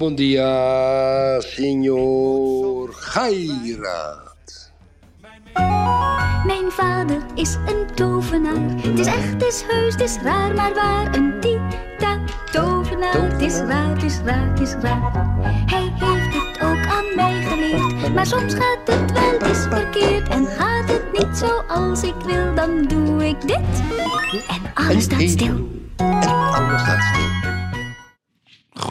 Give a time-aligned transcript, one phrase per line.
[0.00, 4.72] Dia, senhor Gairat.
[6.46, 8.82] Mijn vader is een tovenaar.
[8.82, 11.14] Het is echt, het is heus, het is raar, maar waar.
[11.14, 12.18] Een tita
[12.52, 13.32] tovenaar.
[13.32, 15.12] Het is raar, het is raar, het is raar.
[15.66, 18.14] Hij heeft het ook aan mij geleerd.
[18.14, 20.28] Maar soms gaat het wel eens verkeerd.
[20.28, 23.82] En gaat het niet zoals ik wil, dan doe ik dit.
[24.48, 25.68] En alles staat stil.
[25.96, 27.39] En alles staat stil.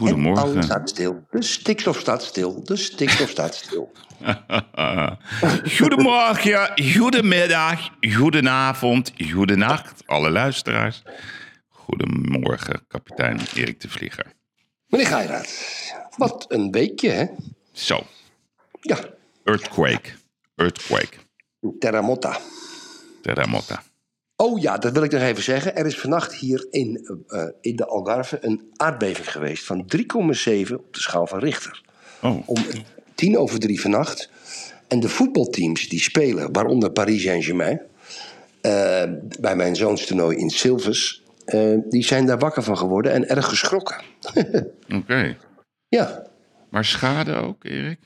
[0.00, 0.62] En alles Goedemorgen.
[0.62, 1.26] staat stil.
[1.30, 2.64] De stikstof staat stil.
[2.64, 3.92] De stikstof staat stil.
[5.78, 11.02] Goedemorgen, goedemiddag, goedenavond, goedenacht, alle luisteraars.
[11.68, 14.26] Goedemorgen, kapitein Erik de Vlieger.
[14.86, 15.48] Meneer Gairat,
[16.16, 17.26] wat een weekje, hè?
[17.72, 18.00] Zo,
[18.80, 18.98] Ja,
[19.44, 20.10] earthquake,
[20.56, 21.16] earthquake,
[21.78, 22.38] terramotta.
[23.22, 23.82] terremotta.
[24.40, 25.76] Oh ja, dat wil ik nog even zeggen.
[25.76, 30.94] Er is vannacht hier in, eh, in de Algarve een aardbeving geweest van 3,7 op
[30.94, 31.82] de schaal van Richter.
[32.22, 32.56] Oh, Om
[33.14, 34.30] tien over drie vannacht.
[34.88, 37.80] En de voetbalteams die spelen, waaronder Paris Saint-Germain,
[38.60, 39.02] eh,
[39.40, 43.48] bij mijn zoons toernooi in Silvers, eh, die zijn daar wakker van geworden en erg
[43.48, 44.02] geschrokken.
[44.98, 45.36] oké.
[45.88, 46.26] ja,
[46.70, 47.98] Maar schade ook, Erik?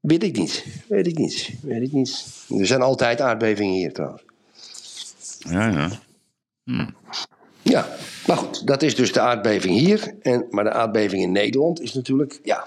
[0.00, 0.64] weet ik niet.
[0.88, 1.50] Weet ik niet.
[1.62, 2.26] Weet ik niet.
[2.58, 4.24] Er zijn altijd aardbevingen hier trouwens.
[5.50, 5.90] Ja, ja.
[7.62, 7.88] Ja,
[8.26, 10.14] maar goed, dat is dus de aardbeving hier.
[10.22, 12.66] En, maar de aardbeving in Nederland is natuurlijk, ja,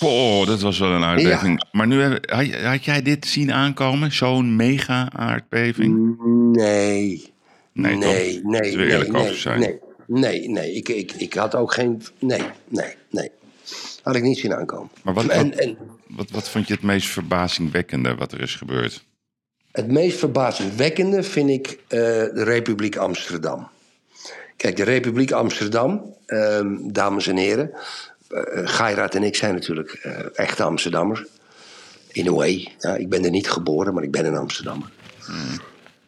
[0.00, 1.64] Oh, dat was wel een aardbeving.
[1.72, 2.30] Maar nu had,
[2.62, 4.12] had jij dit zien aankomen?
[4.12, 6.16] Zo'n mega aardbeving?
[6.52, 7.32] nee.
[7.72, 8.50] Nee, nee, toch?
[8.50, 9.58] nee, nee, eerlijk nee, over zijn.
[9.60, 10.72] nee, nee, nee.
[10.72, 13.30] Ik, ik, ik had ook geen, nee, nee, nee.
[14.02, 14.90] Had ik niet zien aankomen.
[15.02, 15.76] Maar wat, en, wat, en
[16.06, 19.04] wat, wat vond je het meest verbazingwekkende wat er is gebeurd?
[19.72, 23.68] Het meest verbazingwekkende vind ik eh, de Republiek Amsterdam.
[24.56, 27.70] Kijk, de Republiek Amsterdam, ehm, dames en heren.
[28.64, 31.22] Gairat en ik zijn natuurlijk eh, echte Amsterdammers.
[32.08, 32.72] In a way.
[32.78, 34.90] Ja, ik ben er niet geboren, maar ik ben een Amsterdammer.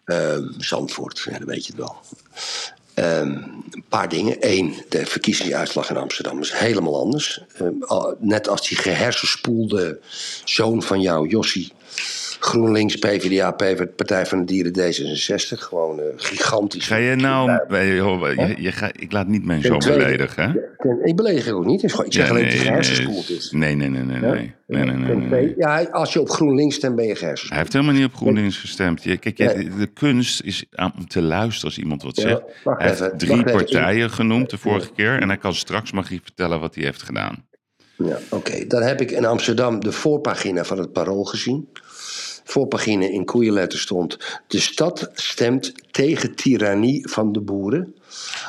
[0.04, 1.96] Ehm, Zandvoort, ja, dat weet je het wel.
[2.94, 3.30] Ehm,
[3.70, 4.36] een paar dingen.
[4.40, 7.42] Eén, de verkiezingsuitslag in Amsterdam is helemaal anders.
[7.80, 10.00] Al- net als die gehersenspoelde
[10.44, 11.72] zoon van jou, Jossie.
[12.44, 13.50] GroenLinks, PvdA,
[13.96, 15.58] Partij van de Dieren, D66.
[15.58, 16.86] Gewoon eh, gigantisch.
[16.86, 17.50] Ga je nou...
[17.70, 20.52] je, je ga, ik laat niet mijn zoon tweede- beledigen, hè?
[20.76, 21.82] Ten- Ik beledig het ook niet.
[21.82, 23.50] Ik zeg alleen dat hij gehersenspoeld is.
[23.50, 24.54] Nee, nee, nee, nee, nee.
[24.84, 27.50] nee, nee, Ja, als je op GroenLinks stemt, ben je gehersenspoeld.
[27.50, 29.02] Hij heeft helemaal niet op GroenLinks gestemd.
[29.02, 30.64] Je, kijk, je- de kunst is
[30.96, 32.40] om te luisteren als iemand wat zegt.
[32.64, 35.20] Hij heeft drie partijen genoemd de vorige keer.
[35.20, 37.44] En hij kan straks mag hij vertellen wat hij heeft gedaan.
[37.96, 41.68] Ja, Oké, dan heb ik in Amsterdam de voorpagina van het Parool gezien.
[42.44, 44.18] Voorpagina in koeienletter stond...
[44.46, 47.94] De stad stemt tegen tirannie van de boeren.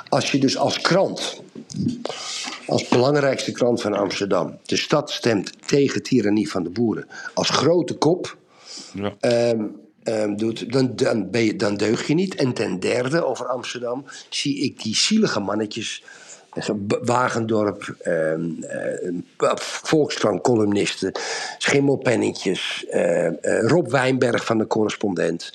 [0.09, 1.41] Als je dus als krant,
[2.65, 4.57] als belangrijkste krant van Amsterdam...
[4.65, 7.07] de stad stemt tegen tirannie van de boeren...
[7.33, 8.37] als grote kop
[8.93, 9.15] Ja.
[9.19, 9.65] ehm,
[10.03, 12.35] ehm, doet, dan, dan, ben je, dan deug je niet.
[12.35, 16.03] En ten derde, over Amsterdam, zie ik die zielige mannetjes.
[17.03, 21.11] Wagendorp, ehm, eh, Volkskrant-columnisten,
[21.57, 23.33] Schimmelpennetjes, eh, eh,
[23.67, 25.53] Rob Wijnberg van de correspondent,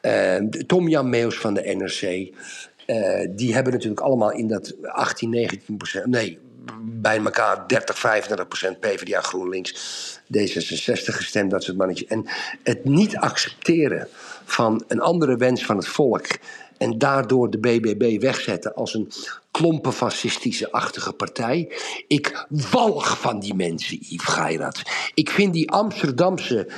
[0.00, 2.32] eh, Tom-Jan Meus van de NRC.
[2.86, 6.38] Eh, die hebben natuurlijk allemaal in dat 18, 19 procent, nee,
[6.82, 9.72] bij elkaar 30, 35 procent PvdA, GroenLinks,
[10.36, 12.08] D66 gestemd, dat soort mannetjes.
[12.08, 12.24] En
[12.62, 14.08] het niet accepteren
[14.44, 16.26] van een andere wens van het volk
[16.78, 19.10] en daardoor de BBB wegzetten als een
[19.50, 21.72] klompenfascistische-achtige partij.
[22.08, 24.82] Ik walg van die mensen, Yves Geirat.
[25.14, 26.68] Ik vind die Amsterdamse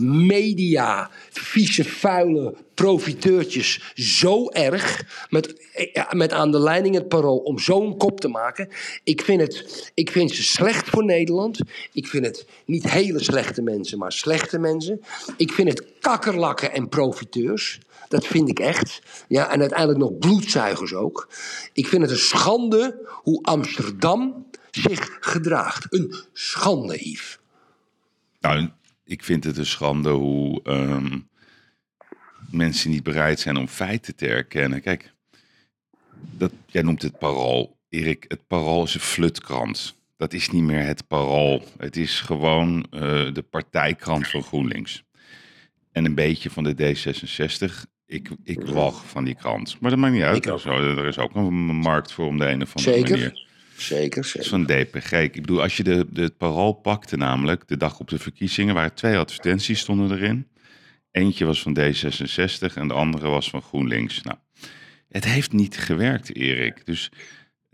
[0.00, 5.04] media, vieze, vuile profiteurtjes zo erg.
[5.30, 5.54] Met,
[6.10, 8.68] met aan de leiding het parool om zo'n kop te maken.
[9.04, 11.60] Ik vind, het, ik vind ze slecht voor Nederland.
[11.92, 15.00] Ik vind het niet hele slechte mensen, maar slechte mensen.
[15.36, 17.80] Ik vind het kakkerlakken en profiteurs.
[18.08, 19.02] Dat vind ik echt.
[19.28, 21.28] Ja, en uiteindelijk nog bloedzuigers ook.
[21.72, 25.92] Ik vind het een schande hoe Amsterdam zich gedraagt.
[25.92, 27.18] Een schande.
[28.40, 28.70] Nou,
[29.04, 31.18] ik vind het een schande hoe, ehm,
[32.50, 34.80] mensen niet bereid zijn om feiten te erkennen.
[34.80, 35.12] Kijk,
[36.30, 37.76] dat, jij noemt het parool.
[37.88, 39.94] Erik, het parool is een flutkrant.
[40.16, 41.62] Dat is niet meer het parool.
[41.78, 43.00] Het is gewoon eh,
[43.32, 45.04] de partijkrant van GroenLinks.
[45.92, 47.95] En een beetje van de D66.
[48.06, 49.80] Ik, ik walg van die krant.
[49.80, 50.44] Maar dat maakt niet uit.
[50.60, 53.10] Zo, er is ook een markt voor om de een of andere Zeker.
[53.18, 53.44] manier.
[53.76, 54.48] Zeker, zeker.
[54.48, 55.12] van DPG.
[55.12, 58.74] Ik bedoel, als je de, de, het parool pakte namelijk, de dag op de verkiezingen,
[58.74, 60.46] waren twee advertenties stonden erin.
[61.10, 64.22] Eentje was van D66 en de andere was van GroenLinks.
[64.22, 64.36] Nou,
[65.08, 66.86] het heeft niet gewerkt, Erik.
[66.86, 67.10] Dus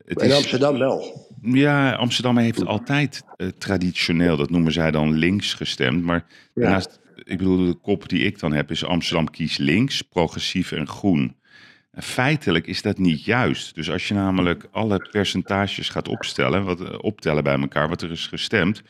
[0.04, 1.26] het In is, Amsterdam wel.
[1.42, 6.04] ja, Amsterdam heeft altijd eh, traditioneel, dat noemen zij dan links gestemd.
[6.04, 6.24] Maar
[6.54, 6.62] Ja.
[6.62, 10.88] daarnaast, ik bedoel, de kop die ik dan heb is Amsterdam kiest links, progressief en
[10.88, 11.36] groen.
[11.92, 13.74] En feitelijk is dat niet juist.
[13.74, 18.10] Dus als je namelijk alle percentages gaat opstellen, wat, eh, optellen bij elkaar, wat er
[18.10, 18.82] is gestemd,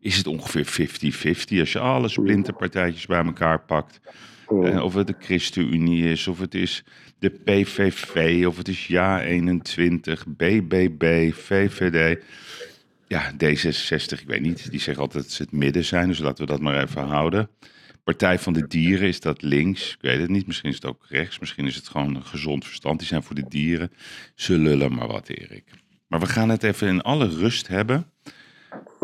[0.00, 1.60] is het ongeveer 50-50.
[1.60, 4.00] Als je alle splinterpartijtjes bij elkaar pakt.
[4.48, 6.84] Eh, of het de ChristenUnie is, of het is
[7.18, 12.22] de PVV, of het is Ja21, BBB, VVD.
[13.06, 14.70] Ja, D66, ik weet niet.
[14.70, 17.48] Die zeggen altijd dat ze het midden zijn, dus laten we dat maar even houden.
[18.08, 19.92] Partij van de Dieren, is dat links?
[19.92, 20.46] Ik weet het niet.
[20.46, 21.38] Misschien is het ook rechts.
[21.38, 22.98] Misschien is het gewoon een gezond verstand.
[22.98, 23.92] Die zijn voor de dieren.
[24.34, 25.64] Ze lullen maar wat, Erik.
[26.06, 28.12] Maar we gaan het even in alle rust hebben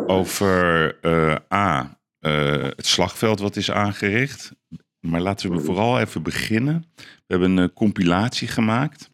[0.07, 4.53] over eh, A, eh, het slagveld wat is aangericht.
[5.01, 6.85] Maar laten we vooral even beginnen.
[6.97, 9.11] We hebben een eh, compilatie gemaakt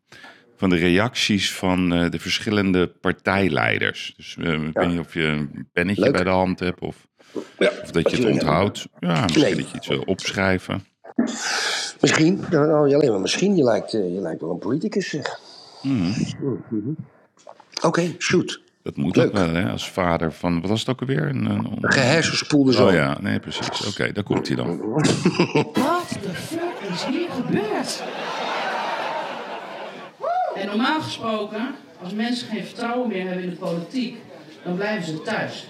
[0.57, 4.15] van de reacties van de verschillende partijleiders.
[4.17, 6.13] Dus ik weet niet of je een pennetje Leuk.
[6.13, 7.09] bij de hand hebt of,
[7.59, 8.33] Ja, of dat je het natuurlijk.
[8.33, 8.87] onthoudt.
[9.01, 9.55] Ja, misschien Nee.
[9.55, 10.85] dat je iets wil opschrijven.
[12.01, 15.41] Misschien, nou, niet alleen maar misschien, je lijkt, eh, je lijkt wel een politicus, zeg.
[15.83, 16.11] Mhm.
[16.69, 16.91] Mhm.
[17.83, 18.61] Oké, shoot.
[18.83, 19.27] Dat moet Leuk.
[19.27, 19.71] ook wel, hè?
[19.71, 21.29] Als vader van, wat was het ook alweer?
[21.29, 22.89] Een, een, Een gehersenspoelde zoon.
[22.89, 23.87] Oh ja, nee, precies.
[23.87, 24.79] Oké, daar komt hij dan.
[24.93, 25.05] Wat
[26.23, 28.03] de fuck is hier gebeurd?
[30.55, 34.17] En normaal gesproken, als mensen geen vertrouwen meer hebben in de politiek,
[34.65, 35.69] dan blijven ze thuis.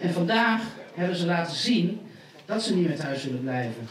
[0.00, 0.60] En vandaag
[0.94, 2.10] hebben ze laten zien
[2.46, 3.88] dat ze niet meer thuis willen blijven.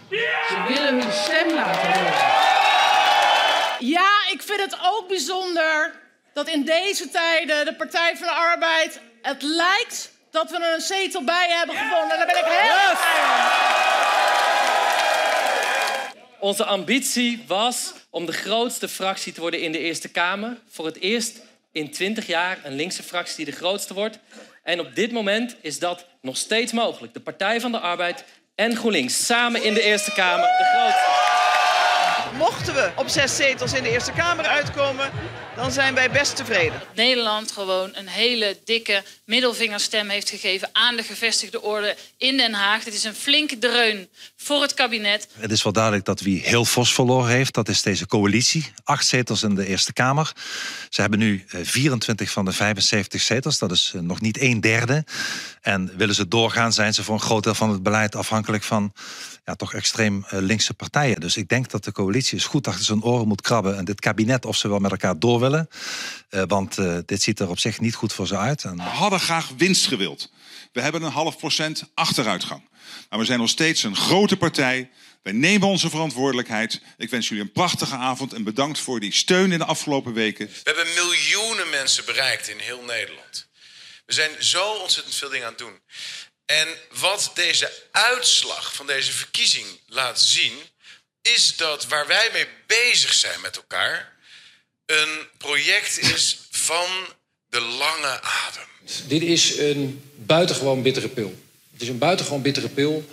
[0.47, 2.45] Ze willen hun stem laten horen.
[3.79, 5.93] Ja, ik vind het ook bijzonder
[6.33, 10.81] dat in deze tijden de Partij van de Arbeid het lijkt dat we er een
[10.81, 12.17] zetel bij hebben gevonden.
[12.17, 12.97] Daar ben ik heel blij om.
[16.39, 20.57] Onze ambitie was om de grootste fractie te worden in de Eerste Kamer.
[20.69, 21.39] Voor het eerst
[21.71, 24.19] in 20 jaar een linkse fractie die de grootste wordt.
[24.67, 27.13] En op dit moment is dat nog steeds mogelijk.
[27.13, 28.23] De Partij van de Arbeid
[28.55, 31.09] en GroenLinks samen in de Eerste Kamer de grootste.
[32.37, 35.11] Mochten we op zes zetels in de Eerste Kamer uitkomen,
[35.57, 36.81] dan zijn wij best tevreden.
[36.95, 42.83] Nederland gewoon een hele dikke middelvingerstem heeft gegeven aan de gevestigde orde in Den Haag.
[42.83, 45.27] Dit is een flinke dreun voor het kabinet.
[45.33, 48.71] Het is wel duidelijk dat wie heel fors verloren heeft, dat is deze coalitie.
[48.83, 50.31] Acht zetels in de Eerste Kamer.
[50.89, 54.61] Ze hebben nu eh, 24 van de 75 zetels, dat is eh, nog niet een
[54.61, 55.05] derde.
[55.61, 58.93] En willen ze doorgaan, zijn ze voor een groot deel van het beleid afhankelijk van
[59.47, 61.19] ja, toch extreem eh, linkse partijen.
[61.19, 63.77] Dus ik denk dat de coalitie eens goed achter zijn oren moet krabben.
[63.77, 65.46] En dit kabinet, of ze wel met elkaar door willen.
[66.29, 68.63] Eh, want eh, dit ziet er op zich niet goed voor ze uit.
[68.63, 70.31] En, We hadden graag winst gewild.
[70.71, 72.69] We hebben een half procent achteruitgang.
[73.09, 74.89] Maar we zijn nog steeds een grote partij.
[75.23, 76.81] Wij nemen onze verantwoordelijkheid.
[76.97, 80.47] Ik wens jullie een prachtige avond en bedankt voor die steun in de afgelopen weken.
[80.47, 83.47] We hebben miljoenen mensen bereikt in heel Nederland.
[84.05, 85.79] We zijn zo ontzettend veel dingen aan het doen.
[86.45, 86.67] En
[86.99, 90.53] wat deze uitslag van deze verkiezing laat zien,
[91.21, 94.16] is dat waar wij mee bezig zijn met elkaar,
[94.87, 96.87] een project is van
[97.49, 98.67] de lange adem.
[99.07, 101.33] Dit is een buitengewoon bittere pil.
[101.71, 103.03] Het is een buitengewoon bittere pil.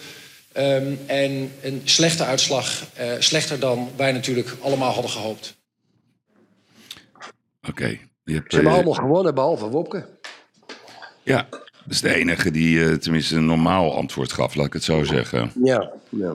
[0.52, 5.57] Ehm, en een slechte uitslag, eh, slechter dan wij natuurlijk allemaal hadden gehoopt.
[7.69, 7.85] Oké.
[7.85, 10.07] hebt, Ze hebben eh, allemaal gewonnen, behalve Wopke.
[11.23, 14.85] Ja, dat is de enige die eh, tenminste een normaal antwoord gaf, laat ik het
[14.85, 15.52] zo zeggen.
[15.64, 16.35] Ja, ja.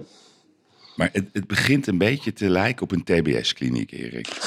[1.00, 4.28] Maar het, het begint een beetje te lijken op een TBS-kliniek, Erik.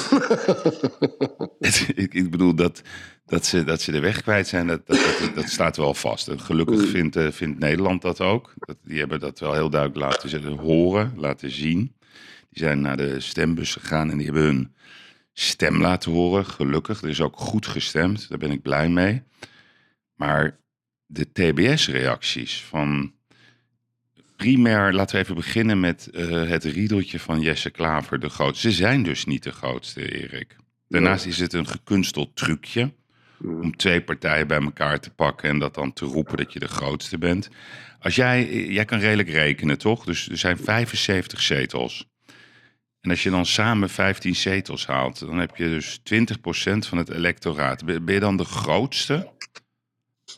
[1.95, 2.81] Ik, ik bedoel, dat,
[3.25, 6.27] dat, ze, dat ze de weg kwijt zijn, dat, dat, dat, dat staat wel vast.
[6.27, 8.53] En gelukkig vindt, eh, vindt Nederland dat ook.
[8.59, 11.95] Dat, die hebben dat wel heel duidelijk laten horen, laten zien.
[12.49, 14.75] Die zijn naar de stembus gegaan en die hebben hun
[15.33, 16.45] stem laten horen.
[16.45, 19.23] Gelukkig, er is ook goed gestemd, daar ben ik blij mee.
[20.15, 20.59] Maar
[21.05, 23.13] de TBS-reacties van
[24.43, 28.69] primair, laten we even beginnen met eh, het riedeltje van Jesse Klaver, de grootste.
[28.71, 30.55] Ze zijn dus niet de grootste, Erik.
[30.87, 32.93] Daarnaast is het een gekunsteld trucje
[33.43, 36.67] om twee partijen bij elkaar te pakken en dat dan te roepen dat je de
[36.67, 37.49] grootste bent.
[37.99, 40.05] Als jij, jij kan redelijk rekenen, toch?
[40.05, 42.11] Dus er zijn 75 zetels.
[43.01, 47.09] En als je dan samen 15 zetels haalt, dan heb je dus 20% van het
[47.09, 47.85] electoraat.
[47.85, 49.31] Ben ben je dan de grootste?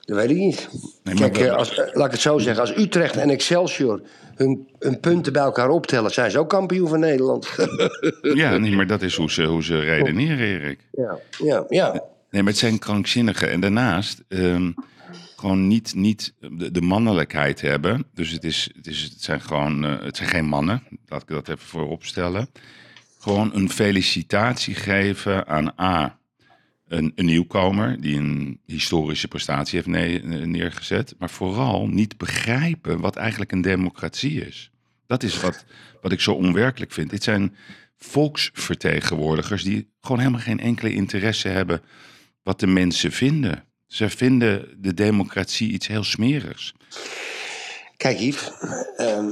[0.05, 0.69] Dat weet ik niet.
[1.03, 2.61] Nee, Kijk, eh, als, eh, laat ik het zo zeggen.
[2.61, 4.01] Als Utrecht en Excelsior
[4.35, 6.11] hun, hun punten bij elkaar optellen...
[6.11, 7.47] zijn ze ook kampioen van Nederland.
[8.21, 10.79] Ja, nee, maar dat is hoe ze, hoe ze redeneren, Erik.
[10.91, 11.91] ja, ja, ja.
[12.29, 13.49] Nee, maar het zijn krankzinnigen.
[13.49, 14.71] En daarnaast ehm,
[15.35, 18.05] gewoon niet, niet de, de mannelijkheid hebben.
[18.13, 20.83] Dus het, is, het, is, het zijn gewoon, eh, het zijn geen mannen.
[21.07, 22.49] Laat ik dat even voorop stellen.
[23.19, 26.17] Gewoon een felicitatie geven aan A.
[26.87, 31.15] Een, nieuwkomer die een historische prestatie heeft ne- neergezet.
[31.19, 34.71] Maar vooral niet begrijpen wat eigenlijk een democratie is.
[35.07, 35.65] Dat is wat,
[36.01, 37.09] wat ik zo onwerkelijk vind.
[37.09, 37.55] Dit zijn
[37.97, 41.81] volksvertegenwoordigers die gewoon helemaal geen enkele interesse hebben
[42.43, 43.63] wat de mensen vinden.
[43.87, 46.73] Ze vinden de democratie iets heel smerigs.
[47.97, 48.51] Kijk, Yves.
[48.97, 49.29] ehm,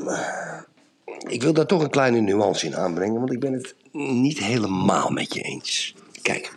[1.28, 5.10] ik wil daar toch een kleine nuance in aanbrengen, want ik ben het niet helemaal
[5.10, 5.96] met je eens.
[6.22, 6.56] Kijk.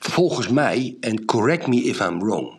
[0.00, 2.50] Volgens mij, en correct me if I'm wrong,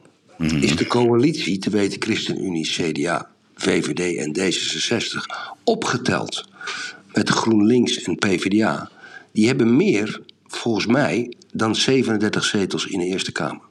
[0.61, 5.17] is de coalitie, te weten ChristenUnie, CDA, VVD en D66,
[5.63, 6.49] opgeteld
[7.13, 8.89] met GroenLinks en PvdA.
[9.31, 13.61] Die hebben meer, volgens mij, dan 37 zetels in de Eerste Kamer.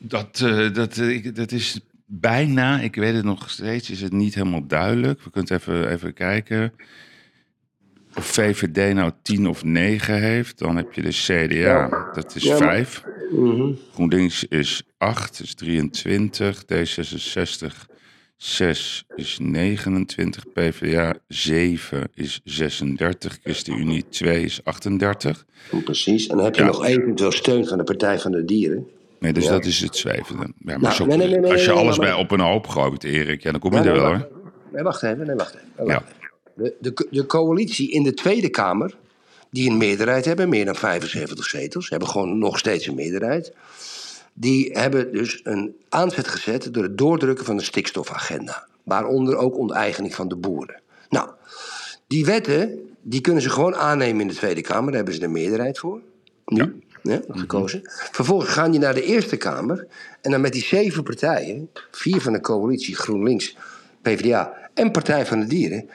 [0.00, 4.12] Dat, eh, dat, eh, ik- dat is bijna, ik weet het nog steeds, is het
[4.12, 5.22] niet helemaal duidelijk.
[5.22, 6.72] We kunnen even, even kijken.
[8.16, 12.58] Of VVD nou 10 of 9 heeft, dan heb je de CDA, dat is Ja,
[12.58, 13.02] maar- 5.
[13.30, 13.72] Mhm.
[13.92, 16.64] GroenLinks is 8, is 23.
[16.64, 17.86] D66
[18.36, 20.52] 6 is 29.
[20.52, 23.38] PvdA 7 is 36.
[23.42, 25.44] ChristenUnie 2 is 38.
[25.84, 26.26] Precies.
[26.26, 26.66] En dan heb je Ja.
[26.66, 28.86] nog eventueel steun van de Partij van de Dieren.
[29.20, 29.50] Nee, dus Ja.
[29.50, 30.42] dat is het zevende.
[30.42, 33.04] Ja, maar Nou, zo- nee, nee, nee, als je alles bij op een hoop gooit,
[33.04, 34.28] Erik, ja, dan kom je Ja, er wel hoor.
[34.72, 35.26] Nee, wacht even.
[35.26, 35.68] Nee, wacht even.
[35.76, 35.96] Wacht Ja.
[36.02, 36.24] even.
[36.56, 38.96] De, de, de coalitie in de Tweede Kamer,
[39.50, 43.52] die een meerderheid hebben, meer dan 75 zetels, hebben gewoon nog steeds een meerderheid.
[44.32, 48.66] Die hebben dus een aanzet gezet door het doordrukken van de stikstofagenda.
[48.82, 50.80] Waaronder ook onteigening van de boeren.
[51.08, 51.28] Nou,
[52.06, 54.86] die wetten, die kunnen ze gewoon aannemen in de Tweede Kamer.
[54.86, 56.00] Daar hebben ze de meerderheid voor.
[56.44, 57.20] Nu, ja.
[57.28, 57.80] gekozen.
[58.10, 59.86] Vervolgens gaan die naar de Eerste Kamer.
[60.20, 63.56] En dan met die zeven partijen, vier van de coalitie, GroenLinks,
[64.02, 65.88] PvdA en Partij van de Dieren,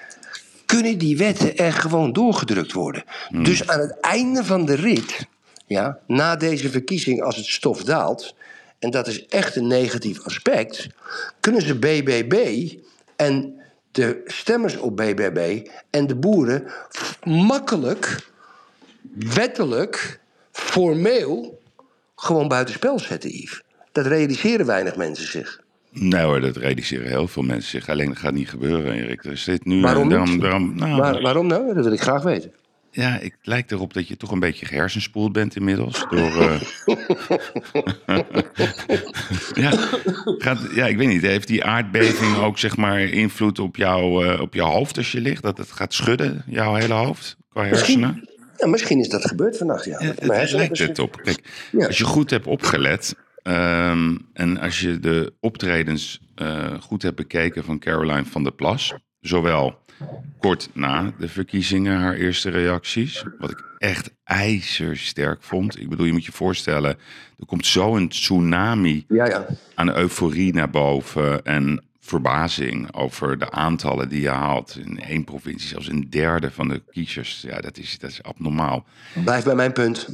[0.78, 3.04] kunnen die wetten er gewoon doorgedrukt worden.
[3.30, 5.28] Dus aan het einde van de rit,
[5.66, 8.36] ja, na deze verkiezing, als het stof daalt,
[8.80, 10.88] en dat is echt een negatief aspect,
[11.40, 12.68] kunnen ze BBB
[13.16, 13.62] en
[13.92, 16.72] de stemmers op BBB en de boeren
[17.24, 18.30] makkelijk,
[19.14, 20.20] wettelijk,
[20.52, 21.62] formeel
[22.16, 23.62] gewoon buitenspel zetten, Yves.
[23.92, 25.62] Dat realiseren weinig mensen zich.
[25.92, 27.90] Nee hoor, dat realiseren heel veel mensen zich.
[27.90, 29.24] Alleen dat gaat niet gebeuren, Erik.
[29.26, 29.82] Er zit nu...
[29.82, 30.42] Waarom daarom, niet?
[30.42, 31.74] daarom- nou, Waar- waarom nou?
[31.74, 32.52] Dat wil ik graag weten.
[32.94, 36.06] Ja, het lijkt erop dat je toch een beetje gehersenspoeld bent inmiddels.
[36.10, 36.62] Door, eh,
[39.54, 39.72] ja,
[40.38, 41.22] gaat, ja, ik weet niet.
[41.22, 45.22] Heeft die aardbeving ook zeg maar invloed op, jou, eh, op je hoofd als je
[45.22, 45.44] ligt?
[45.44, 48.10] Dat het gaat schudden, jouw hele hoofd, qua hersenen?
[48.10, 49.98] Misschien, ja, misschien is dat gebeurd vannacht, ja.
[50.00, 51.22] Het lijkt het op.
[51.24, 51.86] Kijk, Ja.
[51.88, 57.64] als je goed hebt opgelet ehm, en als je de optredens eh, goed hebt bekeken
[57.64, 59.80] van Caroline van der Plas, zowel
[60.40, 65.80] kort na de verkiezingen haar eerste reacties, wat ik echt ijzersterk vond.
[65.80, 66.98] Ik bedoel, je moet je voorstellen,
[67.40, 69.46] er komt zo'n tsunami Ja, ja.
[69.76, 74.78] aan euforie naar boven en verbazing over de aantallen die je haalt.
[74.86, 77.42] In één provincie zelfs een derde van de kiezers.
[77.42, 78.86] Ja, dat is, dat is abnormaal.
[79.24, 80.08] Blijf bij mijn punt.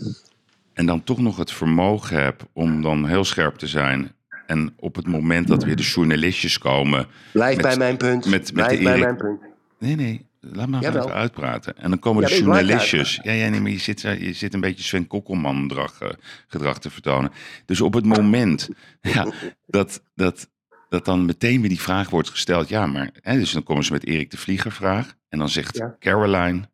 [0.78, 4.12] En dan toch nog het vermogen heb om dan heel scherp te zijn.
[4.46, 7.08] En op het moment dat weer de journalistjes komen.
[7.34, 8.26] Blijf met- bij mijn punt.
[8.26, 9.40] Met, met Blijf bij mijn punt.
[9.80, 10.26] Nee, nee.
[10.40, 11.78] Laat maar even uitpraten.
[11.78, 13.20] En dan komen Ja, de journalistjes.
[13.24, 16.10] Ja, ja, nee, maar je zit, je zit een beetje Sven Kokkelman gedrag, eh,
[16.48, 17.32] gedrag te vertonen.
[17.66, 18.70] Dus op het moment
[19.02, 19.32] ja,
[19.66, 20.50] dat, dat,
[20.90, 22.70] dat dan meteen weer die vraag wordt gesteld.
[22.70, 23.10] Ja, maar.
[23.22, 25.16] Hè, dus dan komen ze met Erik de Vlieger vraag.
[25.30, 25.96] En dan zegt Ja.
[26.00, 26.70] Caroline: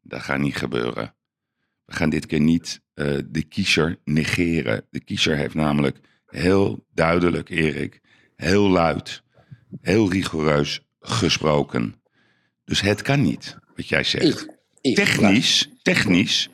[0.00, 1.13] dat gaat niet gebeuren.
[1.86, 4.86] We gaan dit keer niet eh, de kiezer negeren.
[4.90, 8.00] De kiezer heeft namelijk heel duidelijk, Erik,
[8.36, 9.22] heel luid,
[9.80, 11.94] heel rigoureus gesproken.
[12.64, 14.46] Dus het kan niet, wat jij zegt.
[14.80, 16.48] Technisch, technisch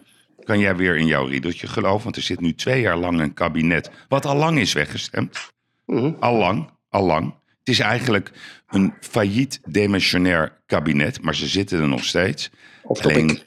[0.44, 2.02] kan jij weer in jouw riedeltje geloven.
[2.02, 3.90] Want er zit nu twee jaar lang een kabinet.
[4.08, 5.38] wat al lang is weggestemd.
[5.86, 6.12] Mhm.
[6.20, 7.34] Al lang, al lang.
[7.58, 8.30] Het is eigenlijk
[8.68, 11.22] een failliet demissionair kabinet.
[11.22, 12.50] Maar ze zitten er nog steeds.
[12.82, 13.42] Of Alleen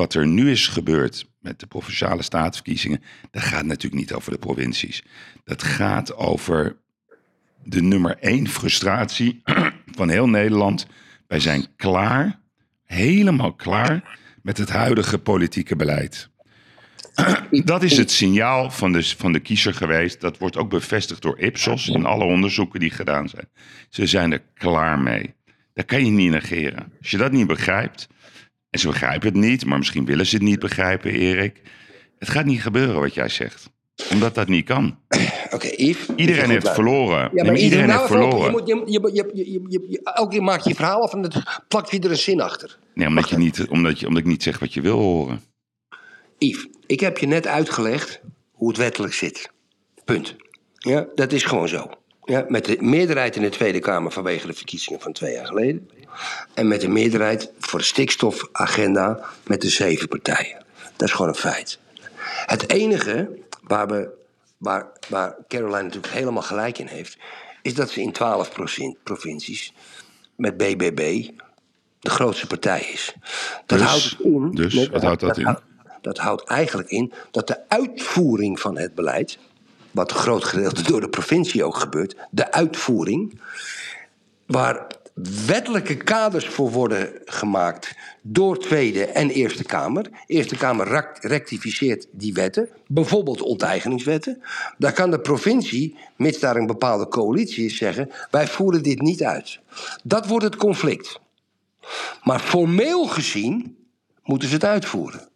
[0.00, 3.02] wat er nu is gebeurd met de provinciale staatsverkiezingen.
[3.30, 5.02] dat gaat natuurlijk niet over de provincies.
[5.44, 6.76] Dat gaat over
[7.64, 9.42] de nummer één frustratie
[9.98, 10.86] van heel Nederland.
[11.26, 12.40] Wij zijn klaar,
[12.84, 16.30] helemaal klaar met het huidige politieke beleid.
[17.50, 20.20] Dat is het signaal van de, van de kiezer geweest.
[20.20, 23.48] Dat wordt ook bevestigd door Ipsos in alle onderzoeken die gedaan zijn.
[23.88, 25.34] Ze zijn er klaar mee.
[25.74, 26.92] Dat kan je niet negeren.
[26.98, 28.08] Als je dat niet begrijpt,
[28.70, 31.62] en ze begrijpen het niet, maar misschien willen ze het niet begrijpen, Erik.
[32.18, 33.70] Het gaat niet gebeuren wat jij zegt.
[34.10, 34.98] Omdat dat niet kan.
[35.54, 36.06] Oké, Yves.
[36.16, 37.18] Iedereen heeft verloren.
[37.22, 38.18] Ja, Nee, maar iedereen nou heeft op.
[38.18, 38.66] verloren.
[38.66, 41.12] Je moet, je, je, je, je, je, je- elke keer maak je je verhaal af
[41.12, 42.78] en dan plak je er een zin achter.
[42.94, 45.42] Nee, omdat, je niet, omdat, je, omdat ik niet zeg wat je wil horen.
[46.38, 48.20] Yves, ik heb je net uitgelegd
[48.52, 49.50] hoe het wettelijk zit.
[50.04, 50.36] Punt.
[50.78, 51.90] Ja, dat is gewoon zo.
[52.24, 55.90] Ja, met de meerderheid in de Tweede Kamer vanwege de verkiezingen van twee jaar geleden.
[56.54, 60.64] En met de meerderheid voor de stikstofagenda met de zeven partijen.
[60.96, 61.78] Dat is gewoon een feit.
[62.46, 64.08] Het enige waar, we,
[64.56, 67.16] waar, waar Caroline natuurlijk helemaal gelijk in heeft...
[67.62, 68.52] is dat ze in twaalf
[69.02, 69.72] provincies
[70.36, 71.28] met BBB
[72.00, 73.14] de grootste partij is.
[73.66, 73.88] Dat Dus?
[73.88, 74.50] houdt in...
[74.50, 74.88] Dus?
[74.88, 75.44] Wat houdt dat in?
[75.44, 75.62] houdt-
[76.00, 79.38] dat houdt eigenlijk in dat de uitvoering van het beleid...
[79.90, 82.16] wat een groot gedeelte door de provincie ook gebeurt...
[82.30, 83.40] de uitvoering,
[84.46, 84.86] waar
[85.46, 87.94] wettelijke kaders voor worden gemaakt...
[88.22, 90.06] door Tweede en Eerste Kamer.
[90.26, 94.42] Eerste Kamer rectificeert die wetten, bijvoorbeeld onteigeningswetten.
[94.78, 98.10] Daar kan de provincie, mits daar een bepaalde coalitie is, zeggen...
[98.30, 99.58] wij voeren dit niet uit.
[100.04, 101.20] Dat wordt het conflict.
[102.22, 103.76] Maar formeel gezien
[104.22, 105.28] moeten ze het uitvoeren.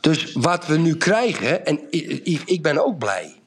[0.00, 1.80] Dus wat we nu krijgen, en
[2.46, 3.41] ik ben ook blij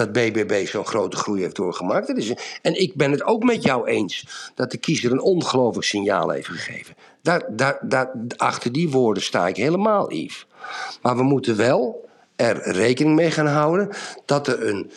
[0.00, 2.06] dat BBB zo'n grote groei heeft doorgemaakt.
[2.06, 6.30] Dat en ik ben het ook met jou eens dat de kiezer een ongelooflijk signaal
[6.30, 6.94] heeft gegeven.
[7.22, 10.46] Daar, daar, daar, achter die woorden sta ik helemaal, Yves.
[11.02, 13.88] Maar we moeten wel er rekening mee gaan houden
[14.24, 14.90] dat er een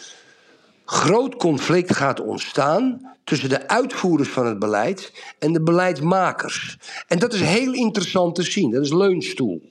[0.86, 6.78] groot conflict gaat ontstaan tussen de uitvoerders van het beleid en de beleidsmakers.
[7.08, 8.72] En dat is heel interessant te zien.
[8.72, 9.62] Dat is leunstoel.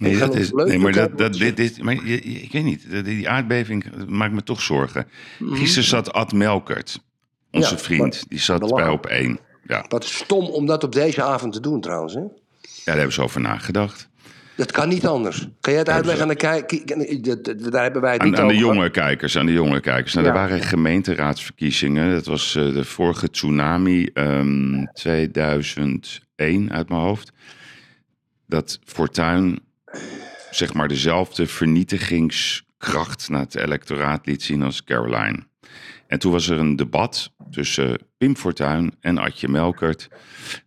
[0.00, 3.02] Nee, dat is, nee maar, dat, dat, dit, dit, maar je- ik weet niet, die-
[3.02, 5.06] die aardbeving maakt me toch zorgen.
[5.38, 5.54] Mhm.
[5.54, 7.00] Gisteren zat Ad Melkert,
[7.50, 9.38] onze Ja, vriend, wat die zat bij op één.
[9.66, 9.84] Ja.
[9.88, 12.14] Wat stom om dat op deze avond te doen trouwens.
[12.14, 12.20] Hè?
[12.20, 12.28] ja,
[12.84, 14.08] daar hebben ze over nagedacht.
[14.56, 15.38] Dat kan niet anders.
[15.60, 16.86] Kan jij het uitleggen aan de kijker?
[17.70, 20.14] Daar hebben wij het Aan, niet aan de jonge kijkers, aan de jonge kijkers.
[20.14, 20.32] Nou, Ja.
[20.32, 22.12] Er waren gemeenteraadsverkiezingen.
[22.12, 27.32] Dat was eh, de vorige tsunami, ehm 2001 uit mijn hoofd.
[28.46, 29.58] Dat Fortuyn,
[30.50, 35.38] zeg maar, dezelfde vernietigingskracht naar het electoraat liet zien als Caroline.
[36.06, 40.08] En toen was er een debat tussen Pim Fortuyn en Adje Melkert.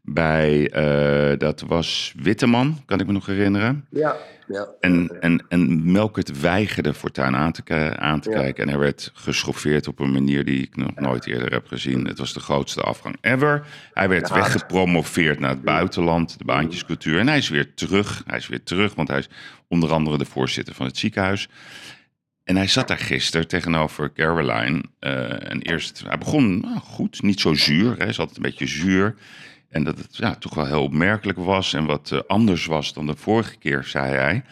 [0.02, 3.86] Bij, eh, dat was Witteman, kan ik me nog herinneren.
[3.90, 4.16] Ja,
[4.54, 4.68] ja.
[4.80, 8.63] En, en, en Melkert weigerde Fortuyn aan te, aan te kijken.
[8.63, 12.08] En hij werd geschoffeerd op een manier die ik nog nooit eerder heb gezien.
[12.08, 13.68] Het was de grootste afgang ever.
[13.94, 17.20] Hij werd weggepromoveerd naar het buitenland, de baantjescultuur.
[17.20, 18.24] En hij is weer terug.
[18.26, 19.30] Hij is weer terug, want hij is
[19.68, 21.50] onder andere de voorzitter van het ziekenhuis.
[22.44, 24.84] En hij zat daar gisteren tegenover Caroline.
[25.00, 27.98] eh, en eerst, hij begon nou, goed, niet zo zuur.
[27.98, 29.16] Hij is altijd een beetje zuur.
[29.74, 31.74] En dat het ja, toch wel heel opmerkelijk was.
[31.74, 34.44] En wat eh, anders was dan de vorige keer, zei hij.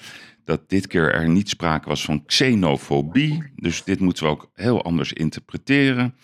[0.46, 3.52] Dat dit keer er niet sprake was van xenofobie.
[3.56, 6.16] Dus dit moeten we ook heel anders interpreteren.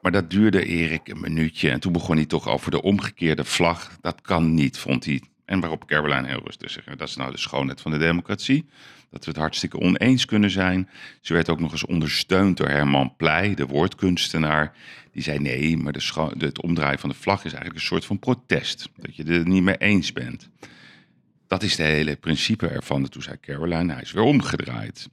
[0.00, 1.70] Maar dat duurde Erik een minuutje.
[1.70, 3.96] En toen begon hij toch over de omgekeerde vlag.
[4.00, 5.22] Dat kan niet, vond hij.
[5.44, 8.68] En waarop Caroline heel rustig zegt: dat is nou de schoonheid van de democratie.
[9.14, 10.88] Dat we het hartstikke oneens kunnen zijn.
[11.20, 14.72] Ze werd ook nog eens ondersteund door Herman Pleij, de woordkunstenaar.
[15.12, 16.02] Die zei: nee, maar de
[16.38, 18.88] het omdraaien van de vlag is eigenlijk een soort van protest.
[18.96, 20.50] Dat je het niet mee eens bent.
[21.46, 23.02] Dat is het hele principe ervan.
[23.02, 25.08] En toen zei Caroline: hij is weer omgedraaid.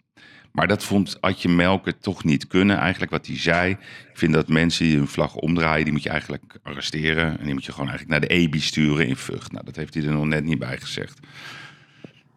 [0.52, 2.78] Maar dat vond Adje Melker toch niet kunnen.
[2.78, 3.72] Eigenlijk wat hij zei.
[3.72, 7.40] Ik vind dat mensen die hun vlag omdraaien, die moet je eigenlijk arresteren.
[7.40, 9.52] En die moet je gewoon eigenlijk naar de EBI sturen in Vught.
[9.52, 11.20] Nou, dat heeft hij er nog net niet bij gezegd.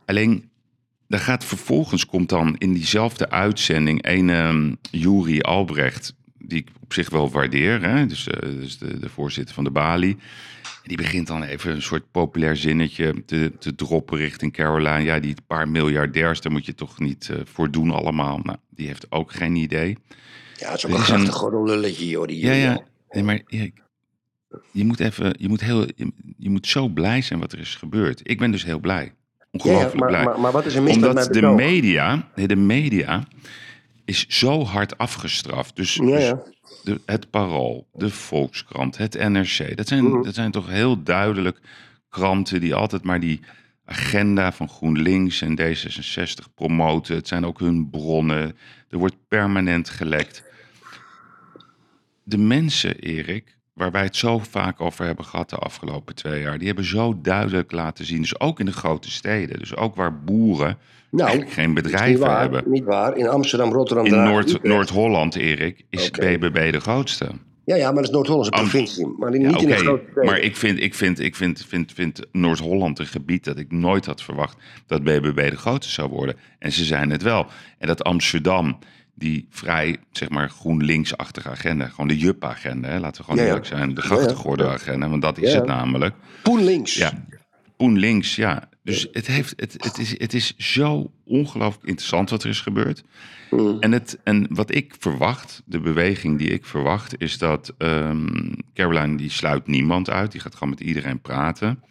[0.04, 0.52] Alleen,
[1.14, 6.92] dan gaat vervolgens komt dan in diezelfde uitzending een um, Juri Albrecht, die ik op
[6.92, 7.82] zich wel waardeer.
[7.82, 8.06] Hè?
[8.06, 10.16] Dus, uh, dus de, de voorzitter van de Bali.
[10.82, 15.02] Die begint dan even een soort populair zinnetje te, te droppen richting Caroline.
[15.02, 18.40] Ja, die paar miljardairs, daar moet je toch niet uh, voor doen allemaal.
[18.42, 19.98] Nou, die heeft ook geen idee.
[20.56, 22.26] Ja, het is ook een krachtig gewoon een lulletje, joh.
[22.26, 22.80] Die, ja, ja.
[23.10, 23.82] Nee, maar Erik,
[24.70, 27.74] je moet even, je moet, heel, je, je, moet zo blij zijn wat er is
[27.74, 28.20] gebeurd.
[28.22, 29.12] Ik ben dus heel blij.
[29.54, 30.24] Ongelooflijk ja, maar, blij.
[30.24, 33.24] Maar, maar, wat is er mis Omdat met de media, nee, de media
[34.04, 35.76] is zo hard afgestraft.
[35.76, 36.34] Dus, ja, ja.
[36.34, 39.76] dus de, het Parool, de Volkskrant, het NRC.
[39.76, 40.22] Dat zijn, mm -hmm.
[40.22, 41.60] dat zijn toch heel duidelijk
[42.08, 43.40] kranten die altijd maar die
[43.84, 47.16] agenda van GroenLinks en D66 promoten.
[47.16, 48.56] Het zijn ook hun bronnen.
[48.88, 50.44] Er wordt permanent gelekt.
[52.22, 56.58] De mensen, Erik, waar wij het zo vaak over hebben gehad de afgelopen twee jaar,
[56.58, 60.22] die hebben zo duidelijk laten zien, dus ook in de grote steden, dus ook waar
[60.22, 60.78] boeren
[61.16, 62.62] eigenlijk geen bedrijven niet waar, hebben.
[62.66, 63.16] Niet waar.
[63.16, 64.62] In Amsterdam, Rotterdam, In Noord-.
[64.62, 67.30] Noord-Holland, Erik, is BBB de grootste.
[67.64, 69.06] Ja, ja, maar dat is Noord-Hollandse provincie.
[69.18, 70.24] Maar niet Ja, in de grote steden.
[70.24, 74.06] Maar ik vind, ik vind, ik vind, vind, vind Noord-Holland een gebied dat ik nooit
[74.06, 74.56] had verwacht
[74.86, 76.36] dat BBB de grootste zou worden.
[76.58, 77.46] En ze zijn het wel.
[77.78, 78.78] En dat Amsterdam,
[79.14, 83.94] die vrij, zeg maar, GroenLinks-achtige agenda, gewoon de Jup-agenda, laten we gewoon Ja, eerlijk zijn,
[83.94, 86.14] de grachtengordel-agenda, want dat is het namelijk.
[86.42, 86.94] Poen links.
[86.94, 87.24] Ja,
[87.76, 88.68] Poen links, ja.
[88.82, 93.02] Dus het, heeft, het, het, is, het is zo ongelooflijk interessant wat er is gebeurd.
[93.80, 99.16] En, het, en wat ik verwacht, de beweging die ik verwacht, is dat ehm, Caroline
[99.16, 100.32] die sluit niemand uit.
[100.32, 101.82] Die gaat gewoon met iedereen praten.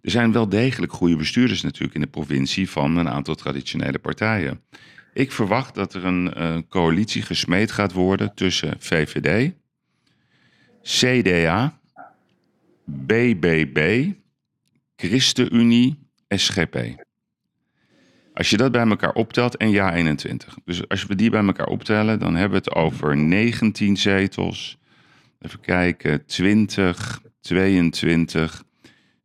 [0.00, 4.60] Er zijn wel degelijk goede bestuurders natuurlijk in de provincie van een aantal traditionele partijen.
[5.12, 9.52] Ik verwacht dat er een eh, coalitie gesmeed gaat worden tussen VVD,
[10.82, 11.80] CDA,
[12.84, 14.10] BBB,
[14.96, 15.98] ChristenUnie,
[16.28, 16.76] SGP.
[18.34, 20.56] Als je dat bij elkaar optelt en ja 21.
[20.64, 24.78] Dus als we die bij elkaar optellen, dan hebben we het over 19 zetels.
[25.40, 28.64] Even kijken, 20, 22,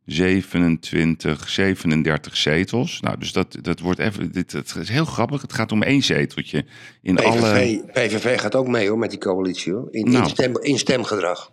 [0.08, 3.00] 27, 37 zetels.
[3.00, 4.32] Nou, dus dat, dat wordt even.
[4.32, 5.42] Dit, het is heel grappig.
[5.42, 6.64] Het gaat om één zeteltje
[7.02, 7.84] in PVV, alle.
[7.92, 9.72] PVV gaat ook mee hoor, met die coalitie.
[9.72, 9.88] Hoor.
[9.90, 10.28] In, in, Nou.
[10.28, 11.52] stem, in stemgedrag.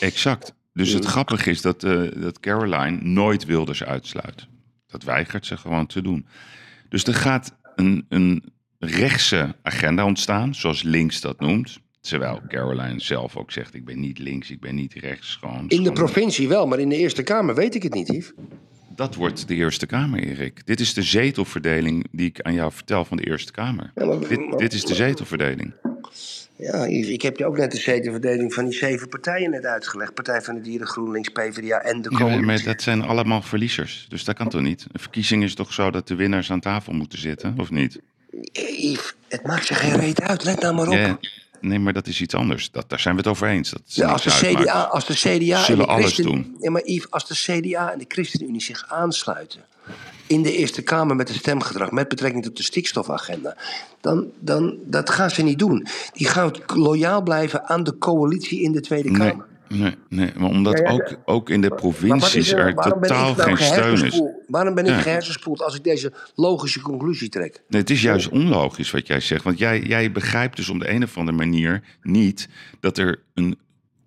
[0.00, 0.54] Exact.
[0.72, 4.46] Dus het grappige is dat, eh, dat Caroline nooit Wilders uitsluit.
[4.86, 6.26] Dat weigert ze gewoon te doen.
[6.88, 11.80] Dus er gaat een, een rechtse agenda ontstaan, zoals links dat noemt.
[12.00, 15.36] Terwijl Caroline zelf ook zegt: Ik ben niet links, ik ben niet rechts.
[15.40, 18.32] Gewoon, In de provincie wel, maar in de Eerste Kamer weet ik het niet, Yves.
[18.96, 20.66] Dat wordt de Eerste Kamer, Erik.
[20.66, 23.90] Dit is de zetelverdeling die ik aan jou vertel van de Eerste Kamer.
[23.94, 25.72] Ja, maar- dit, dit is de zetelverdeling.
[26.56, 30.14] Ja, Yves, ik heb je ook net de zetelverdeling van die zeven partijen net uitgelegd.
[30.14, 32.44] Partij van de Dieren, GroenLinks, PvdA en de Ja, coalitie.
[32.44, 34.06] maar dat zijn allemaal verliezers.
[34.08, 34.86] Dus dat kan toch niet?
[34.92, 38.00] Een verkiezing is toch zo dat de winnaars aan tafel moeten zitten, of niet?
[38.52, 40.92] Yves, het maakt je geen reet uit, let nou maar op.
[40.94, 41.18] Ja,
[41.60, 42.70] nee, maar dat is iets anders.
[42.70, 43.70] Dat, daar zijn we het over eens.
[43.70, 44.30] Dat Ja, als, de.
[44.30, 46.56] CDA, als de CDA Zullen en de alles Christen- doen.
[46.60, 49.60] Ja, maar Yves, als de CDA en de ChristenUnie zich aansluiten
[50.26, 53.56] in de Eerste Kamer met een stemgedrag met betrekking tot de stikstofagenda,
[54.00, 55.86] dan, dan dat gaan ze niet doen.
[56.12, 59.46] Die gaan loyaal blijven aan de coalitie in de Tweede Nee, Kamer.
[59.78, 63.66] Nee, nee, maar omdat Ja, ja, ook, ook in de provincies er totaal nou geen
[63.66, 64.22] steun is.
[64.46, 65.00] Waarom ben ik Ja.
[65.00, 67.62] gehersenspoeld als ik deze logische conclusie trek?
[67.68, 69.44] Nee, het is juist onlogisch wat jij zegt.
[69.44, 72.48] Want jij, jij begrijpt dus op de een of andere manier niet
[72.80, 73.58] dat er een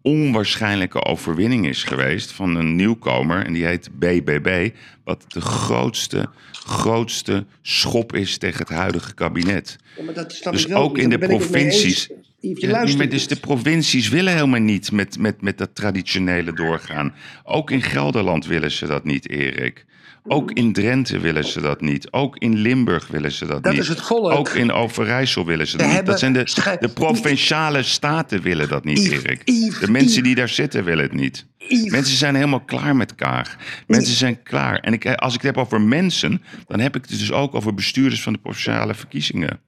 [0.03, 3.45] onwaarschijnlijke overwinning is geweest van een nieuwkomer.
[3.45, 4.69] En die heet BBB.
[5.03, 9.77] Wat de grootste, grootste schop is tegen het huidige kabinet.
[9.97, 12.09] Ja, maar dat snap Dus ik wel ook in de provincies.
[12.39, 17.13] Ja, dus de provincies willen helemaal niet met, met, met dat traditionele doorgaan.
[17.43, 19.85] Ook in Gelderland willen ze dat niet, Erik.
[20.27, 22.11] Ook in Drenthe willen ze dat niet.
[22.11, 23.81] Ook in Limburg willen ze dat, Dat niet.
[23.81, 24.31] is het volk.
[24.31, 26.05] Ook in Overijssel willen ze We dat niet.
[26.05, 29.41] Dat zijn de, de provinciale staten willen dat niet, Yves, Erik.
[29.45, 30.23] Yves, De mensen Yves.
[30.23, 31.45] die daar zitten willen het niet.
[31.85, 33.55] Mensen zijn helemaal klaar met Kaag.
[33.87, 34.79] Mensen zijn klaar.
[34.79, 37.73] En ik, als ik het heb over mensen, dan heb ik het dus ook over
[37.73, 39.59] bestuurders van de provinciale verkiezingen.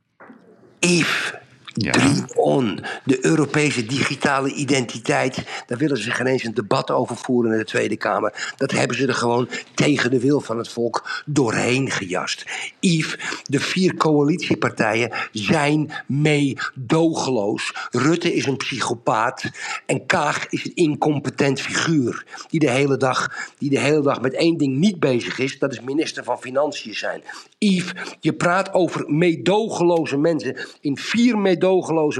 [0.79, 1.33] Yves,
[1.77, 1.91] Ja.
[1.91, 2.79] Dream on.
[3.03, 5.43] De Europese digitale identiteit.
[5.67, 8.53] Daar willen ze geen eens een debat over voeren in de Tweede Kamer.
[8.57, 12.45] Dat hebben ze er gewoon tegen de wil van het volk doorheen gejast.
[12.79, 17.73] Yves, de vier coalitiepartijen zijn meedogenloos.
[17.91, 19.43] Rutte is een psychopaat.
[19.85, 22.25] En Kaag is een incompetent figuur.
[22.49, 25.59] Die de hele dag, die de hele dag met één ding niet bezig is.
[25.59, 27.21] Dat is minister van Financiën zijn.
[27.57, 31.63] Yves, je praat over meedogenloze mensen in vier meedogenloze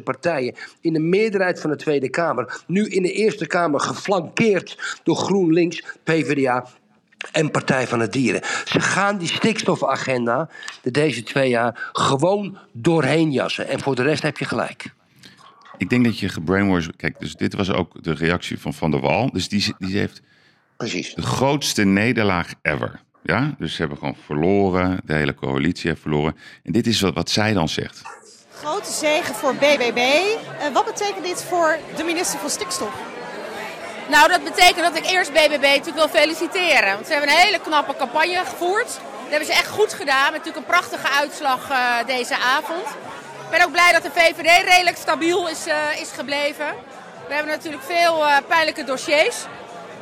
[0.03, 0.55] partijen.
[0.81, 2.63] In de meerderheid van de Tweede Kamer.
[2.67, 6.67] Nu in de Eerste Kamer geflankeerd door GroenLinks, PvdA
[7.31, 8.41] en Partij van de Dieren.
[8.65, 10.49] Ze gaan die stikstofagenda
[10.81, 13.67] de deze twee jaar gewoon doorheen jassen.
[13.67, 14.93] En voor de rest heb je gelijk.
[15.77, 16.95] Ik denk dat je gebrainwashed...
[16.95, 19.31] Kijk, dus dit was ook de reactie van Van der Wal.
[19.31, 20.21] Dus die, die heeft
[20.77, 21.13] Precies.
[21.13, 23.03] de grootste nederlaag ever.
[23.23, 24.99] Ja, dus ze hebben gewoon verloren.
[25.05, 26.35] De hele coalitie heeft verloren.
[26.63, 28.01] En dit is wat, wat zij dan zegt.
[28.65, 29.97] Grote zegen voor BBB.
[29.97, 32.93] Eh, wat betekent dit voor de minister van Stikstof?
[34.07, 36.93] Nou, dat betekent dat ik eerst BBB natuurlijk wil feliciteren.
[36.93, 38.87] Want ze hebben een hele knappe campagne gevoerd.
[38.87, 40.31] Dat hebben ze echt goed gedaan.
[40.31, 42.87] Met natuurlijk een prachtige uitslag eh, deze avond.
[43.43, 46.67] Ik ben ook blij dat de VVD redelijk stabiel is, eh, is gebleven.
[47.27, 49.35] We hebben natuurlijk veel pijnlijke dossiers.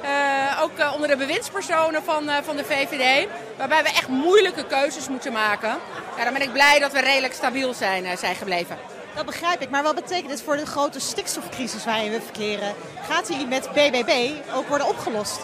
[0.03, 3.27] Eh, ook eh, onder de bewindspersonen van, eh, van de VVD.
[3.57, 5.79] Waarbij we echt moeilijke keuzes moeten maken.
[6.17, 8.77] Ja, dan ben ik blij dat we redelijk stabiel zijn, zijn gebleven.
[9.15, 12.73] Dat begrijp ik, maar wat betekent dit voor de grote stikstofcrisis waarin we verkeren?
[13.09, 15.39] Gaat die met BBB ook worden opgelost?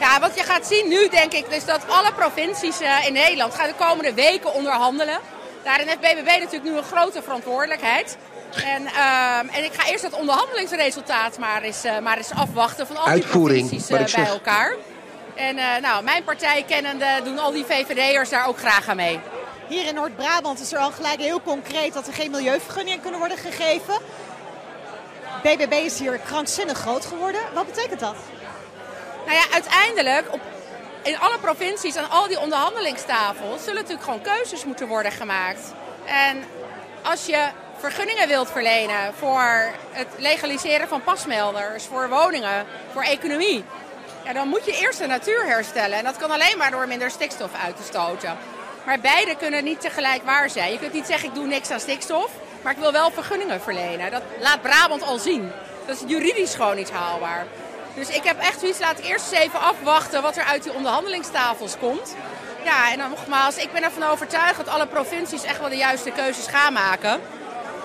[0.00, 3.68] Ja, wat je gaat zien nu denk ik is dat alle provincies in Nederland gaan
[3.68, 5.18] de komende weken onderhandelen.
[5.64, 8.16] Daarin heeft BBB natuurlijk nu een grote verantwoordelijkheid.
[8.54, 12.96] En, ehm, en ik ga eerst het onderhandelingsresultaat maar eens, eh, maar eens afwachten van
[12.96, 14.28] al die Uitvoering, eh, bij zeg.
[14.28, 14.74] elkaar.
[15.34, 19.20] En eh, nou, mijn partij kennende doen al die VVD'ers daar ook graag aan mee.
[19.68, 23.38] Hier in Noord-Brabant is er al gelijk heel concreet dat er geen milieuvergunningen kunnen worden
[23.38, 23.94] gegeven.
[25.42, 27.40] BBB is hier krankzinnig groot geworden.
[27.54, 28.16] Wat betekent dat?
[29.26, 30.40] Nou ja, uiteindelijk op,
[31.02, 35.72] in alle provincies aan al die onderhandelingstafels zullen natuurlijk gewoon keuzes moeten worden gemaakt.
[36.04, 36.44] En
[37.02, 37.48] als je
[37.80, 43.64] vergunningen wilt verlenen voor het legaliseren van pasmelders, voor woningen, voor economie,
[44.24, 45.98] ja, dan moet je eerst de natuur herstellen.
[45.98, 48.36] En dat kan alleen maar door minder stikstof uit te stoten.
[48.86, 50.72] Maar beide kunnen niet tegelijk waar zijn.
[50.72, 52.30] Je kunt niet zeggen ik doe niks aan stikstof,
[52.62, 54.10] maar ik wil wel vergunningen verlenen.
[54.10, 55.52] Dat laat Brabant al zien.
[55.86, 57.46] Dat is juridisch gewoon niet haalbaar.
[57.94, 61.78] Dus ik heb echt zoiets, laat ik eerst even afwachten wat er uit die onderhandelingstafels
[61.78, 62.14] komt.
[62.64, 66.10] Ja, en dan nogmaals, ik ben ervan overtuigd dat alle provincies echt wel de juiste
[66.10, 67.20] keuzes gaan maken.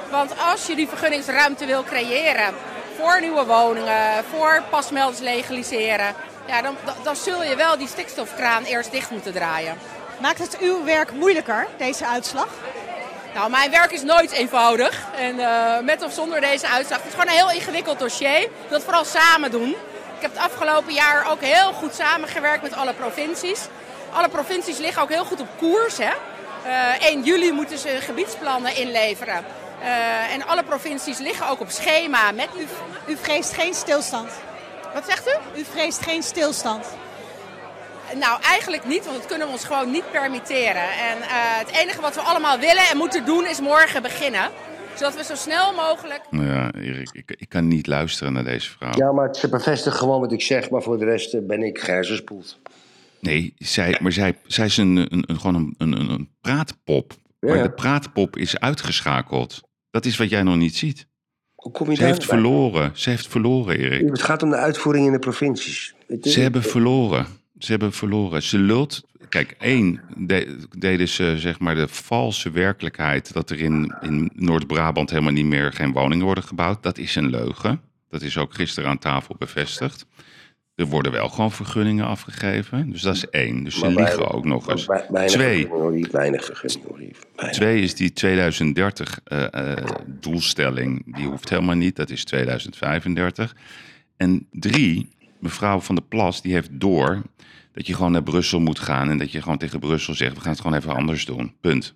[0.09, 2.53] Want als je die vergunningsruimte wil creëren
[2.97, 6.15] voor nieuwe woningen, voor pasmelders legaliseren,
[6.45, 9.77] ja, dan, dan, zul je wel die stikstofkraan eerst dicht moeten draaien.
[10.21, 12.47] Maakt het uw werk moeilijker, deze uitslag?
[13.33, 15.01] Nou, mijn werk is nooit eenvoudig.
[15.17, 16.97] En eh, met of zonder deze uitslag.
[16.97, 18.49] Het is gewoon een heel ingewikkeld dossier.
[18.67, 19.69] Het vooral samen doen.
[20.15, 23.67] Ik heb het afgelopen jaar ook heel goed samengewerkt met alle provincies.
[24.13, 25.97] Alle provincies liggen ook heel goed op koers.
[25.97, 26.11] Hè?
[26.63, 29.45] Eh, 1 juli moeten ze gebiedsplannen inleveren.
[29.85, 32.31] Eh, en alle provincies liggen ook op schema.
[32.31, 32.49] Met...
[32.57, 32.65] U,
[33.11, 34.29] u vreest geen stilstand?
[34.93, 35.59] Wat zegt u?
[35.59, 36.85] U vreest geen stilstand?
[38.15, 40.89] Nou, eigenlijk niet, want dat kunnen we ons gewoon niet permitteren.
[41.09, 44.49] En eh, het enige wat we allemaal willen en moeten doen is morgen beginnen.
[44.95, 48.91] Zodat we zo snel mogelijk Ja, Erik, ik, ik kan niet luisteren naar deze vrouw.
[48.95, 51.79] Ja, maar ze bevestigen gewoon wat ik zeg, maar voor de rest eh, ben ik
[51.79, 52.59] gehersenspoeld.
[53.19, 57.13] Nee, zij, maar zij, zij is een, een, een, gewoon een, een, een praatpop.
[57.39, 57.63] Maar Ja.
[57.63, 59.61] de praatpop is uitgeschakeld.
[59.95, 61.07] Dat is wat jij nog niet ziet.
[61.55, 62.27] Hoe kom je Ze heeft bij?
[62.27, 62.91] verloren.
[62.93, 64.09] Ze heeft verloren, Erik.
[64.09, 65.93] Het gaat om de uitvoering in de provincies.
[66.21, 67.25] Ze hebben verloren.
[67.57, 68.43] Ze hebben verloren.
[68.43, 69.03] Ze lult.
[69.29, 75.09] Kijk, één, de, deden ze zeg maar de valse werkelijkheid dat er in, in Noord-Brabant
[75.09, 76.83] helemaal niet meer geen woningen worden gebouwd.
[76.83, 77.81] Dat is een leugen.
[78.09, 80.05] Dat is ook gisteren aan tafel bevestigd.
[80.75, 82.91] Er worden wel gewoon vergunningen afgegeven.
[82.91, 83.63] Dus dat is één.
[83.63, 84.83] Dus ze liegen ook nog eens.
[85.25, 87.15] Twee, vergunningen, Weinig vergunningen.
[87.35, 87.55] Weinig.
[87.55, 91.15] Twee is die 2030 eh, eh, doelstelling.
[91.15, 91.95] Die hoeft helemaal niet.
[91.95, 93.55] Dat is 2035.
[94.17, 95.09] En drie,
[95.39, 97.21] mevrouw Van der Plas, die heeft door
[97.75, 99.09] dat je gewoon naar Brussel moet gaan.
[99.09, 101.53] En dat je gewoon tegen Brussel zegt, we gaan het gewoon even anders doen.
[101.61, 101.93] Punt.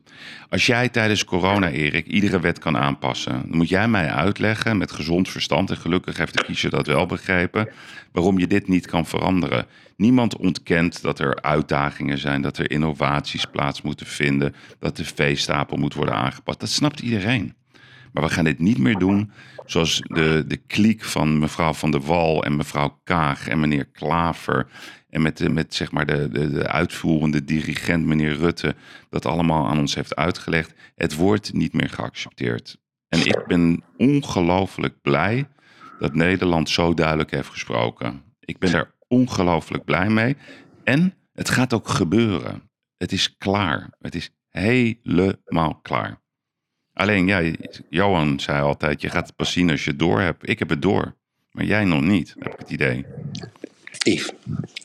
[0.50, 3.44] Als jij tijdens corona, Erik, iedere wet kan aanpassen.
[3.48, 5.70] Dan moet jij mij uitleggen met gezond verstand.
[5.70, 7.70] En gelukkig heeft de kiezer dat wel begrepen.
[8.12, 9.66] Waarom je dit niet kan veranderen.
[9.98, 12.42] Niemand ontkent dat er uitdagingen zijn.
[12.42, 14.56] Dat er innovaties plaats moeten vinden.
[14.80, 16.60] Dat de veestapel moet worden aangepast.
[16.60, 17.54] Dat snapt iedereen.
[18.14, 19.32] Maar we gaan dit niet meer doen
[19.66, 24.68] zoals de, de kliek van mevrouw Van der Wal en mevrouw Kaag en meneer Klaver.
[25.10, 28.76] En met, met zeg maar de, de, de uitvoerende dirigent, meneer Rutte,
[29.10, 30.74] dat allemaal aan ons heeft uitgelegd.
[30.96, 32.78] Het wordt niet meer geaccepteerd.
[33.08, 35.48] En ik ben ongelooflijk blij
[36.00, 38.24] dat Nederland zo duidelijk heeft gesproken.
[38.40, 40.38] Ik ben er ongelooflijk blij mee.
[40.84, 42.70] En het gaat ook gebeuren.
[42.98, 43.90] Het is klaar.
[44.00, 46.22] Het is helemaal klaar.
[46.94, 47.52] Alleen, ja,
[47.90, 50.50] Johan zei altijd, je gaat pas zien als je het door hebt.
[50.50, 51.16] Ik heb het door,
[51.52, 53.06] maar jij nog niet, heb ik het idee.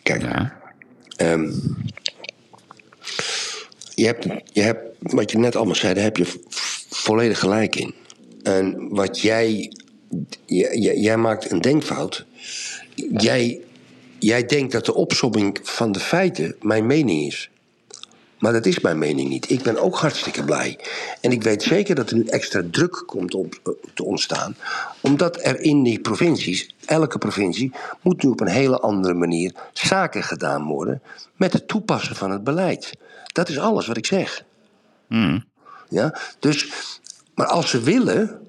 [0.02, 0.22] Kijk.
[0.22, 0.60] Ja.
[1.16, 1.50] Ehm,
[3.94, 6.40] je, hebt, je hebt, wat je net allemaal zei, daar heb je
[6.90, 7.94] volledig gelijk in.
[8.42, 9.72] En wat jij,
[10.46, 12.24] jij, jij- jij maakt een denkfout.
[13.16, 13.60] Jij,
[14.18, 17.50] jij denkt dat de opsomming van de feiten mijn mening is.
[18.44, 19.50] Maar dat is mijn mening niet.
[19.50, 20.78] Ik ben ook hartstikke blij.
[21.20, 24.56] En ik weet zeker dat er nu extra druk komt om eh, te ontstaan.
[25.00, 30.22] Omdat er in die provincies, elke provincie, moet nu op een hele andere manier zaken
[30.22, 31.02] gedaan worden.
[31.36, 32.92] met het toepassen van het beleid.
[33.32, 34.44] Dat is alles wat ik zeg.
[35.06, 35.44] Hmm.
[35.88, 36.18] Ja?
[36.38, 36.72] Dus,
[37.34, 38.40] maar als ze willen,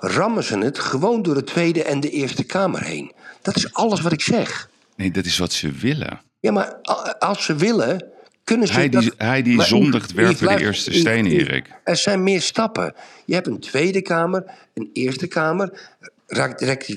[0.00, 3.12] rammen ze het gewoon door de Tweede en de Eerste Kamer heen.
[3.42, 4.68] Dat is alles wat ik zeg.
[4.96, 6.20] Nee, dat is wat ze willen.
[6.40, 6.76] Ja, maar
[7.18, 8.10] als ze willen,
[8.50, 8.72] kunnen ze.
[8.74, 11.66] Hij die, dat- hij die zondigt werpen de eerste steen, Erik.
[11.84, 12.94] Er zijn meer stappen.
[13.24, 15.80] Je hebt een Tweede Kamer, een Eerste Kamer,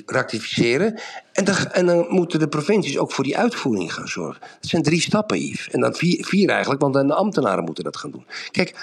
[0.06, 1.00] rectificeren.
[1.32, 4.40] En dan, en dan moeten de provincies ook voor die uitvoering gaan zorgen.
[4.40, 5.70] Dat zijn drie stappen, Yves.
[5.70, 8.26] En dan vier, vier eigenlijk, want dan de ambtenaren moeten dat gaan doen.
[8.50, 8.74] Kijk,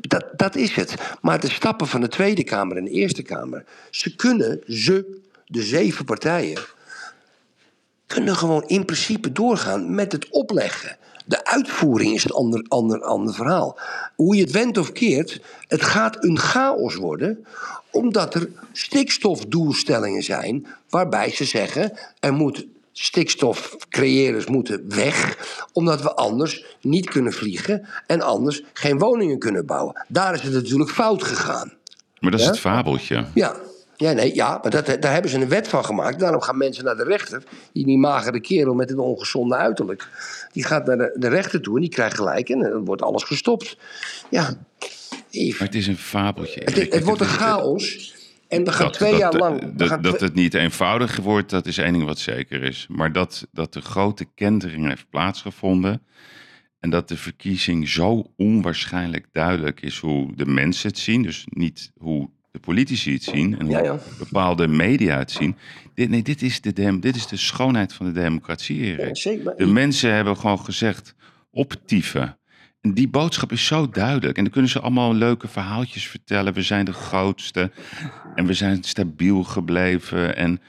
[0.00, 0.94] dat, dat is het.
[1.20, 5.62] Maar de stappen van de Tweede Kamer en de Eerste Kamer, ze kunnen, ze, de
[5.62, 6.58] zeven partijen,
[8.06, 10.96] kunnen gewoon in principe doorgaan met het opleggen.
[11.30, 13.78] De uitvoering is een ander, ander, ander verhaal.
[14.16, 17.44] Hoe je het wendt of keert, het gaat een chaos worden,
[17.90, 25.38] omdat er stikstofdoelstellingen zijn waarbij ze zeggen er moet stikstofcreëerders moeten weg,
[25.72, 30.04] omdat we anders niet kunnen vliegen en anders geen woningen kunnen bouwen.
[30.08, 31.72] Daar is het natuurlijk fout gegaan.
[32.20, 33.24] Maar dat is het fabeltje.
[33.34, 33.56] Ja,
[34.00, 36.18] ja, nee, ja maar dat, daar hebben ze een wet van gemaakt.
[36.18, 37.42] Daarom gaan mensen naar de rechter.
[37.72, 40.08] Die, die magere kerel met het ongezonde uiterlijk.
[40.52, 42.48] Die gaat naar de, de rechter toe en die krijgt gelijk.
[42.48, 43.76] En dan wordt alles gestopt.
[44.30, 44.42] Ja,
[45.32, 46.60] Maar het is een fabeltje.
[46.64, 48.14] het, wordt een chaos.
[48.48, 49.76] En we gaan dat, twee dat, jaar lang...
[49.76, 52.86] Dat, dat, het niet eenvoudig wordt, dat is één ding wat zeker is.
[52.90, 56.02] Maar dat, dat de grote kentering heeft plaatsgevonden.
[56.78, 61.22] En dat de verkiezing zo onwaarschijnlijk duidelijk is hoe de mensen het zien.
[61.22, 63.98] Dus niet hoe de politici het zien en hoe Ja, ja.
[64.18, 65.56] bepaalde media het zien.
[65.94, 69.16] Dit, nee, dit is, de dem, dit is de schoonheid van de democratie, Erik.
[69.16, 71.14] zeker, De mensen hebben gewoon gezegd,
[71.50, 72.38] optieven.
[72.80, 74.36] En die boodschap is zo duidelijk.
[74.36, 76.52] En dan kunnen ze allemaal leuke verhaaltjes vertellen.
[76.52, 77.70] We zijn de grootste.
[78.34, 80.36] En we zijn stabiel gebleven.
[80.36, 80.60] En,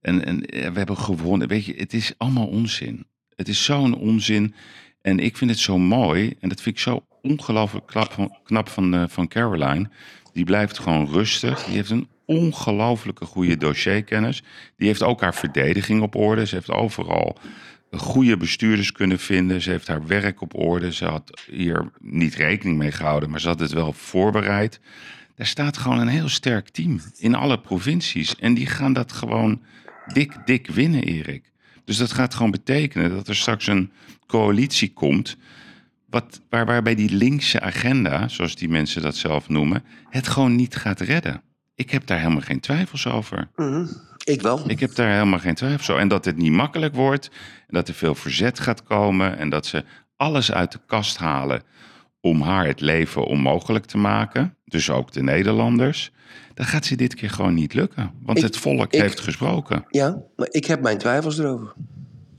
[0.00, 0.40] en, en
[0.72, 1.48] we hebben gewonnen.
[1.48, 3.06] Weet je, het is allemaal onzin.
[3.36, 4.54] Het is zo'n onzin.
[5.02, 6.36] En ik vind het zo mooi.
[6.40, 9.88] En dat vind ik zo ongelooflijk knap van, knap van, eh, van Caroline.
[10.32, 11.64] Die blijft gewoon rustig.
[11.64, 14.42] Die heeft een ongelooflijke goede dossierkennis.
[14.76, 16.46] Die heeft ook haar verdediging op orde.
[16.46, 17.38] Ze heeft overal
[17.98, 19.62] goede bestuurders kunnen vinden.
[19.62, 20.92] Ze heeft haar werk op orde.
[20.92, 24.80] Ze had hier niet rekening mee gehouden, maar ze had het wel voorbereid.
[25.36, 28.36] Daar staat gewoon een heel sterk team in alle provincies.
[28.36, 29.62] En die gaan dat gewoon
[30.12, 31.50] dik, dik winnen, Erik.
[31.84, 33.90] Dus dat gaat gewoon betekenen dat er straks een
[34.26, 35.36] coalitie komt.
[36.10, 40.76] Wat, waar, waarbij die linkse agenda, zoals die mensen dat zelf noemen, het gewoon niet
[40.76, 41.42] gaat redden.
[41.74, 43.48] Ik heb daar helemaal geen twijfels over.
[43.56, 43.86] Mhm,
[44.24, 44.70] Ik wel.
[44.70, 45.98] Ik heb daar helemaal geen twijfel over.
[46.02, 47.28] En dat het niet makkelijk wordt.
[47.66, 49.38] En dat er veel verzet gaat komen.
[49.38, 49.84] En dat ze
[50.16, 51.62] alles uit de kast halen
[52.20, 54.54] om haar het leven onmogelijk te maken.
[54.64, 56.12] Dus ook de Nederlanders.
[56.54, 58.10] Dan gaat ze dit keer gewoon niet lukken.
[58.22, 59.84] Want Ik- het volk ik- heeft gesproken.
[59.90, 61.72] Ja, maar ik heb mijn twijfels erover.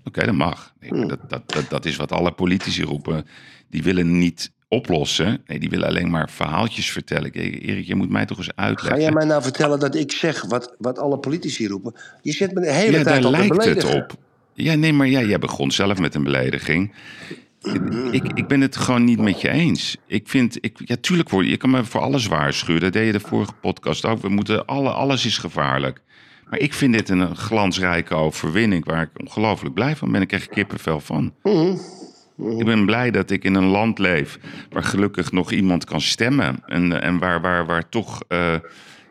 [0.04, 0.74] Dat mag.
[0.80, 3.26] Nee, maar dat, dat, dat, dat is wat alle politici roepen.
[3.70, 5.42] Die willen niet oplossen.
[5.48, 7.32] Nee, die willen alleen maar verhaaltjes vertellen.
[7.32, 9.02] Erik, je moet mij toch eens Ga uitleggen.
[9.02, 11.96] jij mij nou vertellen dat ik zeg wat, wat alle politici roepen?
[12.22, 14.18] Je zit me de hele ja, tijd daar op lijkt het op.
[14.54, 16.94] Ja, nee, maar ja, jij begon zelf met een belediging.
[18.12, 19.98] Ik, ik ben het gewoon niet met je eens.
[20.08, 22.82] Ik vind, ik, ja, tuurlijk, word, je kan me voor alles waarschuwen.
[22.82, 24.22] Dat deed je de vorige podcast ook.
[24.22, 26.02] We moeten, alle, alles is gevaarlijk.
[26.52, 30.22] Maar ik vind dit een glansrijke overwinning waar ik ongelooflijk blij van ben.
[30.22, 31.34] Ik krijg kippenvel van.
[32.60, 36.64] Ik ben blij dat ik in een land leef waar gelukkig nog iemand kan stemmen.
[36.66, 38.56] En, en waar, waar, waar toch eh,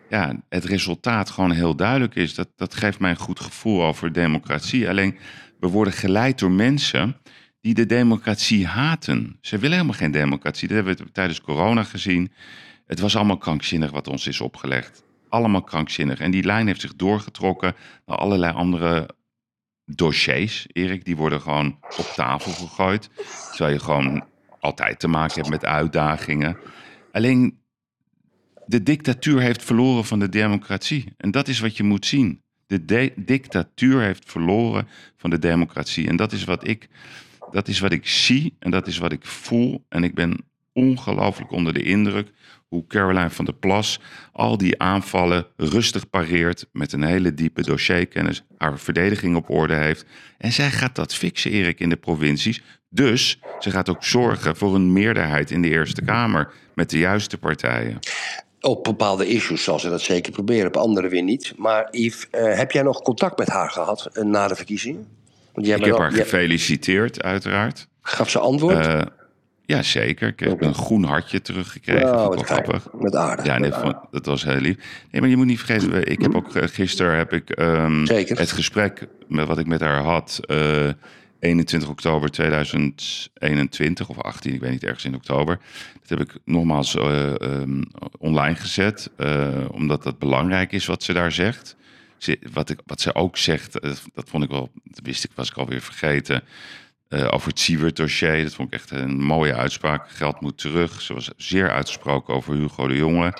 [0.09, 2.35] ja, het resultaat gewoon heel duidelijk is.
[2.35, 4.89] Dat, dat geeft mij een goed gevoel over democratie.
[4.89, 5.19] Alleen
[5.61, 7.17] we worden geleid door mensen
[7.61, 9.39] die de democratie haten.
[9.41, 10.69] Ze willen helemaal geen democratie.
[10.69, 12.33] Dat hebben we tijdens corona gezien.
[12.87, 15.03] Het was allemaal krankzinnig wat ons is opgelegd.
[15.31, 16.21] Allemaal krankzinnig.
[16.21, 17.75] En die lijn heeft zich doorgetrokken
[18.07, 19.09] naar allerlei andere
[19.85, 21.05] dossiers, Erik.
[21.05, 23.11] Die worden gewoon op tafel gegooid.
[23.51, 24.25] Terwijl je gewoon
[24.61, 26.57] altijd te maken hebt met uitdagingen.
[27.13, 27.59] Alleen
[28.67, 31.13] de dictatuur heeft verloren van de democratie.
[31.17, 32.43] En dat is wat je moet zien.
[32.67, 36.09] De de- dictatuur heeft verloren van de democratie.
[36.09, 36.89] En dat is, wat ik,
[37.51, 39.85] dat is wat ik zie en dat is wat ik voel.
[39.89, 42.29] En ik ben ongelooflijk onder de indruk
[42.69, 44.01] hoe Caroline van der Plas
[44.33, 50.05] al die aanvallen rustig pareert met een hele diepe dossierkennis, haar verdediging op orde heeft.
[50.39, 52.63] En zij gaat dat fixen, Erik, in de provincies.
[52.89, 57.39] Dus ze gaat ook zorgen voor een meerderheid in de Eerste Kamer met de juiste
[57.39, 57.99] partijen.
[58.61, 61.53] Op bepaalde issues zal ze dat zeker proberen, op andere weer niet.
[61.57, 65.07] Maar Yves, eh, heb jij nog contact met haar gehad eh, na de verkiezingen?
[65.53, 67.89] Want jij Ik heb al- haar jij- gefeliciteerd, uiteraard.
[68.03, 68.87] Gaf ze antwoord?
[68.87, 69.01] Eh,
[69.71, 70.29] ja, zeker.
[70.29, 72.09] Ik heb een groen hartje teruggekregen.
[72.09, 72.89] Ik wat grappig.
[72.93, 74.77] Wat aardig, Ja, nee, wat vond- dat was heel lief.
[75.11, 78.07] Nee, maar je moet niet vergeten, ik heb ook eh, gisteren heb ik, ehm,
[78.39, 80.41] het gesprek met wat ik met haar had.
[80.47, 80.89] eh
[81.41, 85.59] 21 oktober 2021 of 18, ik weet niet, ergens in oktober.
[86.01, 87.83] Dat heb ik nogmaals eh, ehm,
[88.19, 91.77] online gezet, eh, omdat dat belangrijk is wat ze daar zegt.
[92.19, 95.31] Ze, wat, ik, wat ze ook zegt, eh, dat vond ik wel, dat wist ik,
[95.35, 96.43] was ik alweer vergeten.
[97.11, 100.11] Eh, over het Siewert-dossier, dat vond ik echt een mooie uitspraak.
[100.11, 101.01] Geld moet terug.
[101.01, 103.35] Ze was zeer uitgesproken over Hugo de Jonge.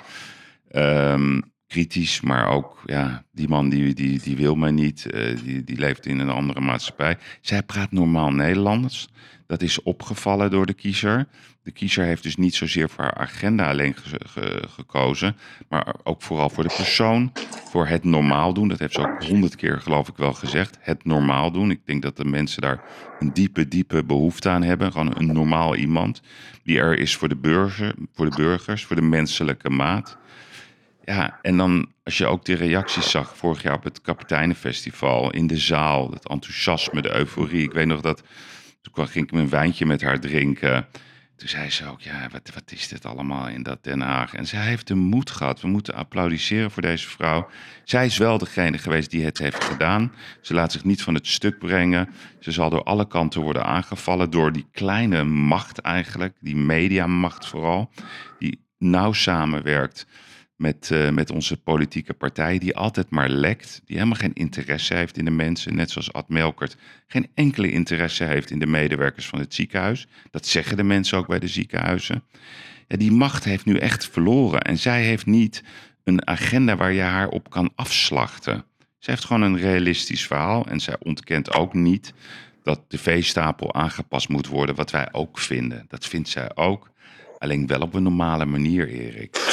[0.71, 5.63] Ehm, kritisch, maar ook ja, die man die, die, die wil mij niet, eh, die,
[5.63, 7.17] die leeft in een andere maatschappij.
[7.41, 9.09] Zij praat normaal Nederlands.
[9.47, 11.27] Dat is opgevallen door de kiezer.
[11.63, 15.35] De kiezer heeft dus niet zozeer voor haar agenda alleen ge- ge- gekozen,
[15.69, 17.31] maar ook vooral voor de persoon,
[17.69, 18.67] voor het normaal doen.
[18.67, 20.77] Dat heeft ze ook honderd keer, geloof ik, wel gezegd.
[20.79, 21.71] Het normaal doen.
[21.71, 22.83] Ik denk dat de mensen daar
[23.19, 24.91] een diepe, diepe behoefte aan hebben.
[24.91, 26.21] Gewoon een normaal iemand
[26.63, 30.17] die er is voor de, burger, voor de burgers, voor de menselijke maat.
[31.05, 35.47] Ja, en dan als je ook de reacties zag vorig jaar op het Kapiteinenfestival in
[35.47, 37.63] de zaal, het enthousiasme, de euforie.
[37.63, 38.23] Ik weet nog dat
[38.81, 40.87] toen ging ik een wijntje met haar drinken.
[41.41, 44.33] Toen zei ze ook, ja, wat, wat is dit allemaal in dat Den Haag?
[44.33, 45.61] En zij heeft de moed gehad.
[45.61, 47.49] We moeten applaudisseren voor deze vrouw.
[47.83, 50.13] Zij is wel degene geweest die het heeft gedaan.
[50.41, 52.09] Ze laat zich niet van het stuk brengen.
[52.39, 57.91] Ze zal door alle kanten worden aangevallen door die kleine macht eigenlijk, die mediamacht vooral,
[58.39, 60.07] die nauw samenwerkt
[60.61, 65.17] met, eh, met onze politieke partij, die altijd maar lekt, die helemaal geen interesse heeft
[65.17, 69.39] in de mensen, net zoals Ad Melkert geen enkele interesse heeft in de medewerkers van
[69.39, 70.07] het ziekenhuis.
[70.31, 72.23] Dat zeggen de mensen ook bij de ziekenhuizen.
[72.87, 75.63] Ja, die macht heeft nu echt verloren en zij heeft niet
[76.03, 78.65] een agenda waar je haar op kan afslachten.
[78.99, 82.13] Ze heeft gewoon een realistisch verhaal en zij ontkent ook niet
[82.63, 85.85] dat de veestapel aangepast moet worden, wat wij ook vinden.
[85.87, 86.91] Dat vindt zij ook,
[87.37, 89.50] alleen wel op een normale manier, Erik.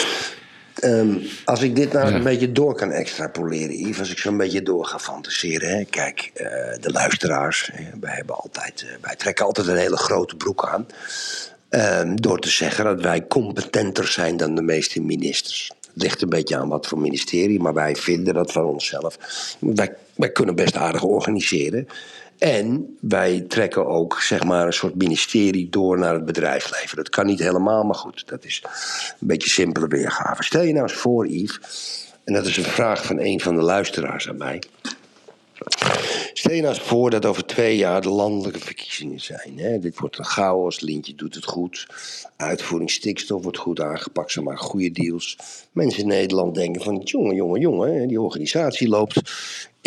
[0.80, 1.14] Ehm,
[1.44, 2.14] als ik dit nou Ja.
[2.14, 5.68] een beetje door kan extrapoleren, Yves, als ik zo'n beetje door ga fantaseren.
[5.76, 5.84] Hè.
[5.84, 6.46] Kijk, eh,
[6.80, 10.86] de luisteraars, hè, wij, hebben altijd, eh, wij trekken altijd een hele grote broek aan.
[11.68, 15.72] ehm, door te zeggen dat wij competenter zijn dan de meeste ministers.
[15.92, 19.18] Het ligt een beetje aan wat voor ministerie, maar wij vinden dat van onszelf.
[19.58, 21.88] Wij, wij kunnen best aardig organiseren.
[22.38, 26.96] En wij trekken ook zeg maar, een soort ministerie door naar het bedrijfsleven.
[26.96, 28.62] Dat kan niet helemaal, maar goed, dat is
[29.20, 30.42] een beetje simpele weergave.
[30.42, 31.60] Stel je nou eens voor, Yves,
[32.24, 34.62] en dat is een vraag van een van de luisteraars aan mij.
[36.32, 39.52] Stel je nou eens voor dat over twee jaar de landelijke verkiezingen zijn.
[39.58, 39.78] Hè?
[39.78, 41.86] Dit wordt een chaos, Lintje doet het goed.
[42.36, 45.38] Uitvoering stikstof wordt goed aangepakt, ze maken goede deals.
[45.72, 49.20] Mensen in Nederland denken van, jongen, jongen, jongen, die organisatie loopt.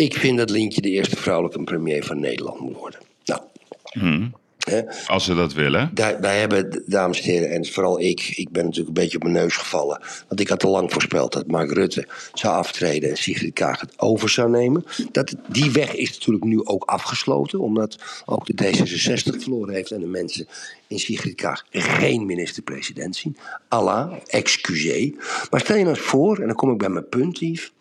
[0.02, 3.00] Ik vind dat Lintje de eerste vrouwelijke premier van Nederland moet worden.
[3.24, 3.40] Nou,
[3.82, 4.28] Hm.
[5.06, 5.90] Als ze dat willen.
[5.94, 9.22] daar, wij hebben, dames en heren, en vooral ik, ik ben natuurlijk een beetje op
[9.22, 10.00] mijn neus gevallen.
[10.28, 13.98] Want ik had al lang voorspeld dat Mark Rutte zou aftreden en Sigrid Kaag het
[13.98, 14.84] over zou nemen.
[15.12, 20.00] Dat, die weg is natuurlijk nu ook afgesloten, omdat ook de D66 verloren heeft en
[20.00, 20.48] de mensen
[20.86, 23.36] in Sigrid Kaag geen minister-president zien.
[23.68, 25.10] Allah, excusez.
[25.50, 27.72] Maar stel je nou eens voor, en dan kom ik bij mijn punt, Yves,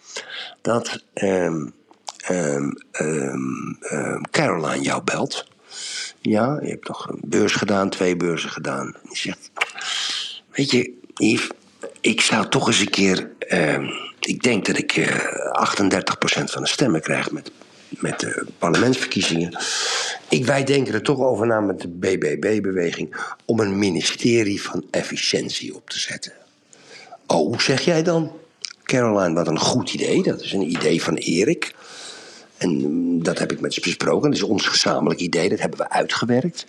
[0.61, 1.65] dat ehm,
[2.21, 5.45] ehm, ehm, Caroline jou belt.
[6.21, 8.95] Ja, je hebt nog een beurs gedaan, twee beurzen gedaan.
[9.09, 9.51] Je zegt,
[10.51, 11.49] weet je, Yves,
[12.01, 13.29] ik zou toch eens een keer...
[14.19, 17.51] ik denk dat ik eh 38% van de stemmen krijg met,
[17.89, 19.57] met de parlementsverkiezingen.
[20.29, 23.15] Ik, wij denken er toch over na met de BBB-beweging...
[23.45, 26.33] om een ministerie van efficiëntie op te zetten.
[27.27, 28.31] Oh, zeg jij dan?
[28.83, 30.23] Caroline, wat een goed idee.
[30.23, 31.75] Dat is een idee van Erik.
[32.61, 34.29] En mm, dat heb ik met ze besproken.
[34.29, 35.49] Dat is ons gezamenlijk idee.
[35.49, 36.65] Dat hebben we uitgewerkt.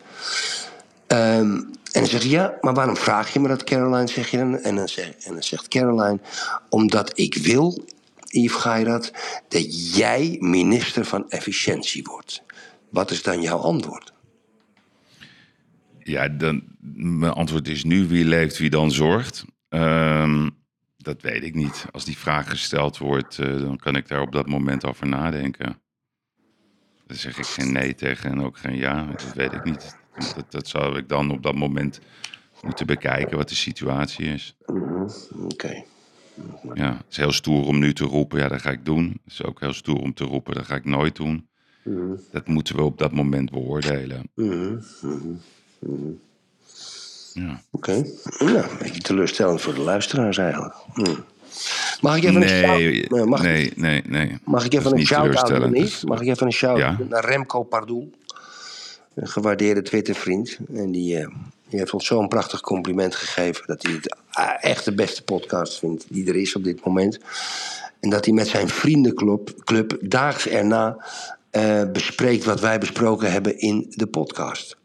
[1.07, 1.57] Ehm,
[1.93, 4.07] en dan zegt ja, maar waarom vraag je me dat, Caroline?
[4.07, 4.59] Zeg je dan.
[4.59, 6.21] En dan, en dan zegt Caroline,
[6.69, 7.85] omdat ik wil,
[8.27, 9.13] Yves Geirat,
[9.49, 12.43] dat jij minister van Efficiëntie wordt.
[12.91, 14.13] Wat is dan jouw antwoord?
[15.99, 16.63] Ja, dan,
[16.97, 19.45] mijn antwoord is nu wie leeft, wie dan zorgt.
[19.69, 20.49] Ehm,
[20.97, 21.87] dat weet ik niet.
[21.91, 25.82] Als die vraag gesteld wordt, eh, dan kan ik daar op dat moment over nadenken.
[27.13, 29.05] Dan zeg ik geen nee tegen en ook geen ja.
[29.05, 29.97] Dat weet ik niet.
[30.35, 32.01] Dat, dat zou ik dan op dat moment
[32.63, 34.57] moeten bekijken wat de situatie is.
[34.67, 35.07] Mhm,
[35.45, 35.85] Oké.
[36.75, 39.21] Ja, het is heel stoer om nu te roepen, ja, dat ga ik doen.
[39.25, 41.49] Het is ook heel stoer om te roepen, dat ga ik nooit doen.
[41.83, 42.15] Mhm.
[42.31, 44.31] Dat moeten we op dat moment beoordelen.
[44.35, 44.77] Mhm.
[47.33, 47.63] Ja.
[47.71, 48.05] Oké.
[48.39, 50.75] Nou, een beetje teleurstellend voor de luisteraars eigenlijk.
[52.01, 54.39] Mag ik even een Nee, shout- Nee, mag, nee, nee, nee.
[54.45, 56.95] mag ik even een shout-out Mag ik even een Ja.
[56.99, 58.11] doen naar Remco Pardoel?
[59.15, 60.59] Een gewaardeerde Twitter-vriend.
[60.75, 61.27] En die, eh,
[61.69, 63.63] die heeft ons zo'n prachtig compliment gegeven...
[63.67, 67.19] dat hij het ah, echt de beste podcast vindt die er is op dit moment.
[68.01, 70.97] En dat hij met zijn vriendenclub club daags erna
[71.51, 72.45] eh, bespreekt...
[72.45, 74.77] wat wij besproken hebben in de podcast.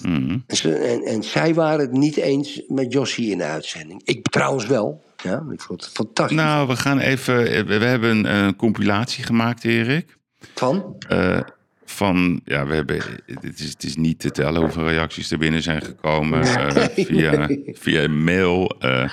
[0.00, 0.38] Mhm.
[0.62, 4.00] En, en zij waren het niet eens met Jossie in de uitzending.
[4.04, 5.04] Ik trouwens wel.
[5.22, 6.36] Ja, ik vond het fantastisch.
[6.36, 7.66] Nou, we gaan even.
[7.66, 10.16] We hebben een, compilatie gemaakt, Erik.
[10.54, 10.96] Van?
[11.08, 11.40] Eh,
[11.84, 12.96] van, ja, we hebben,
[13.26, 16.42] het is, het is niet te tellen hoeveel reacties er binnen zijn gekomen.
[16.42, 19.10] eh, via, via mail, eh,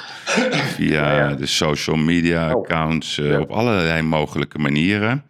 [0.75, 5.23] via de social media accounts, eh, op allerlei mogelijke manieren.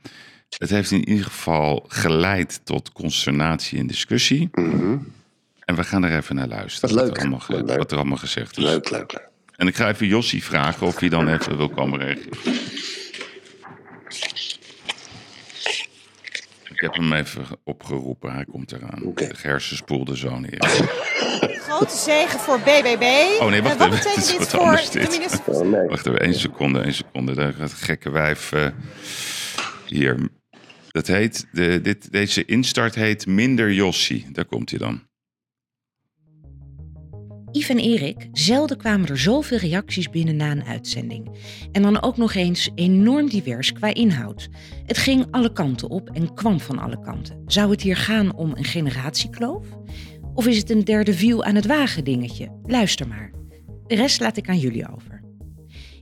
[0.57, 4.49] Het heeft in ieder geval geleid tot consternatie en discussie.
[5.65, 6.95] En we gaan er even naar luisteren.
[6.95, 7.77] Wat Wat, leuk, er, allemaal, leuk.
[7.77, 8.63] wat er allemaal gezegd is.
[8.63, 9.31] Leuk, leuk, leuk.
[9.55, 12.37] En ik ga even Jossie vragen of hij dan even wil komen reageren.
[16.69, 19.13] Ik heb hem even opgeroepen, hij komt eraan.
[19.15, 20.59] De gehersenspoelde zoon hier.
[21.59, 23.03] Grote zegen voor BBB.
[23.41, 23.89] Oh nee, wacht En wat even.
[23.89, 25.87] betekent Dit voor de minister?
[25.87, 27.33] Wacht even, één seconde, één seconde.
[27.33, 28.67] Daar gaat gekke wijf eh,
[29.85, 30.17] hier.
[30.87, 34.27] Dat heet, de, dit, deze instart heet Minder Jossie.
[34.31, 35.01] Daar komt hij dan.
[37.53, 41.29] Yves en Erik, zelden kwamen er zoveel reacties binnen na een uitzending.
[41.71, 44.49] En dan ook nog eens enorm divers qua inhoud.
[44.85, 47.43] Het ging alle kanten op en kwam van alle kanten.
[47.45, 49.67] Zou het hier gaan om een generatiekloof?
[50.33, 52.59] Of is het een derde wiel aan het wagen dingetje?
[52.63, 53.31] Luister maar.
[53.87, 55.23] De rest laat ik aan jullie over.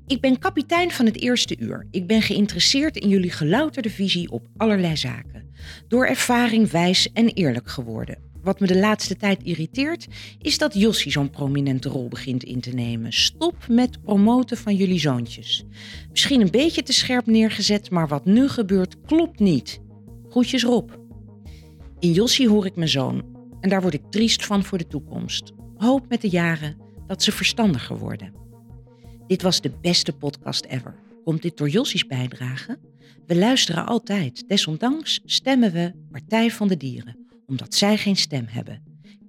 [0.08, 1.88] Ik ben kapitein van het eerste uur.
[1.92, 5.50] Ik ben geïnteresseerd in jullie gelouterde visie op allerlei zaken.
[5.88, 8.31] Door ervaring wijs en eerlijk geworden.
[8.44, 10.08] Wat me de laatste tijd irriteert,
[10.42, 13.14] is dat Jossie zo'n prominente rol begint in te nemen.
[13.14, 15.64] Stop met promoten van jullie zoontjes.
[16.12, 19.80] Misschien een beetje te scherp neergezet, maar wat nu gebeurt klopt niet.
[20.30, 20.90] Groetjes Rob.
[22.00, 23.24] In Jossie hoor ik mijn zoon.
[23.60, 25.52] En daar word ik triest van voor de toekomst.
[25.76, 26.78] Hoop met de jaren
[27.08, 28.34] dat ze verstandiger worden.
[29.28, 30.96] Dit was de beste podcast ever.
[31.24, 32.80] Komt dit door Jossie's bijdrage?
[33.26, 34.44] We luisteren altijd.
[34.48, 37.21] Desondanks stemmen we Partij van de Dieren,
[37.52, 38.82] omdat zij geen stem hebben.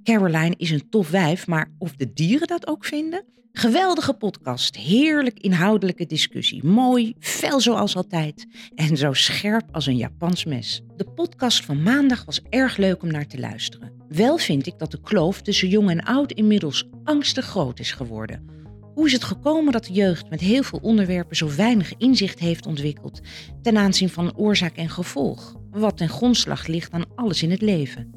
[0.03, 3.25] Caroline is een tof wijf, maar of de dieren dat ook vinden?
[3.53, 6.65] Geweldige podcast, heerlijk inhoudelijke discussie.
[6.65, 10.83] Mooi, fel zoals altijd en zo scherp als een Japans mes.
[10.97, 13.93] De podcast van maandag was erg leuk om naar te luisteren.
[14.09, 18.62] Wel vind ik dat de kloof tussen jong en oud inmiddels angstig groot is geworden.
[18.95, 22.67] Hoe is het gekomen dat de jeugd met heel veel onderwerpen zo weinig inzicht heeft
[22.67, 23.21] ontwikkeld
[23.63, 28.11] ten aanzien van oorzaak en gevolg, wat ten grondslag ligt aan alles in het leven?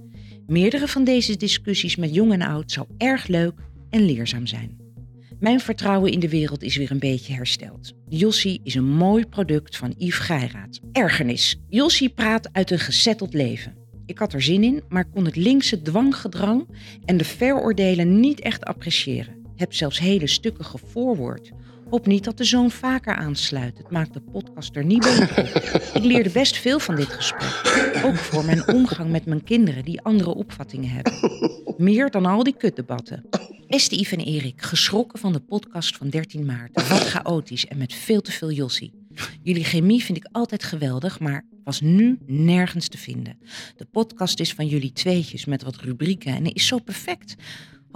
[0.47, 3.59] Meerdere van deze discussies met jong en oud zou erg leuk
[3.89, 4.77] en leerzaam zijn.
[5.39, 7.93] Mijn vertrouwen in de wereld is weer een beetje hersteld.
[8.09, 10.79] Jossie is een mooi product van Yves Geiraat.
[10.91, 11.59] Ergernis.
[11.69, 13.75] Jossie praat uit een gezetteld leven.
[14.05, 16.67] Ik had er zin in, maar kon het linkse dwanggedrang
[17.05, 19.34] en de veroordelen niet echt appreciëren.
[19.55, 21.51] Heb zelfs hele stukken gevoorwoord.
[21.89, 23.77] Hoop niet dat de zoon vaker aansluit.
[23.77, 25.91] Het maakt de podcast er niet beter.
[25.93, 28.05] Ik leerde best veel van dit gesprek.
[28.05, 31.13] Ook voor mijn omgang met mijn kinderen die andere opvattingen hebben.
[31.77, 33.25] Meer dan al die kutdebatten.
[33.67, 36.87] Beste Yves en Erik, geschrokken van de podcast van 13 maart.
[36.89, 38.93] Wat chaotisch en met veel te veel Jossie.
[39.43, 43.37] Jullie chemie vind ik altijd geweldig, maar was nu nergens te vinden.
[43.75, 47.35] De podcast is van jullie tweetjes met wat rubrieken en is zo perfect.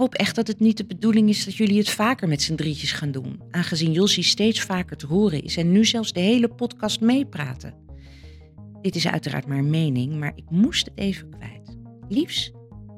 [0.00, 2.92] Hoop echt dat het niet de bedoeling is dat jullie het vaker met z'n drietjes
[2.92, 3.40] gaan doen.
[3.50, 7.74] Aangezien Jossie steeds vaker te horen is en nu zelfs de hele podcast meepraten.
[8.80, 11.76] Dit is uiteraard maar een mening, maar ik moest het even kwijt.
[12.08, 12.52] Liefs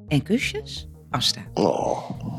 [0.08, 1.44] en kusjes, Asta.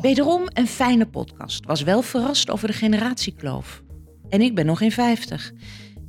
[0.02, 1.66] Wederom een fijne podcast.
[1.66, 3.84] Was wel verrast over de generatiekloof.
[4.30, 5.52] En ik ben nog geen 50.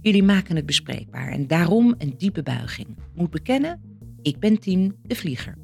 [0.00, 2.88] Jullie maken het bespreekbaar en daarom een diepe buiging.
[3.14, 3.80] Moet bekennen,
[4.22, 5.58] ik ben team de vlieger.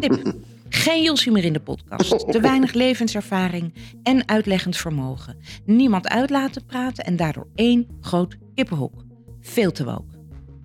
[0.00, 0.34] Tip.
[0.68, 2.18] Geen Jossie meer in de podcast.
[2.32, 5.36] Te weinig levenservaring en uitleggend vermogen.
[5.64, 9.04] Niemand uit laten praten en daardoor één groot kippenhok.
[9.40, 10.16] Veel te woke.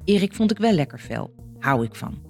[0.04, 1.34] Erik vond ik wel lekker fel.
[1.60, 2.22] Hou ik van.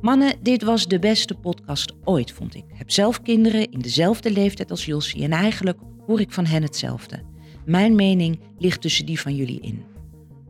[0.00, 2.64] Mannen, dit was de beste podcast ooit, vond ik.
[2.74, 7.22] Heb zelf kinderen in dezelfde leeftijd als Jossie en eigenlijk hoor ik van hen hetzelfde.
[7.64, 9.84] Mijn mening ligt tussen die van jullie in.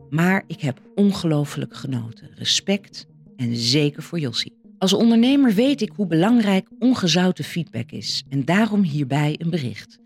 [0.09, 2.29] Maar ik heb ongelooflijk genoten.
[2.35, 4.58] Respect en zeker voor Jossie.
[4.79, 9.99] Als ondernemer weet ik hoe belangrijk ongezouten feedback is en daarom hierbij een bericht.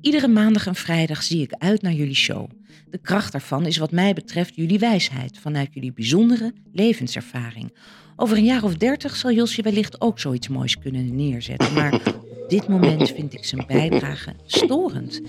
[0.00, 2.50] Iedere maandag en vrijdag zie ik uit naar jullie show.
[2.90, 7.74] De kracht daarvan is wat mij betreft jullie wijsheid vanuit jullie bijzondere levenservaring.
[8.16, 12.44] Over een jaar of dertig zal Josje wellicht ook zoiets moois kunnen neerzetten, maar op
[12.48, 15.20] dit moment vind ik zijn bijdrage storend.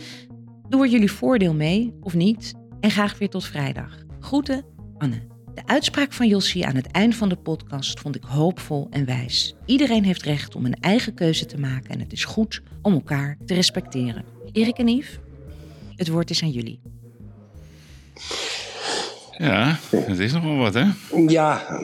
[0.70, 4.04] Doe er jullie voordeel mee, of niet, en graag weer tot vrijdag.
[4.20, 4.66] Groeten,
[4.98, 5.33] Anne.
[5.54, 9.56] De uitspraak van Jossie aan het eind van de podcast vond ik hoopvol en wijs.
[9.66, 13.38] Iedereen heeft recht om een eigen keuze te maken en het is goed om elkaar
[13.46, 14.24] te respecteren.
[14.52, 15.20] Erik en Yves,
[15.96, 16.80] het woord is aan jullie.
[19.38, 20.86] Ja, het is nogal wat, hè?
[21.28, 21.82] Ja,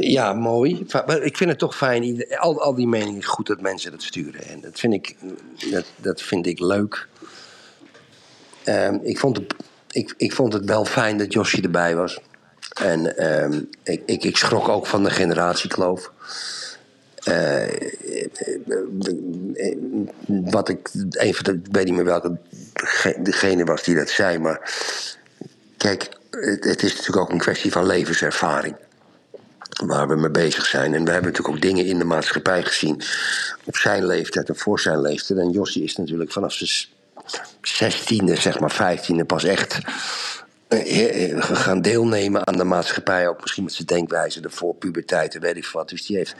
[0.00, 0.86] ja, mooi.
[1.06, 2.26] Maar ik vind het toch fijn.
[2.38, 4.46] Al, al die meningen goed dat mensen dat sturen.
[4.46, 5.16] En dat vind ik,
[5.70, 7.08] dat, dat vind ik leuk.
[8.64, 9.54] Ehm, ik, vond het,
[9.90, 12.20] ik, ik vond het wel fijn dat Josje erbij was.
[12.72, 16.12] En ehm, ik, ik, ik schrok ook van de generatiekloof.
[17.22, 17.68] Eh,
[20.26, 22.38] wat ik, even, ik weet niet meer welke
[23.18, 24.70] degene was die dat zei, maar
[25.76, 26.08] kijk,
[26.60, 28.76] het, is natuurlijk ook een kwestie van levenservaring
[29.86, 30.94] waar we mee bezig zijn.
[30.94, 33.02] En we hebben natuurlijk ook dingen in de maatschappij gezien
[33.64, 35.38] op zijn leeftijd en voor zijn leeftijd.
[35.38, 36.88] En Jossie is natuurlijk vanaf zijn
[37.62, 39.78] zestiende, zeg maar vijftiende, pas echt
[41.40, 43.28] gaan deelnemen aan de maatschappij.
[43.28, 45.88] Ook misschien met zijn denkwijze, de voorpuberteit en weet ik wat.
[45.88, 46.34] Dus die heeft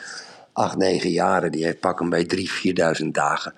[0.53, 3.55] acht, negen jaren, die heeft pak hem bij drie, vierduizend dagen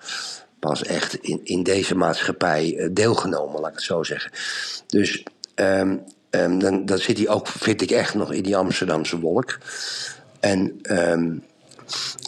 [0.59, 4.31] pas echt in, in deze maatschappij eh, deelgenomen, laat ik het zo zeggen.
[4.87, 5.23] Dus
[5.55, 9.57] um, um, dan, dan zit hij ook, vind ik echt nog in die Amsterdamse wolk.
[10.39, 11.43] En um,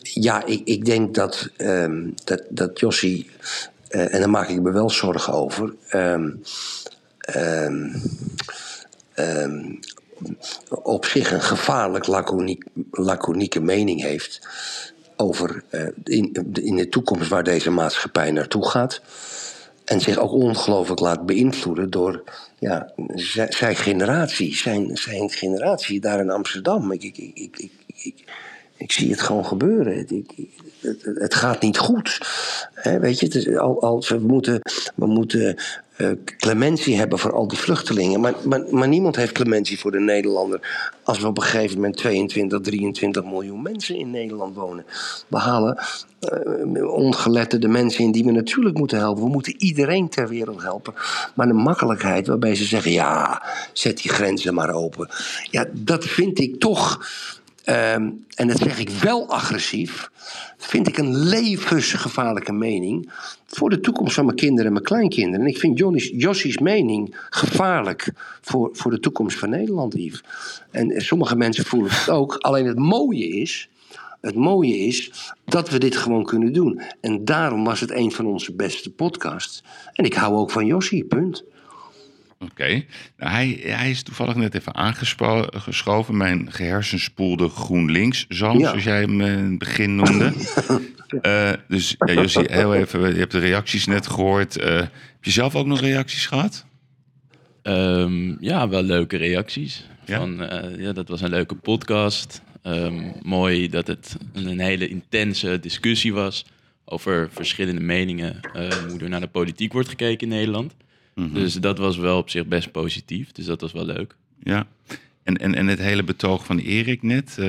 [0.01, 1.49] ja, ik, ik denk dat,
[2.23, 3.01] dat, dat
[3.87, 5.73] en daar maak ik me wel zorgen over,
[10.69, 14.47] op zich een gevaarlijk laconiek, laconieke mening heeft
[15.15, 19.01] over uh, in, in de toekomst waar deze maatschappij naartoe gaat.
[19.85, 22.23] En zich ook ongelooflijk laat beïnvloeden door
[22.59, 22.93] ja,
[23.49, 24.55] zijn generatie.
[24.55, 26.91] Zijn, zijn generatie daar in Amsterdam.
[26.91, 28.23] Ik, ik, ik, ik, ik,
[28.77, 30.09] ik zie het gewoon gebeuren.
[30.09, 30.31] Ik,
[31.15, 32.17] het, gaat niet goed.
[32.83, 34.61] weet je, het al, we moeten,
[34.95, 35.57] we moeten
[35.97, 38.19] uh, clementie hebben voor al die vluchtelingen.
[38.19, 40.89] Maar, maar, maar, niemand heeft clementie voor de Nederlander.
[41.03, 44.85] Als we op een gegeven moment 22, 23 miljoen mensen in Nederland wonen.
[45.27, 45.77] We halen
[46.73, 49.23] uh, ongeletterde mensen in die we natuurlijk moeten helpen.
[49.23, 50.93] We moeten iedereen ter wereld helpen.
[51.33, 55.09] Maar de makkelijkheid waarbij ze zeggen: ja, zet die grenzen maar open.
[55.51, 56.99] Ja, dat vind ik toch
[57.69, 60.09] Um, en dat zeg ik wel agressief,
[60.57, 63.11] vind ik een levensgevaarlijke mening
[63.45, 65.45] voor de toekomst van mijn kinderen en mijn kleinkinderen.
[65.45, 65.77] En ik vind
[66.11, 68.11] Jossie's mening gevaarlijk
[68.41, 70.23] voor, voor de toekomst van Nederland, Yves.
[70.71, 72.35] En sommige mensen voelen het ook.
[72.35, 73.69] Alleen het mooie is,
[74.21, 75.11] het mooie is
[75.45, 76.81] dat we dit gewoon kunnen doen.
[77.01, 79.63] En daarom was het een van onze beste podcasts.
[79.93, 81.43] En ik hou ook van Jossie, punt.
[82.39, 82.83] Oké.
[83.17, 86.17] Nou, hij, hij is toevallig net even aangeschoven.
[86.17, 90.33] Mijn gehersenspoelde GroenLinks zoon, zoals jij hem in het begin noemde.
[91.21, 94.57] uh, dus ja, Josie, heel even, je hebt de reacties net gehoord.
[94.57, 96.65] Uh, heb je zelf ook nog reacties gehad?
[97.63, 99.87] Um, ja, wel leuke reacties.
[100.05, 100.17] Ja?
[100.17, 102.41] Van, uh, ja, dat was een leuke podcast.
[102.63, 106.45] Um, mooi dat het een hele intense discussie was
[106.85, 108.39] over verschillende meningen.
[108.89, 110.73] hoe er naar de politiek wordt gekeken in Nederland.
[111.17, 111.33] Mhm.
[111.33, 113.31] Dus dat was wel op zich best positief.
[113.31, 114.15] Dus dat was wel leuk.
[114.43, 114.67] Ja.
[115.23, 117.45] En, en, en het hele betoog van Erik net, uh,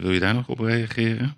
[0.00, 1.34] wil je daar nog op reageren?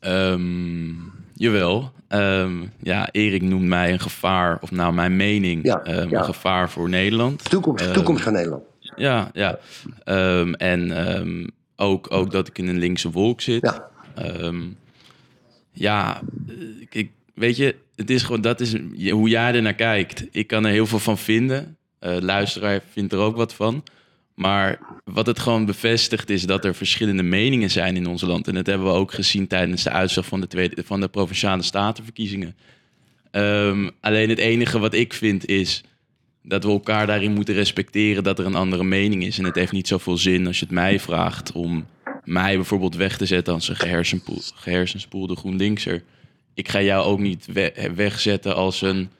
[0.00, 1.92] Um, jawel.
[2.08, 6.18] Um, ja, Erik noemt mij een gevaar, of nou mijn mening, ja, um, ja.
[6.18, 7.50] een gevaar voor Nederland.
[7.50, 8.62] Toekomst, toekomst van Nederland.
[8.96, 9.58] Ja, ja.
[10.56, 13.62] en ook, ook dat ik in een linkse wolk zit.
[13.62, 13.90] Ja,
[15.72, 16.20] ja
[16.90, 18.74] ik, weet je, het is gewoon, dat is
[19.10, 20.26] hoe jij er naar kijkt.
[20.30, 21.76] Ik kan er heel veel van vinden.
[22.00, 23.82] Uh, luisteraar vindt er ook wat van.
[24.34, 28.48] Maar wat het gewoon bevestigt is dat er verschillende meningen zijn in ons land.
[28.48, 31.62] En dat hebben we ook gezien tijdens de uitslag van de, tweede, van de provinciale
[31.62, 32.56] statenverkiezingen.
[33.30, 35.82] Um, alleen het enige wat ik vind is
[36.42, 39.38] dat we elkaar daarin moeten respecteren dat er een andere mening is.
[39.38, 41.86] En het heeft niet zoveel zin als je het mij vraagt om
[42.24, 43.76] mij bijvoorbeeld weg te zetten als een
[44.54, 46.02] gehersenspoelde GroenLinkser
[46.54, 47.46] ik ga jou ook niet
[47.94, 49.10] wegzetten als een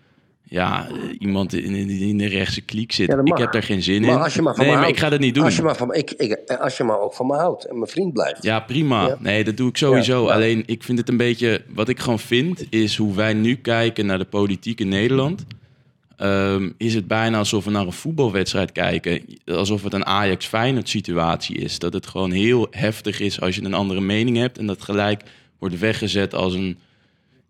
[0.52, 0.86] ja,
[1.18, 3.10] iemand in, in, de rechtse kliek zit.
[3.24, 4.18] ik heb daar geen zin maar in.
[4.18, 5.44] Als je maar van nee, maar ik ga dat niet doen.
[5.44, 7.90] Als je, maar van, ik, ik, als je maar ook van me houdt en mijn
[7.90, 8.42] vriend blijft.
[8.42, 9.16] Ja, prima.
[9.18, 10.28] Nee, dat doe ik sowieso.
[10.28, 11.62] Alleen, ik vind het een beetje...
[11.68, 15.44] Wat ik gewoon vind, is hoe wij nu kijken naar de politiek in Nederland...
[16.16, 19.24] Ehm, is het bijna alsof we naar een voetbalwedstrijd kijken.
[19.44, 21.78] Alsof het een Ajax-Feyenoord situatie is.
[21.78, 24.58] Dat het gewoon heel heftig is als je een andere mening hebt...
[24.58, 25.22] en dat gelijk
[25.58, 26.78] wordt weggezet als een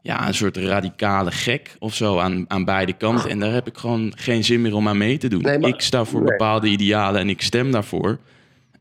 [0.03, 3.31] ja, een soort radicale gek of zo aan, aan beide kanten.
[3.31, 5.45] En daar heb ik gewoon geen zin meer om aan mee te doen.
[5.45, 8.19] ik sta voor bepaalde idealen en ik stem daarvoor.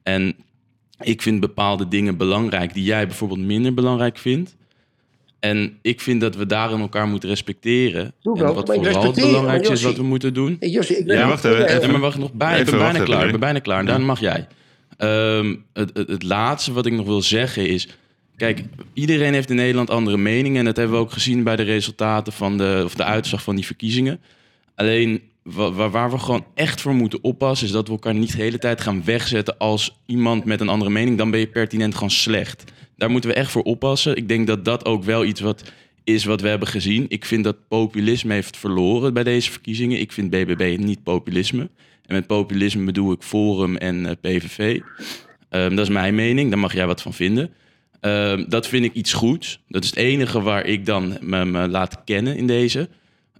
[0.03, 0.35] En
[0.99, 4.55] ik vind bepaalde dingen belangrijk die jij bijvoorbeeld minder belangrijk vindt.
[5.39, 8.03] En ik vind dat we daarin elkaar moeten respecteren.
[8.03, 10.57] en wat vooral het belangrijkste is wat we moeten doen.
[10.59, 11.91] Hey, ik ja, wacht even.
[11.91, 12.59] maar wacht nog bij.
[12.59, 13.25] Ik ben bijna klaar.
[13.25, 13.79] Ik ben bijna klaar.
[13.79, 14.47] En dan mag jij.
[14.97, 17.87] Um, het, het, het laatste wat ik nog wil zeggen is
[18.41, 18.63] Kijk,
[18.93, 20.59] iedereen heeft in Nederland andere meningen.
[20.59, 23.55] En dat hebben we ook gezien bij de resultaten van de, of de uitslag van
[23.55, 24.19] die verkiezingen.
[24.75, 28.41] Alleen waar, waar we gewoon echt voor moeten oppassen, is dat we elkaar niet de
[28.41, 31.17] hele tijd gaan wegzetten als iemand met een andere mening.
[31.17, 32.63] Dan ben je pertinent gewoon slecht.
[32.97, 34.15] Daar moeten we echt voor oppassen.
[34.15, 35.71] Ik denk dat dat ook wel iets wat
[36.03, 37.05] is wat we hebben gezien.
[37.07, 39.99] Ik vind dat populisme heeft verloren bij deze verkiezingen.
[39.99, 41.69] Ik vind BBB niet populisme.
[42.05, 44.79] En met populisme bedoel ik Forum en eh, PVV.
[45.49, 47.53] Ehm, dat is mijn mening, daar mag jij wat van vinden.
[48.01, 49.59] Ehm, dat vind ik iets goeds.
[49.67, 52.89] Dat is het enige waar ik dan me, laat kennen in deze.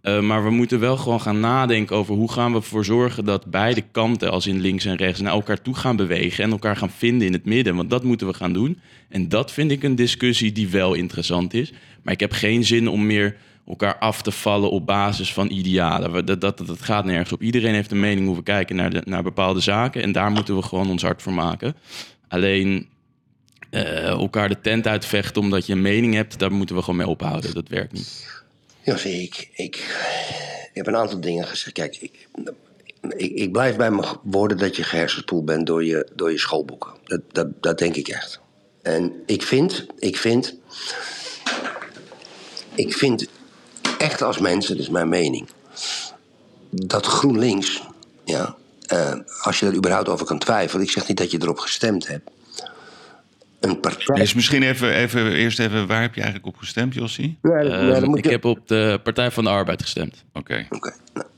[0.03, 3.45] Uh, maar we moeten wel gewoon gaan nadenken over hoe gaan we ervoor zorgen dat
[3.45, 6.89] beide kanten, als in links en rechts, naar elkaar toe gaan bewegen en elkaar gaan
[6.89, 7.76] vinden in het midden.
[7.76, 8.80] Want dat moeten we gaan doen.
[9.09, 11.72] En dat vind ik een discussie die wel interessant is.
[12.03, 13.36] Maar ik heb geen zin om meer
[13.68, 16.26] elkaar af te vallen op basis van idealen.
[16.26, 17.41] Dat, dat, dat gaat nergens op.
[17.41, 20.01] Iedereen heeft een mening hoe we kijken naar, naar bepaalde zaken.
[20.01, 21.76] En daar moeten we gewoon ons hart voor maken.
[22.28, 22.88] Alleen
[23.72, 27.07] uh, elkaar de tent uitvechten omdat je een mening hebt, daar moeten we gewoon mee
[27.07, 27.53] ophouden.
[27.53, 28.30] Dat werkt niet.
[28.84, 31.72] Ja, zie ik, ik, ik heb een aantal dingen gezegd.
[31.72, 32.28] Kijk, ik,
[33.17, 36.91] ik, blijf bij mijn woorden dat je gehersenspoeld bent door je, door je schoolboeken.
[37.03, 38.39] Dat, dat, dat denk ik echt.
[38.82, 40.55] En ik vind, ik vind,
[42.76, 43.28] ik vind
[43.97, 45.47] echt als mensen, dat is mijn mening,
[46.69, 47.82] dat GroenLinks,
[48.26, 48.55] ja,
[48.93, 52.07] uh, als je er überhaupt over kan twijfelen, ik zeg niet dat je erop gestemd
[52.07, 52.30] hebt,
[53.62, 54.16] een partij.
[54.16, 57.38] Dus misschien even, even, eerst even, waar heb je eigenlijk op gestemd, Jossie?
[57.41, 60.24] Ja, dat moet ik je- heb op de Partij van de Arbeid gestemd.
[60.34, 60.68] Oké.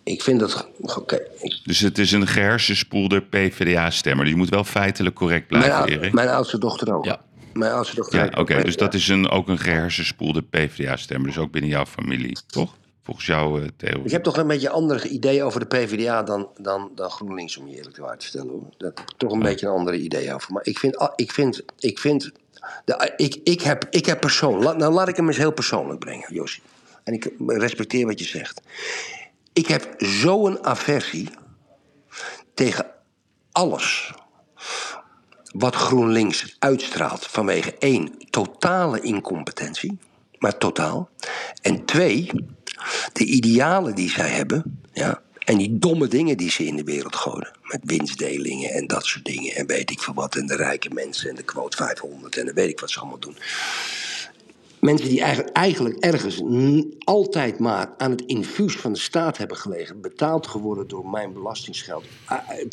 [0.04, 0.68] Ik vind dat.
[0.82, 1.20] Oké.
[1.64, 4.26] Dus het is een gehersenspoelde PvdA-stemmer.
[4.26, 6.14] Die moet wel feitelijk correct Mijn, blijven, Erik.
[6.14, 7.06] mijn oudste dochter ook.
[7.06, 7.22] Ja.
[7.54, 8.38] Mijn oudste dochter Ja, ook.
[8.38, 8.64] oké.
[8.64, 11.28] dus dat is een, ook een gehersenspoelde PvdA-stemmer.
[11.28, 12.76] Dus ook binnen jouw familie, toch?
[13.04, 14.04] Volgens jouw eh, theorie.
[14.04, 17.58] Ik heb toch een beetje een ander idee over de PvdA dan, dan, dan GroenLinks,
[17.58, 18.50] om je eerlijk te waar te stellen.
[18.50, 18.70] Hoor.
[18.78, 20.54] Dat heb ik toch een beetje een andere idee over.
[20.54, 22.32] Maar ik vind, ah, ik vind, ik vind,
[22.86, 26.00] de, ik, ik, heb, ik heb persoon, la- nou laat ik hem eens heel persoonlijk
[26.00, 26.62] brengen, Josie.
[27.04, 28.62] En ik respecteer wat je zegt.
[29.54, 31.30] Ik heb zo'n aversie
[32.54, 32.86] tegen
[33.52, 34.14] alles
[35.54, 39.98] wat GroenLinks uitstraalt vanwege één, totale incompetentie,
[40.38, 41.10] maar totaal.
[41.62, 42.30] En twee,
[43.14, 47.16] de idealen die zij hebben, ja, en die domme dingen die ze in de wereld
[47.16, 47.52] gooien.
[47.64, 49.56] Met winstdelingen en dat soort dingen.
[49.56, 50.36] En weet ik veel wat.
[50.36, 53.20] En de rijke mensen en de quote 500 en dan weet ik wat ze allemaal
[53.20, 53.38] doen.
[54.80, 55.22] Mensen die
[55.54, 56.42] eigenlijk, ergens
[57.00, 62.04] altijd maar aan het infuus van de staat hebben gelegen, betaald geworden door mijn belastingsgeld.
[62.26, 62.66] Ah, eh,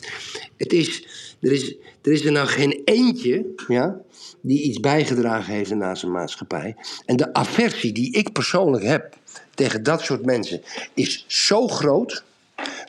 [0.56, 1.06] Het is,
[1.40, 4.00] er, is, er is er nou geen eentje ja,
[4.40, 6.76] die iets bijgedragen heeft aan zijn maatschappij.
[7.06, 9.16] En de aversie die ik persoonlijk heb
[9.60, 10.62] tegen dat soort mensen
[10.94, 12.24] is zo groot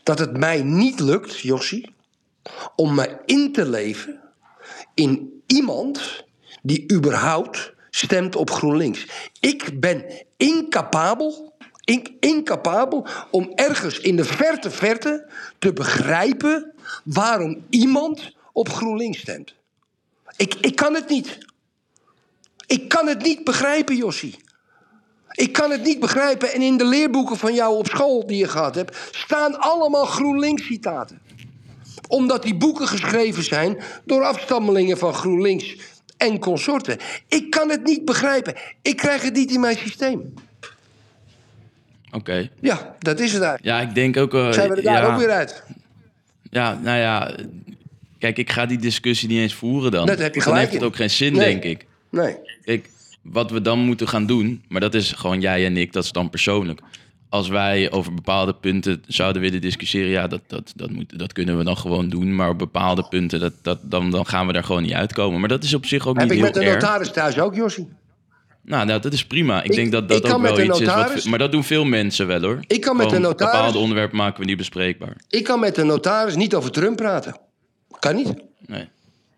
[0.04, 1.94] dat het mij niet lukt, Jossie,
[2.76, 4.20] om me in te leven
[4.94, 6.24] in iemand
[6.62, 9.06] die überhaupt stemt op GroenLinks.
[9.40, 10.06] Ik ben
[10.38, 11.54] incapabel,
[11.84, 16.72] in- incapabel om ergens in de verte verte te begrijpen
[17.04, 19.54] waarom iemand op GroenLinks stemt.
[20.38, 21.38] Ik, ik kan het niet.
[22.68, 24.50] Ik kan het niet begrijpen, Jossie.
[25.32, 26.54] Ik kan het niet begrijpen.
[26.54, 31.20] En in de leerboeken van jou op school die je gehad hebt, staan allemaal GroenLinks-citaten
[32.08, 35.76] omdat die boeken geschreven zijn door afstammelingen van GroenLinks
[36.18, 36.98] en consorten.
[37.28, 38.54] Ik kan het niet begrijpen.
[38.82, 40.34] Ik krijg het niet in mijn systeem.
[42.12, 42.50] Oké.
[42.60, 43.64] Ja, dat is het eigenlijk.
[43.64, 44.34] Ja, ik denk ook...
[44.34, 45.64] eh, Zijn we er daar ja, ook weer uit?
[46.50, 47.36] Ja, nou ja...
[48.20, 50.06] Kijk, ik ga die discussie niet eens voeren dan.
[50.06, 51.46] Dat heb je dan gelijk heeft het ook geen zin, Nee.
[51.46, 51.86] denk ik.
[52.10, 52.36] Nee.
[52.64, 52.90] Kijk,
[53.22, 56.12] wat we dan moeten gaan doen, maar dat is gewoon jij en ik, dat is
[56.12, 56.80] dan persoonlijk.
[57.30, 61.58] Als wij over bepaalde punten zouden willen discussiëren, ja, dat, dat, dat, moet, dat kunnen
[61.58, 62.36] we dan gewoon doen.
[62.36, 65.40] Maar op bepaalde punten, dat, dat, dan, dan gaan we daar gewoon niet uitkomen.
[65.40, 66.74] Maar dat is op zich ook Heb niet ik heel met de erg.
[66.82, 67.88] notaris thuis ook, Jossie?
[68.64, 69.58] Nou, nou, dat is prima.
[69.64, 71.26] Ik, Ik- denk dat dat ik ook wel iets is wat...
[71.26, 72.60] Maar dat doen veel mensen wel, hoor.
[72.68, 75.16] Ik kan met Gewoon de notaris- Bepaalde onderwerpen maken we niet bespreekbaar.
[75.30, 77.38] Ik kan met de notaris niet over Trump praten.
[78.00, 78.34] Kan niet.
[78.66, 78.88] Nee.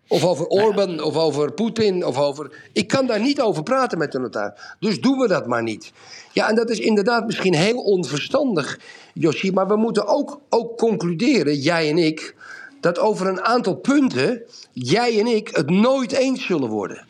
[0.08, 2.50] Of over Orbán, of over Poetin, of over...
[2.72, 4.60] Ik kan daar niet over praten met de notaris.
[4.80, 5.92] Dus doen we dat maar niet.
[6.32, 8.78] Ja, en dat is inderdaad misschien heel onverstandig,
[9.14, 9.52] Josie.
[9.52, 12.34] Maar we moeten ook, ook concluderen, jij en ik...
[12.80, 14.42] dat over een aantal punten
[14.72, 17.06] jij en ik het nooit eens zullen worden.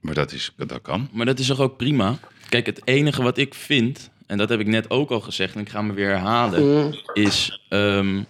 [0.00, 1.08] Maar dat, is, dat kan.
[1.12, 2.18] Maar dat is toch ook prima?
[2.48, 5.60] Kijk, het enige wat ik vind, en dat heb ik net ook al gezegd, en
[5.60, 6.94] ik ga me weer herhalen, Mm.
[7.12, 7.62] is.
[7.68, 8.22] ehm,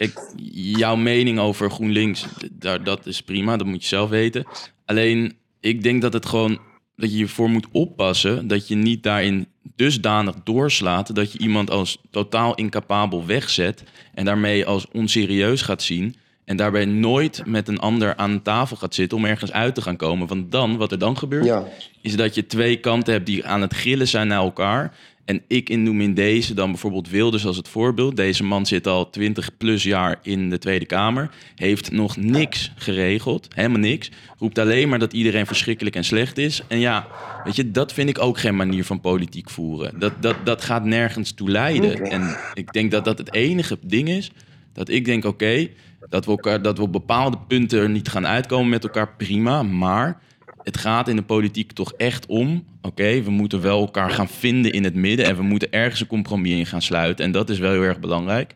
[0.00, 0.32] kijk,
[0.76, 4.46] jouw mening over GroenLinks, daar, dat is prima, dat moet je zelf weten.
[4.84, 6.58] Alleen, ik denk dat het gewoon.
[6.96, 9.46] dat je ervoor moet oppassen dat je niet daarin
[9.76, 13.82] dusdanig doorslaat dat je iemand als totaal incapabel wegzet
[14.14, 16.16] en daarmee als onserieus gaat zien.
[16.44, 19.96] En daarbij nooit met een ander aan tafel gaat zitten om ergens uit te gaan
[19.96, 20.26] komen.
[20.26, 21.64] Want dan, wat er dan gebeurt,
[22.00, 24.94] is dat je twee kanten hebt die aan het gillen zijn naar elkaar.
[25.30, 28.16] En ik noem in deze dan bijvoorbeeld Wilders als het voorbeeld.
[28.16, 31.30] Deze man zit al 20 plus jaar in de Tweede Kamer.
[31.54, 33.48] Heeft nog niks geregeld.
[33.54, 34.10] Helemaal niks.
[34.38, 36.62] Roept alleen maar dat iedereen verschrikkelijk en slecht is.
[36.68, 37.06] En ja,
[37.44, 39.98] weet je, dat vind ik ook geen manier van politiek voeren.
[39.98, 42.10] Dat, dat, dat gaat nergens toe leiden.
[42.10, 44.30] En ik denk dat dat het enige ding is
[44.72, 45.68] Dat ik denk, oké,
[46.08, 49.62] dat, we elkaar- dat we op bepaalde punten er niet gaan uitkomen met elkaar, prima.
[49.62, 50.20] Maar
[50.62, 54.72] het gaat in de politiek toch echt om, oké, we moeten wel elkaar gaan vinden
[54.72, 55.26] in het midden.
[55.26, 57.24] En we moeten ergens een compromis in gaan sluiten.
[57.24, 58.54] En dat is wel heel erg belangrijk.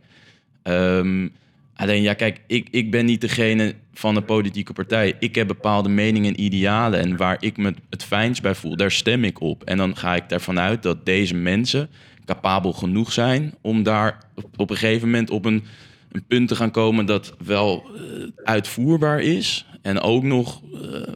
[0.63, 1.29] Ehm,
[1.75, 5.17] alleen ja, kijk, ik, ik ben niet degene van een politieke partij.
[5.19, 7.01] Ik heb bepaalde meningen en idealen.
[7.01, 9.65] En waar ik me het fijnst bij voel, daar stem ik op.
[9.65, 11.91] En dan ga ik ervan uit dat deze mensen
[12.25, 14.19] capabel genoeg zijn om daar
[14.57, 15.65] op, een gegeven moment op een,
[16.13, 18.03] een punt te gaan komen dat wel eh,
[18.45, 19.67] uitvoerbaar is.
[19.83, 21.13] En ook nog eh,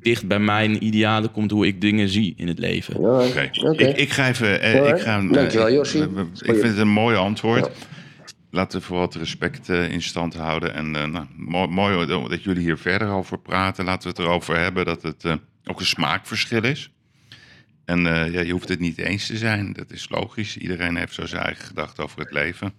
[0.00, 2.96] dicht bij mijn idealen komt hoe ik dingen zie in het leven.
[2.96, 3.50] Oké.
[3.76, 4.60] Ik, ik ga even...
[4.60, 4.98] eh, Alright.
[4.98, 5.86] ik ga, eh, Dankjewel, Ik
[6.42, 7.70] vind het een mooi antwoord.
[8.50, 10.74] Laten we voor wat respect eh, in stand houden.
[10.74, 13.84] En eh, nou, mooi, mooi dat jullie hier verder over praten.
[13.84, 15.34] Laten we het erover hebben dat het eh,
[15.64, 16.90] ook een smaakverschil is.
[17.84, 19.72] En eh, ja, je hoeft het niet eens te zijn.
[19.72, 20.56] Dat is logisch.
[20.56, 22.72] Iedereen heeft zo zijn eigen gedachten over het leven.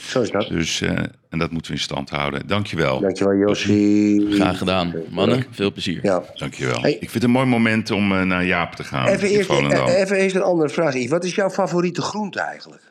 [0.00, 0.48] Zo is dat.
[0.48, 0.90] Dus, eh,
[1.28, 2.46] en dat moeten we in stand houden.
[2.46, 3.00] Dankjewel.
[3.00, 4.30] Dankjewel, Jossie.
[4.34, 4.94] Graag gedaan.
[5.10, 5.98] Mannen, veel plezier.
[6.02, 6.22] Ja.
[6.34, 6.80] Dankjewel.
[6.80, 6.92] Hey.
[6.92, 9.08] Ik vind het een mooi moment om eh, naar Jaap te gaan.
[9.08, 11.10] Even eerst, eh, even eerst een andere vraag, Yves.
[11.10, 12.82] Wat is jouw favoriete groente eigenlijk?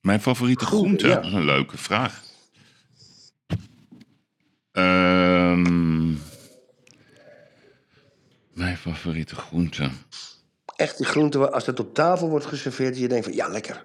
[0.00, 1.08] Mijn favoriete groente?
[1.08, 1.14] ja.
[1.14, 2.22] Dat is een leuke vraag.
[4.72, 6.08] Ehm,
[8.52, 9.88] mijn favoriete groente.
[10.76, 13.84] Echt die groente, waar- als dat op tafel wordt geserveerd, je denkt van, ja, lekker.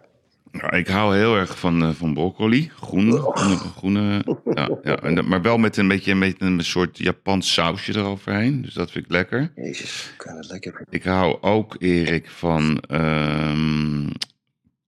[0.62, 2.72] Nou, ik hou heel erg van, eh, van broccoli.
[2.76, 3.20] Groene.
[3.20, 7.96] groene, groene ja, ja, en maar wel met een beetje met een soort Japans sausje
[7.96, 8.62] eroverheen.
[8.62, 9.52] Dus dat vind ik lekker.
[9.56, 10.86] Jezus, kan het lekker.
[10.90, 14.10] Ik hou ook, Erik, van ehm,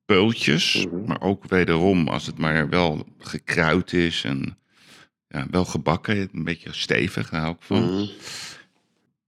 [0.05, 0.85] peultjes.
[0.85, 1.05] Mhm.
[1.05, 4.57] Maar ook wederom, als het maar wel gekruid is en
[5.27, 6.29] ja, wel gebakken.
[6.33, 7.83] Een beetje stevig, daar hou ik van.
[7.83, 8.05] Mhm.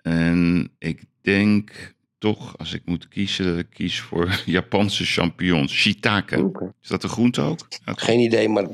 [0.02, 5.74] En ik denk toch, als ik moet kiezen, dat ik kies voor Japanse champignons.
[5.74, 6.51] Shiitake.
[6.82, 7.59] Is dat een groente ook?
[7.86, 8.63] Geen idee, maar...
[8.63, 8.70] Ik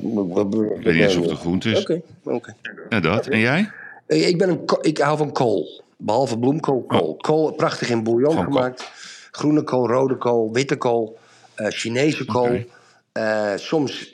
[0.83, 1.81] weet niet eens of het een groente is.
[1.81, 2.55] Oké, oké.
[2.89, 3.27] Ja, dat.
[3.27, 3.71] En jij?
[4.07, 5.83] Eh, Ik, ben een, ik hou van kool.
[5.97, 7.15] Behalve bloemkool, kool.
[7.15, 8.91] Kool, prachtig in bouillon gemaakt.
[9.31, 11.17] Groene kool, rode kool, witte kool,
[11.55, 12.63] eh, Chinese kool.
[13.11, 14.09] Eh, soms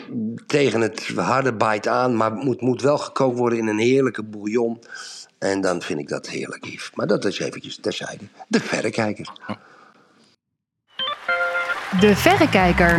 [0.48, 4.80] tegen het harde bite aan, maar moet, moet wel gekookt worden in een heerlijke bouillon.
[5.42, 6.92] En dan vind ik dat heerlijk, Yves.
[6.94, 8.28] Maar dat is eventjes terzijde.
[8.48, 9.26] De verrekijker.
[12.00, 12.98] De Verrekijker.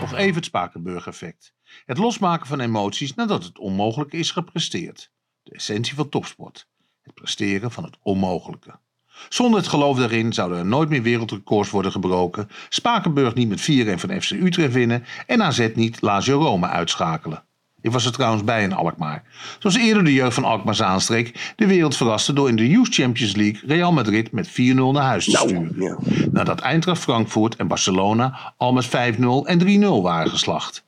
[0.00, 1.52] Nog even het Spakenburg-effect.
[1.84, 5.10] Het losmaken van emoties nadat het onmogelijke is gepresteerd.
[5.42, 6.68] De essentie van topsport.
[7.02, 8.78] Het presteren van het onmogelijke.
[9.28, 14.00] Zonder het geloof daarin zouden er nooit meer wereldrecords worden gebroken, Spakenburg niet met 4-1
[14.00, 17.44] van FC Utrecht winnen en AZ niet Lazio Rome uitschakelen.
[17.86, 19.22] Ik was er trouwens bij in Alkmaar.
[19.58, 23.34] Zoals eerder de jeugd van Alkmaar Zaanstreek de wereld verraste door in de Youth Champions
[23.34, 25.98] League Real Madrid met 4-0 naar huis te sturen.
[26.32, 28.90] Nadat Eintracht Frankfurt en Barcelona al met 5-0
[29.44, 30.84] en 3-0 waren geslacht.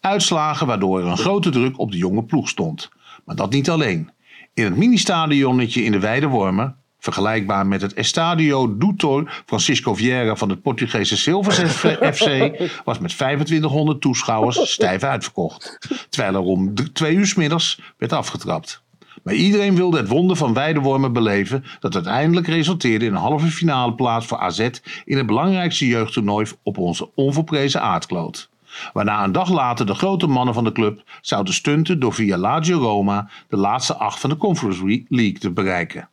[0.00, 2.88] Uitslagen waardoor er een grote druk op de jonge ploeg stond.
[3.24, 4.10] Maar dat niet alleen.
[4.54, 10.62] In het mini-stadionnetje in de Weidewormen, vergelijkbaar met het Estadio Doutor Francisco Vieira van het
[10.62, 12.52] Portugese Silvers FC,
[12.84, 15.78] was met 2500 toeschouwers stijf uitverkocht.
[16.08, 18.82] Terwijl er om twee uur 's middags werd afgetrapt.
[19.22, 23.94] Maar iedereen wilde het wonder van Weidewormen beleven dat uiteindelijk resulteerde in een halve finale
[23.94, 24.68] plaats voor AZ
[25.04, 28.48] in het belangrijkste jeugdtoernooi op onze onverprezen aardkloot.
[28.92, 32.78] Waarna een dag later de grote mannen van de club zouden stunten door via Lazio
[32.78, 36.09] Roma de laatste acht van de Conference League te bereiken.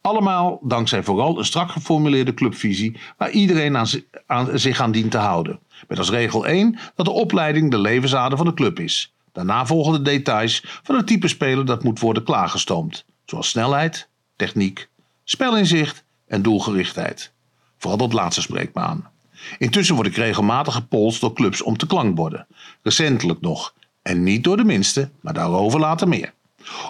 [0.00, 5.10] Allemaal dankzij vooral een strak geformuleerde clubvisie waar iedereen aan, zi- aan- zich aan dient
[5.10, 5.58] te houden.
[5.88, 9.12] Met als regel 1 dat de opleiding de levensader van de club is.
[9.32, 13.04] Daarna volgen de details van het type speler dat moet worden klaargestoomd.
[13.24, 14.88] Zoals snelheid, techniek,
[15.24, 17.32] spelinzicht en doelgerichtheid.
[17.78, 19.10] Vooral dat laatste spreekt me aan.
[19.58, 22.46] Intussen word ik regelmatig gepolst door clubs om te klankborden.
[22.82, 23.74] Recentelijk nog.
[24.02, 26.32] En niet door de minste, maar daarover later meer.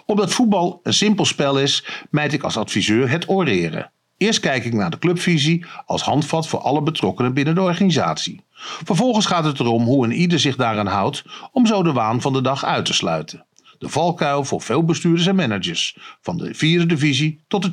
[0.06, 3.90] Omdat voetbal een simpel spel is, mijt ik als adviseur het oreren.
[4.16, 8.40] Eerst kijk ik naar de clubvisie als handvat voor alle betrokkenen binnen de organisatie.
[8.84, 12.32] Vervolgens gaat het erom hoe een ieder zich daaraan houdt om zo de waan van
[12.32, 13.46] de dag uit te sluiten.
[13.78, 15.96] De valkuil voor veel bestuurders en managers.
[16.20, 17.68] Van de vierde divisie tot de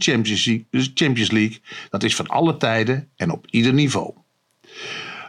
[0.94, 1.62] Champions League.
[1.90, 4.14] Dat is van alle tijden en op ieder niveau.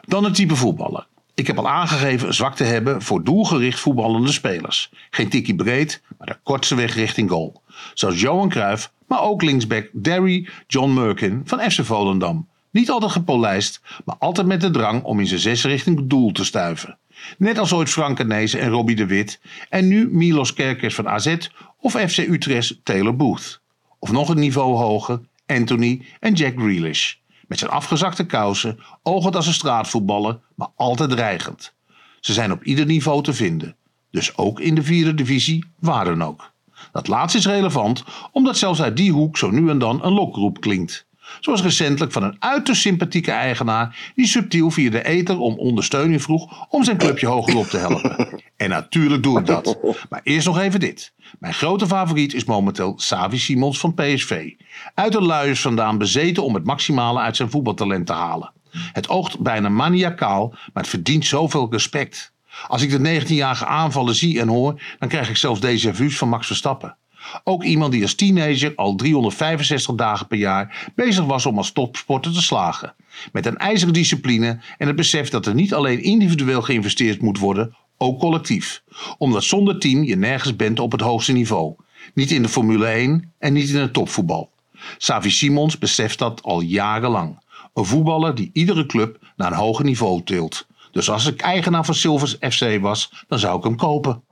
[0.05, 1.07] Dan het type voetballer.
[1.37, 4.91] Ik heb al aangegeven zwak te hebben voor doelgericht voetballende spelers.
[5.11, 7.63] Geen tikkie breed, maar de kortste weg richting goal.
[7.95, 12.49] Zoals Johan Cruijff, maar ook linksback Derry John Merkin van FC Volendam.
[12.71, 16.45] Niet altijd gepolijst, maar altijd met de drang om in zijn zes richting doel te
[16.45, 16.99] stuiven.
[17.39, 19.41] Net als ooit Frank Arnezen en Robbie de Wit.
[19.69, 21.37] En nu Milos Kerkers van AZ
[21.81, 23.61] of FC Utrecht Taylor Booth.
[23.99, 27.15] Of nog een niveau hoger, Anthony en Jack Grealish.
[27.47, 31.75] Met zijn afgezakte kousen, ogend als een straatvoetballer, maar altijd dreigend.
[32.21, 33.77] Ze zijn op ieder niveau te vinden.
[34.11, 36.53] Dus ook in de vierde divisie, waar dan ook.
[36.93, 40.61] Dat laatste is relevant, omdat zelfs uit die hoek zo nu en dan een lokroep
[40.61, 41.07] klinkt.
[41.41, 46.67] Zoals recentelijk van een uiterst sympathieke eigenaar die subtiel via de ether om ondersteuning vroeg
[46.69, 48.17] om zijn clubje hoger op te helpen.
[48.57, 49.79] En natuurlijk doe ik dat.
[50.11, 51.13] Maar eerst nog even dit.
[51.39, 54.53] Mijn grote favoriet is momenteel Savi Simons van PSV.
[54.95, 58.53] Uit de luiers vandaan bezeten om het maximale uit zijn voetbaltalent te halen.
[58.93, 62.33] Het oogt bijna maniacaal, maar het verdient zoveel respect.
[62.67, 66.29] Als ik de 19-jarige aanvallen zie en hoor, dan krijg ik zelfs déjà vu's van
[66.29, 66.97] Max Verstappen.
[67.45, 72.33] Ook iemand die als teenager al 365 dagen per jaar bezig was om als topsporter
[72.33, 72.95] te slagen.
[73.33, 77.75] Met een ijzeren discipline en het besef dat er niet alleen individueel geïnvesteerd moet worden,
[77.99, 78.83] ook collectief.
[79.19, 81.75] Omdat zonder team je nergens bent op het hoogste niveau.
[82.15, 84.51] Niet in de Formule 1 en niet in het topvoetbal.
[84.99, 87.39] Savi Simons beseft dat al jarenlang.
[87.75, 90.67] Een voetballer die iedere club naar een hoger niveau tilt.
[90.91, 94.23] Dus als ik eigenaar van Silvers FC was, dan zou ik hem kopen.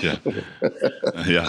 [0.00, 0.20] Ja.
[1.26, 1.48] Ja.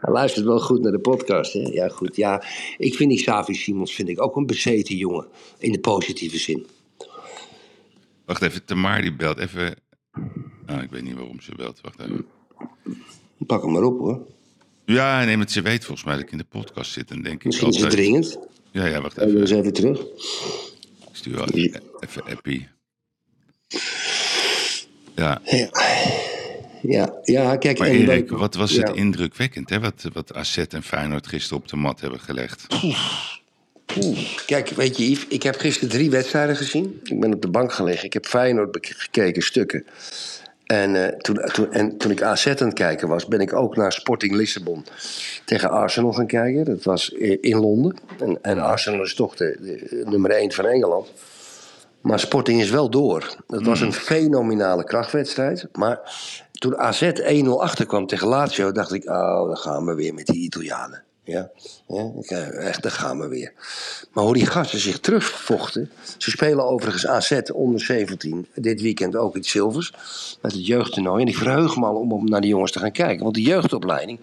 [0.00, 1.52] Hij luistert wel goed naar de podcast.
[1.52, 1.60] Hè?
[1.60, 2.16] Ja, goed.
[2.16, 2.42] Ja,
[2.76, 5.26] ik vind die Savi Simons vind ik ook een bezeten jongen.
[5.58, 6.66] In de positieve zin.
[8.32, 9.38] Wacht even, Tamar die belt.
[9.38, 9.74] Even.
[10.66, 11.80] Ah, ik weet niet waarom ze belt.
[11.80, 12.26] Wacht even.
[13.46, 14.26] Pak hem maar op hoor.
[14.84, 17.10] Ja, nee, maar ze weet volgens mij dat ik in de podcast zit.
[17.10, 18.38] En denk ik Misschien is het dringend.
[18.70, 19.28] Ja, ja, wacht Even.
[19.28, 19.40] even.
[19.40, 20.00] eens even terug.
[20.00, 22.68] Ik stuur wel even, even appie.
[25.14, 25.40] Ja.
[25.44, 25.70] Ja,
[26.82, 27.78] ja, ja kijk.
[27.78, 28.82] Maar en Erik, wat- was ja.
[28.86, 29.80] het indrukwekkend, hè?
[29.80, 32.66] Wat, wat AZ en Feyenoord gisteren op de mat hebben gelegd.
[34.00, 37.00] Oeh, Kijk, weet je Yves, ik heb gisteren drie wedstrijden gezien.
[37.04, 38.04] Ik ben op de bank gelegen.
[38.04, 39.86] Ik heb Feyenoord gekeken, stukken.
[40.66, 43.76] En, eh, toen, toen, en toen ik AZ aan het kijken was, ben ik ook
[43.76, 44.84] naar Sporting Lissabon
[45.44, 46.64] tegen Arsenal gaan kijken.
[46.64, 47.08] Dat was
[47.40, 47.96] in Londen.
[48.20, 51.12] En, en Arsenal is toch de, de nummer 1 van Engeland.
[52.00, 53.36] Maar Sporting is wel door.
[53.46, 55.68] Het was een fenomenale krachtwedstrijd.
[55.72, 56.00] Maar
[56.52, 57.10] toen AZ
[57.44, 59.08] 1-0 achterkwam tegen Lazio, dacht ik...
[59.10, 61.02] oh, dan gaan we weer met die Italianen.
[61.24, 61.50] Ja,
[61.88, 63.52] ja eh, echt, daar gaan we weer.
[64.12, 65.90] Maar hoe die gasten zich terugvochten...
[66.18, 68.46] Ze spelen overigens AZ onder 17.
[68.54, 69.92] Dit weekend ook iets zilvers.
[70.40, 71.22] Met het jeugdtoernooi.
[71.22, 73.22] En ik verheug me al om, om naar die jongens te gaan kijken.
[73.22, 74.20] Want die jeugdopleiding...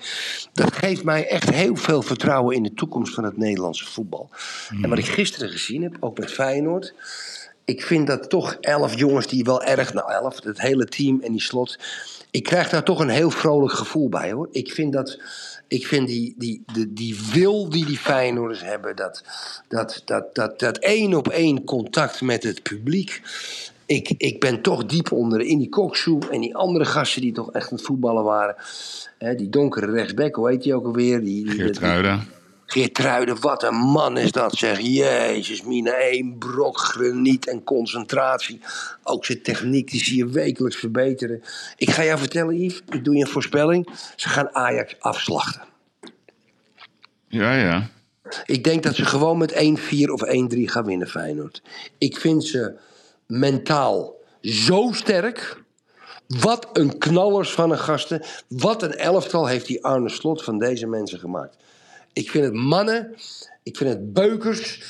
[0.53, 2.55] dat geeft mij echt heel veel vertrouwen...
[2.55, 4.29] in de toekomst van het Nederlandse voetbal.
[4.81, 6.93] En wat ik gisteren gezien heb, ook met Feyenoord...
[7.65, 9.93] Ik vind dat toch elf jongens die wel erg...
[9.93, 11.77] Nou, elf, het hele team en die slot...
[12.31, 14.47] Ik krijg daar toch een heel vrolijk gevoel bij, hoor.
[14.51, 15.19] Ik vind dat...
[15.69, 18.95] Ik vind die, die, die, die wil die die Feyenoorders hebben...
[18.95, 19.23] dat,
[19.67, 23.21] dat, dat, dat, dat één op één contact met het publiek...
[23.85, 27.51] Ik, ik ben toch diep onder in die Koksu en die andere gasten die toch
[27.51, 28.55] echt aan het voetballen waren.
[29.17, 31.23] Hè, die donkere rechtsback, hoe heet die ook alweer?
[31.23, 32.19] Die, die, Geertruida.
[32.71, 34.79] Geertruiden, wat een man is dat zeg.
[34.79, 38.61] Jezus, mina, één brok graniet en concentratie.
[39.03, 41.43] Ook zijn techniek, die zie je wekelijks verbeteren.
[41.77, 43.89] Ik ga jou vertellen, Yves, ik doe je een voorspelling.
[44.15, 45.61] Ze gaan Ajax afslachten.
[47.27, 47.89] Ja, ja.
[48.45, 51.61] Ik denk dat ze gewoon met 1-4 of 1-3 gaan winnen, Feyenoord.
[51.97, 52.75] Ik vind ze
[53.27, 55.63] mentaal zo sterk.
[56.27, 58.23] Wat een knallers van een gasten.
[58.47, 61.57] Wat een elftal heeft die Arne Slot van deze mensen gemaakt.
[62.19, 63.15] Ik vind het mannen.
[63.63, 64.81] Ik vind het beukers.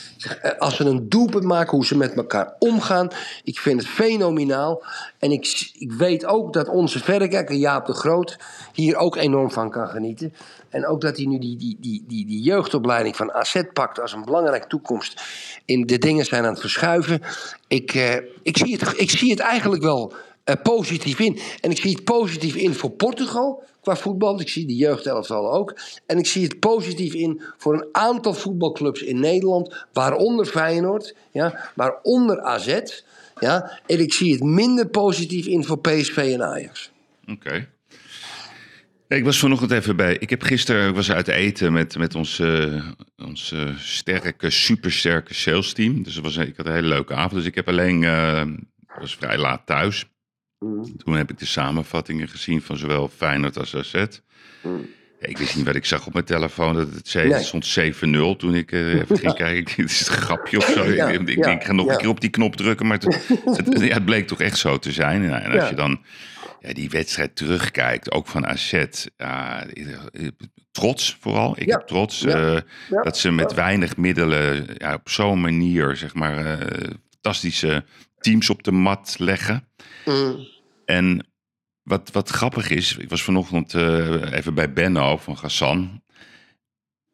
[0.42, 3.08] Eh, Als ze een doelpunt maken, hoe ze met elkaar omgaan.
[3.44, 4.84] Ik vind het fenomenaal.
[5.20, 8.38] En ik, ik weet ook dat onze verrekijker Jaap de Groot
[8.74, 10.34] hier ook enorm van kan genieten.
[10.70, 14.14] En ook dat hij nu die, die, die, die, die jeugdopleiding van AZ pakt als
[14.14, 15.22] een belangrijke toekomst.
[15.66, 17.22] In de dingen zijn aan het verschuiven.
[17.68, 20.14] Ik, eh, ik, zie, het, ik zie het eigenlijk wel
[20.44, 21.40] eh, positief in.
[21.62, 24.42] En ik zie het positief in voor Portugal qua voetbal.
[24.42, 25.80] Ik zie de jeugdelftal ook.
[26.06, 29.86] En ik zie het positief in voor een aantal voetbalclubs in Nederland.
[29.94, 32.80] Waaronder Feyenoord, ja, waaronder AZ.
[33.40, 36.92] Ja, en ik zie het minder positief in voor PSV en Ajax.
[37.32, 37.68] Oké.
[39.08, 40.16] Ik was vanochtend even bij.
[40.18, 46.04] Ik heb gisteren was uit eten met, met ons, eh, sterke, supersterke sales team.
[46.04, 47.34] Dus was, ik had een hele leuke avond.
[47.34, 48.46] Dus ik heb alleen, eh,
[49.00, 50.06] was vrij laat thuis.
[50.60, 53.94] Toen heb ik de samenvattingen gezien van zowel Feyenoord als AZ.
[53.94, 56.76] Ja, Ik wist niet wat ik zag op mijn telefoon.
[56.76, 57.38] Dat het, zei, Nee.
[57.38, 57.66] het stond
[58.36, 59.76] 7-0 toen ik eh, even ging kijken.
[59.84, 60.84] Dit is een grapje of zo.
[60.84, 62.88] Ja, ik ik ja, denk, ik ga nog een keer op die knop drukken.
[62.88, 65.24] Maar het, het, bleek toch echt zo te zijn.
[65.24, 66.02] Ja, en als je dan
[66.60, 68.84] ja, die wedstrijd terugkijkt, ook van AZ.
[70.72, 71.54] Trots vooral.
[71.60, 72.58] Ik heb trots eh,
[72.90, 76.90] dat ze met weinig middelen ja, op zo'n manier zeg maar, eh,
[77.22, 77.84] fantastische
[78.20, 79.68] teams op de mat leggen.
[80.06, 80.48] Mm.
[80.86, 81.28] En
[81.84, 86.02] wat, wat grappig is, ik was vanochtend eh, even bij Benno van Gassan.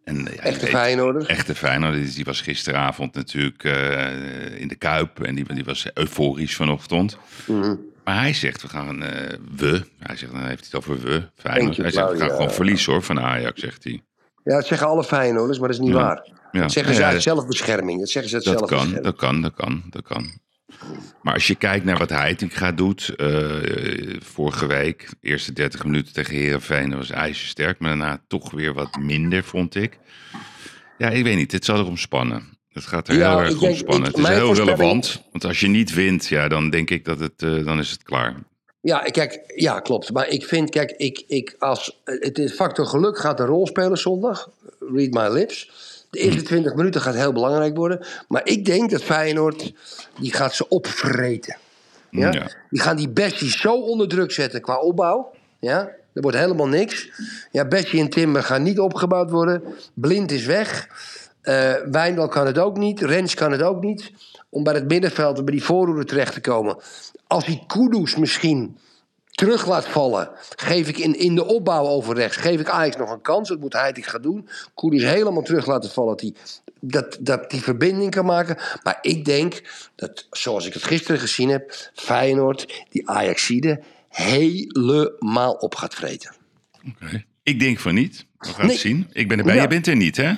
[0.03, 1.25] En, ja, Echte Feyenoorder.
[1.27, 2.13] Echte Feyenoorder.
[2.13, 5.21] Die, was gisteravond natuurlijk eh, in de Kuip.
[5.23, 7.17] En die, die was euforisch vanochtend.
[7.47, 7.75] Mhm.
[8.03, 9.03] Maar hij zegt, we gaan...
[9.03, 9.85] eh, we.
[9.99, 11.29] Hij zegt, dan heeft hij het over we.
[11.35, 11.77] Feyenoord.
[11.77, 14.03] Hij zegt, we gaan gewoon verliezen hoor van Ajax, zegt hij.
[14.43, 16.01] Ja, dat zeggen alle Feyenoorders, maar dat is niet Ja.
[16.01, 16.29] waar.
[16.51, 16.61] Ja.
[16.61, 17.99] Dat zeggen ze uit zelfbescherming.
[17.99, 19.03] Dat zeggen ze uit Dat kan, zelfbescherming.
[19.05, 20.39] dat kan, dat kan, dat kan.
[21.21, 26.13] Maar als je kijkt naar wat Heiting gaat doet, eh, vorige week, eerste 30 minuten
[26.13, 29.97] tegen Herenveen, dat was ijzersterk, maar daarna toch weer wat minder, vond ik.
[30.97, 32.53] Ja, ik weet niet, het zal erom spannen.
[32.69, 34.07] Het gaat er Ja, heel erg om spannen.
[34.07, 37.41] het is heel relevant, want als je niet wint, ja, dan denk ik dat het,
[37.43, 38.35] eh, dan is het klaar.
[38.81, 40.11] Ja, kijk, ja, klopt.
[40.11, 43.97] Maar ik vind, kijk, ik, ik als, het is factor geluk gaat een rol spelen
[43.97, 44.49] zondag.
[44.79, 45.69] Read my lips.
[46.15, 48.05] De eerste 20 minuten gaat heel belangrijk worden.
[48.27, 49.73] Maar ik denk dat Feyenoord,
[50.19, 51.57] die gaat ze opvreten.
[52.09, 52.31] Ja?
[52.31, 52.47] Ja.
[52.69, 55.31] Die gaan die Bessie zo onder druk zetten qua opbouw.
[55.59, 55.79] Ja?
[56.13, 57.09] Er wordt helemaal niks.
[57.51, 59.63] Ja, Bessie en Timber gaan niet opgebouwd worden.
[59.93, 60.87] Blind is weg.
[61.41, 63.01] Eh Wijndal kan het ook niet.
[63.01, 64.11] Rens kan het ook niet.
[64.49, 66.77] Om bij het middenveld en bij die voorhoede terecht te komen.
[67.27, 68.77] Als die Kudus misschien
[69.35, 73.11] terug laat vallen, geef ik in, in de opbouw over rechts, geef ik Ajax nog
[73.11, 73.49] een kans.
[73.49, 74.49] Dat moet Heiting gaan doen.
[74.75, 76.35] Kudus helemaal terug laten vallen, dat die,
[76.79, 78.57] dat, dat die verbinding kan maken.
[78.83, 79.61] Maar ik denk
[79.95, 86.35] dat, zoals ik het gisteren gezien heb, Feyenoord die Ajaxide helemaal op gaat vreten.
[87.43, 88.25] Ik denk van niet.
[88.37, 88.71] We gaan Nee.
[88.75, 89.09] het zien.
[89.11, 89.55] Ik ben erbij.
[89.55, 89.61] Ja.
[89.61, 90.33] Je bent er niet, hè?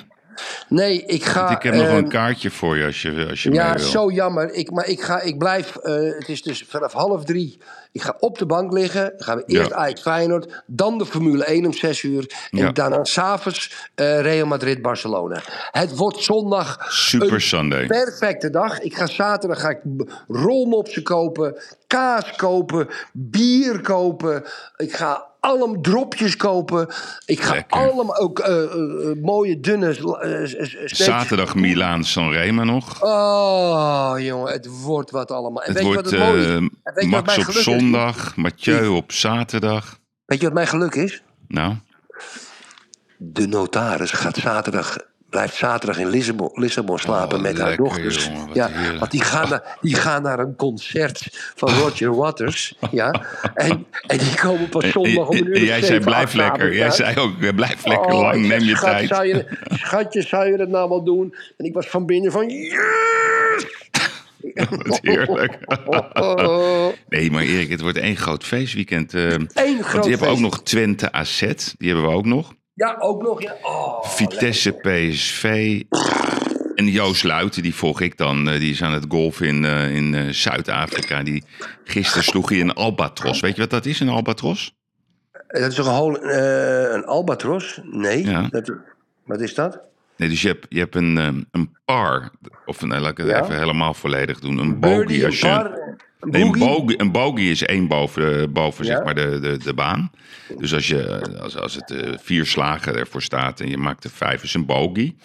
[0.68, 1.40] Nee, ik ga...
[1.44, 3.74] Want ik heb nog ehm, een kaartje voor je als je, als je Ja, mee
[3.78, 3.88] wil.
[3.88, 4.52] zo jammer.
[4.52, 7.58] Ik, maar ik, ga, ik blijf, eh, het is dus vanaf half drie.
[7.92, 9.02] Ik ga op de bank liggen.
[9.16, 9.76] Dan gaan we eerst Ja.
[9.76, 10.62] Ajax Feyenoord.
[10.66, 12.48] Dan de Formule 1 om 6 uur.
[12.50, 12.72] En Ja.
[12.72, 15.40] daarna s'avonds eh Real Madrid Barcelona.
[15.70, 17.86] Het wordt zondag Super Sunday.
[17.86, 18.80] perfecte dag.
[18.80, 19.80] Ik ga zaterdag ga ik
[20.28, 21.56] rolmopsen kopen.
[21.86, 22.88] Kaas kopen.
[23.12, 24.44] Bier kopen.
[24.76, 26.88] Ik ga allemaal dropjes kopen.
[27.26, 29.96] Ik ga allemaal ook eh, eh, eh, mooie dunne
[30.84, 33.02] Zaterdag Milaan San Remo nog.
[33.02, 35.62] Oh, jongen, het wordt wat allemaal.
[35.62, 37.02] En Het weet je wordt wat het mooie is?
[37.02, 37.62] je Max op geluk is?
[37.62, 39.98] zondag, Mathieu op zaterdag.
[40.24, 41.22] Weet je wat mijn geluk is?
[41.48, 41.74] Nou,
[43.16, 44.96] De notaris gaat zaterdag,
[45.30, 48.24] blijft zaterdag in Lissabon, Lissabon slapen met haar Oh, dochters.
[48.24, 48.98] jongen, ja, heerlijk.
[48.98, 52.74] want die gaan, naar, die gaan naar een concert van Roger Waters.
[52.90, 53.10] ja,
[53.54, 56.74] en, en die komen pas zondag om een en- uur en jij zei blijf lekker.
[56.74, 59.08] Jij zei ook blijf lekker Oh, lang, neem je schat, tijd.
[59.08, 59.46] Zou je,
[59.84, 61.34] schatje, zou je dat nou wel doen?
[61.56, 62.46] En ik was van binnen van...
[64.68, 65.58] Wat heerlijk.
[67.08, 69.14] Nee, maar Erik, het wordt één groot feestweekend.
[69.14, 70.40] eh, want groot die hebben ook feest.
[70.50, 71.40] nog Twente AZ.
[71.78, 72.54] Die hebben we ook nog.
[72.78, 73.42] Ja, ook nog.
[73.42, 73.56] Ja.
[73.62, 75.42] Oh, Vitesse PSV.
[76.74, 78.48] En Joost Luiten, die volg ik dan.
[78.48, 81.22] eh, Die is aan het golfen in, eh, in eh, Zuid-Afrika.
[81.22, 81.44] Die,
[81.84, 83.40] gisteren sloeg hij een albatros.
[83.40, 84.76] Weet je wat dat is, een albatros?
[85.48, 86.22] Dat is toch een, hol-
[86.94, 87.80] een albatros?
[87.84, 88.24] Nee.
[88.24, 88.46] Ja.
[88.50, 88.72] Dat,
[89.24, 89.80] wat is dat?
[90.16, 91.16] Nee, dus je hebt, je hebt een,
[91.50, 92.30] een par.
[92.66, 93.42] Of nee, laat ik het Ja.
[93.42, 94.58] even helemaal volledig doen.
[94.58, 95.18] Een Birdie, bogey.
[95.20, 95.87] een Als je, par,
[96.20, 96.98] een nee, een, bogey?
[96.98, 98.94] een bogey is één boven, eh, boven Ja.
[98.94, 100.10] zeg maar de, de, de baan.
[100.58, 104.10] Dus als, je, als, als het eh, vier slagen ervoor staat en je maakt er
[104.10, 105.16] vijf, is een bogey.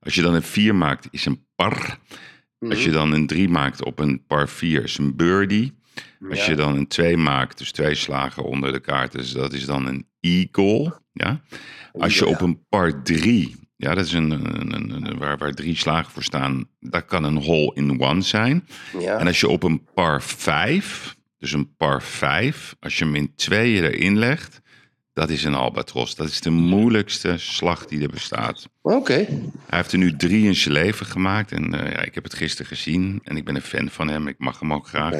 [0.00, 1.98] Als je dan een vier maakt, is een par.
[2.58, 5.74] Als je dan een drie maakt op een par vier, is een birdie.
[6.30, 6.50] Als Ja.
[6.50, 9.86] je dan een twee maakt, dus twee slagen onder de kaart, dus dat is dan
[9.86, 11.00] een eagle.
[11.12, 11.40] Ja?
[11.92, 15.52] Als je op een par drie, ja, dat is een, een, een- een- waar, waar
[15.52, 18.66] drie slagen voor staan, dat kan een hole in one zijn.
[19.00, 19.18] Ja.
[19.18, 23.32] En als je op een par vijf, dus een par vijf, als je hem in
[23.34, 24.60] tweeën erin legt,
[25.12, 26.14] dat is een albatros.
[26.14, 28.68] Dat is de moeilijkste slag die er bestaat.
[28.82, 29.14] Oké.
[29.14, 31.52] Hij heeft er nu drie in zijn leven gemaakt.
[31.52, 33.20] En eh, ja, ik heb het gisteren gezien.
[33.24, 34.28] En ik ben een fan van hem.
[34.28, 35.14] Ik mag hem ook graag.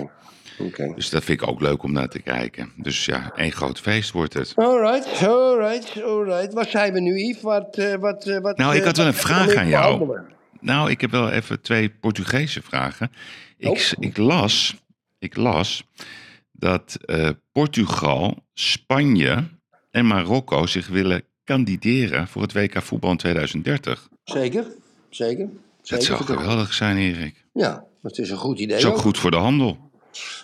[0.95, 2.73] Dus dat vind ik ook leuk om naar te kijken.
[2.77, 4.53] Dus ja, één groot feest wordt het.
[4.55, 6.53] Alright, alright, alright.
[6.53, 7.43] Waar zijn we nu, Yves?
[7.43, 9.99] Wat, eh, wat, eh, wat, Nou, ik eh, had wel een wat vraag aan jou.
[9.99, 10.35] behandelen?
[10.61, 13.11] Nou, ik heb wel even twee Portugese vragen.
[13.59, 14.77] Ik, ik, las,
[15.19, 15.85] ik las
[16.53, 16.99] dat
[17.53, 19.45] Portugal, Spanje
[19.91, 24.09] en Marokko zich willen kandideren voor het WK voetbal in 2030.
[24.24, 24.65] Zeker,
[25.11, 25.47] zeker.
[25.47, 26.05] Dat zeker.
[26.05, 27.45] zou geweldig zijn, Erik.
[27.53, 28.69] Ja, dat is een goed idee.
[28.69, 29.01] Dat is ook ook.
[29.01, 29.86] goed voor de handel.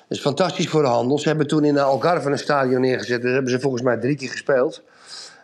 [0.08, 1.18] Dat is fantastisch voor de handel.
[1.18, 3.22] Ze hebben toen in Algarve een stadion neergezet.
[3.22, 4.82] Daar hebben ze volgens mij drie keer gespeeld.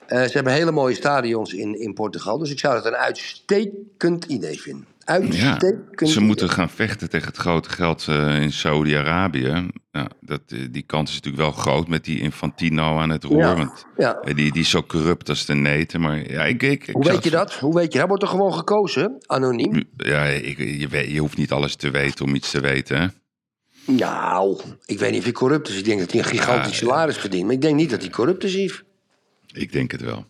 [0.06, 2.38] Eh, ze hebben hele mooie stadions in, in Portugal.
[2.38, 4.86] Dus ik zou dat een uitstekend idee vinden.
[4.98, 9.70] Ja, Uitstekend ze moeten gaan vechten tegen het grote geld eh, in Saudi-Arabië.
[10.20, 13.38] Dat, eh, die kant is natuurlijk wel groot met die Infantino aan het roer.
[13.38, 14.20] Ja, Want ja.
[14.22, 16.00] die, die is zo corrupt als de neten.
[16.00, 17.54] Maar ja, ik, ik, ik Hoe weet je dat?
[17.54, 17.98] Hoe weet je?
[17.98, 19.84] Hij wordt er gewoon gekozen, anoniem.
[19.96, 23.00] Ja, ik, je, je hoeft niet alles te weten om iets te weten.
[23.00, 23.06] Hè?
[23.90, 25.76] Nou, ik weet niet of hij corrupt is.
[25.76, 27.44] Ik denk dat hij een gigantisch Ja, salaris verdient.
[27.44, 28.82] Maar ik denk niet dat hij corrupt is, Yves.
[29.52, 30.24] Ik denk het wel.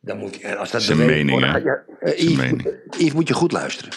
[0.00, 1.56] Dan moet je, als dat Zijn mening, hè?
[1.56, 2.74] ja, eh, Zijn Yves, mening.
[2.98, 3.92] Yves, moet je goed luisteren.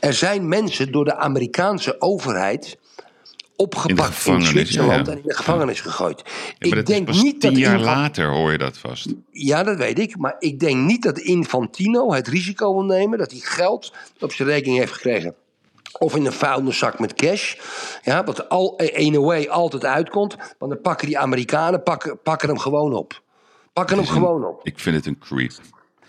[0.00, 2.78] Er zijn mensen door de Amerikaanse overheid
[3.56, 6.22] opgepakt in, gevangenis, Zwitserland ja, en in de gevangenis gegooid.
[6.58, 9.14] Ja, ik denk niet dat tien jaar later hoor je dat vast.
[9.30, 10.16] Ja, dat weet ik.
[10.16, 14.48] Maar ik denk niet dat Infantino het risico wil nemen dat hij geld op zijn
[14.48, 15.34] rekening heeft gekregen.
[15.98, 17.54] Of in een vuilniszak met cash.
[18.02, 20.36] Ja, wat al, in a way altijd uitkomt.
[20.58, 23.22] Want dan pakken die Amerikanen pakken, pakken hem gewoon op.
[23.72, 24.60] Pakken hem een- gewoon op.
[24.66, 25.52] Ik vind het een creep.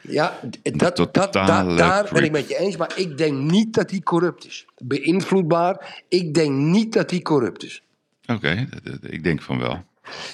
[0.01, 1.33] Ja, dat, dat,
[1.77, 2.77] daar ben ik met je eens.
[2.77, 4.65] Maar ik denk niet dat hij corrupt is.
[4.77, 6.03] Beïnvloedbaar.
[6.07, 7.83] Ik denk niet dat hij corrupt is.
[8.27, 8.67] Oké,
[9.01, 9.83] ik denk van wel.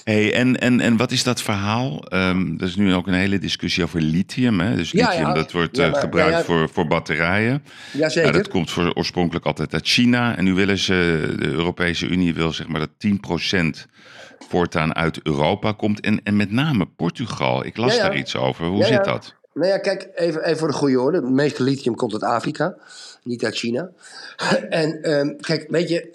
[0.04, 2.04] Hey, en, en, en wat is dat verhaal?
[2.04, 4.60] Ehm er is nu ook een hele discussie over lithium.
[4.60, 4.76] Hè?
[4.76, 5.34] Dus lithium ja.
[5.34, 6.46] dat wordt Ja, eh, maar- gebruikt.
[6.46, 7.64] Voor, voor batterijen.
[7.92, 8.32] Jazeker.
[8.32, 10.38] Nou, dat komt voor, oorspronkelijk altijd uit China.
[10.38, 13.86] En nu willen ze, de Europese Unie wil zeg maar dat 10%
[14.50, 16.00] voortaan uit Europa komt.
[16.00, 17.66] En, en met name Portugal.
[17.66, 18.66] Ik las daar iets over.
[18.66, 19.36] Hoe zit dat?
[19.54, 21.18] Nou ja, kijk, even, even voor de goede orde.
[21.18, 22.76] Het meeste lithium komt uit Afrika,
[23.24, 23.90] niet uit China.
[24.70, 26.12] En ehm, kijk, weet je,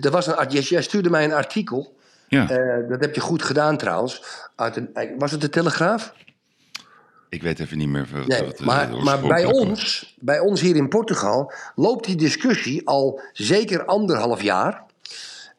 [0.00, 1.96] er was een, jij stuurde mij een artikel.
[2.28, 2.50] Ja.
[2.50, 4.22] Eh, dat heb je goed gedaan trouwens.
[4.56, 6.12] Uit een, was het de Telegraaf?
[7.28, 10.60] Ik weet even niet meer wat, Nee, wat, eh, maar, maar bij ons, bij ons
[10.60, 14.86] hier in Portugal, loopt die discussie al zeker anderhalf jaar.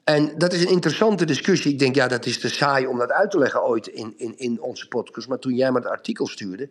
[0.04, 1.72] En dat is een interessante discussie.
[1.72, 4.34] Ik denk, ja, dat is te saai om dat uit te leggen ooit in, in,
[4.38, 5.28] in onze podcast.
[5.28, 6.70] Maar toen jij me het artikel stuurde.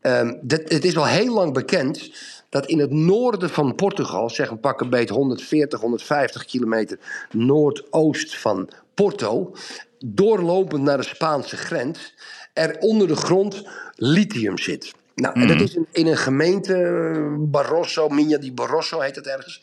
[0.00, 2.10] ehm, dat, het is al heel lang bekend
[2.48, 6.98] dat in het noorden van Portugal, zeg een pak een beet 140, 150 kilometer
[7.30, 9.54] noordoost van Porto,
[9.98, 12.14] doorlopend naar de Spaanse grens,
[12.52, 13.62] er onder de grond
[13.94, 14.92] lithium zit.
[15.14, 15.64] Nou, en dat Mhm.
[15.64, 16.76] is in, in een gemeente,
[17.38, 19.62] Barroso, Minha di Barroso heet het ergens.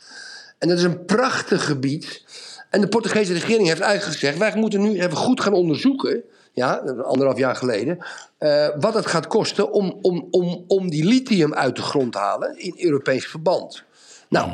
[0.59, 2.23] En dat is een prachtig gebied.
[2.69, 6.23] En de Portugese regering heeft eigenlijk gezegd: wij moeten nu even goed gaan onderzoeken.
[6.53, 7.97] Ja, anderhalf jaar geleden.
[8.37, 12.17] eh, wat het gaat kosten om, om, om, om die lithium uit de grond te
[12.17, 13.83] halen in Europees verband.
[14.29, 14.51] Nou,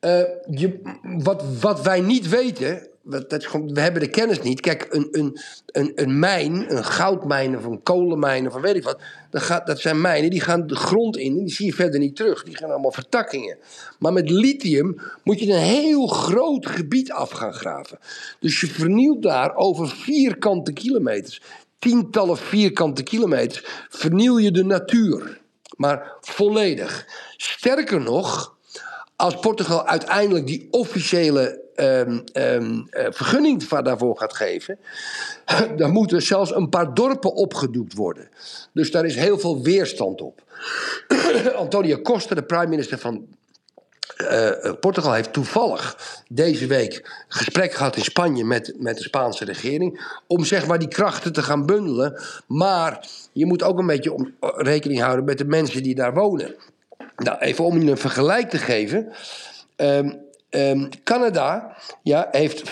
[0.00, 4.60] eh, je, wat, wat wij niet weten, dat we hebben de kennis niet.
[4.60, 8.82] Kijk, een, een, een, een mijn, een goudmijn of een kolenmijn of een weet ik
[8.82, 8.98] wat,
[9.30, 12.00] dat, gaat, dat zijn mijnen die gaan de grond in en die zie je verder
[12.00, 12.44] niet terug.
[12.44, 13.58] Die gaan allemaal vertakkingen.
[13.98, 17.98] Maar met lithium moet je een heel groot gebied af gaan graven.
[18.40, 21.42] Dus je vernieuwt daar over vierkante kilometers,
[21.78, 25.40] tientallen vierkante kilometers, vernieuw je de natuur.
[25.76, 27.06] Maar volledig.
[27.36, 28.56] Sterker nog,
[29.16, 34.78] als Portugal uiteindelijk die officiële ehm, eh, vergunning daarvoor gaat geven,
[35.76, 38.28] dan moeten zelfs een paar dorpen opgedoekt worden.
[38.72, 40.42] Dus daar is heel veel weerstand op.
[41.54, 43.26] Antonio Costa, de prime minister van
[44.16, 45.96] eh, eh, Portugal, heeft toevallig
[46.28, 50.18] deze week gesprek gehad in Spanje met, met de Spaanse regering.
[50.26, 52.20] Om zeg maar die krachten te gaan bundelen.
[52.46, 56.54] Maar je moet ook een beetje rekening houden met de mensen die daar wonen.
[57.16, 59.12] Nou, even om je een vergelijk te geven.
[59.76, 60.12] Ehm,
[60.56, 62.62] ehm, Canada ja, heeft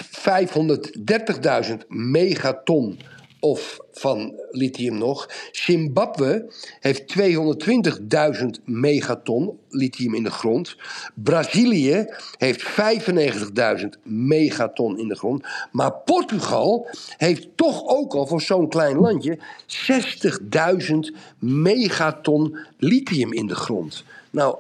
[1.71, 2.99] 530.000 megaton
[3.45, 5.29] of van lithium nog.
[5.53, 10.77] Zimbabwe heeft 220.000 megaton lithium in de grond.
[11.15, 12.07] Brazilië
[12.39, 15.47] heeft 95.000 megaton in de grond.
[15.73, 16.87] Maar Portugal
[17.17, 24.05] heeft toch ook al voor zo'n klein landje 60.000 megaton lithium in de grond.
[24.31, 24.57] Nou,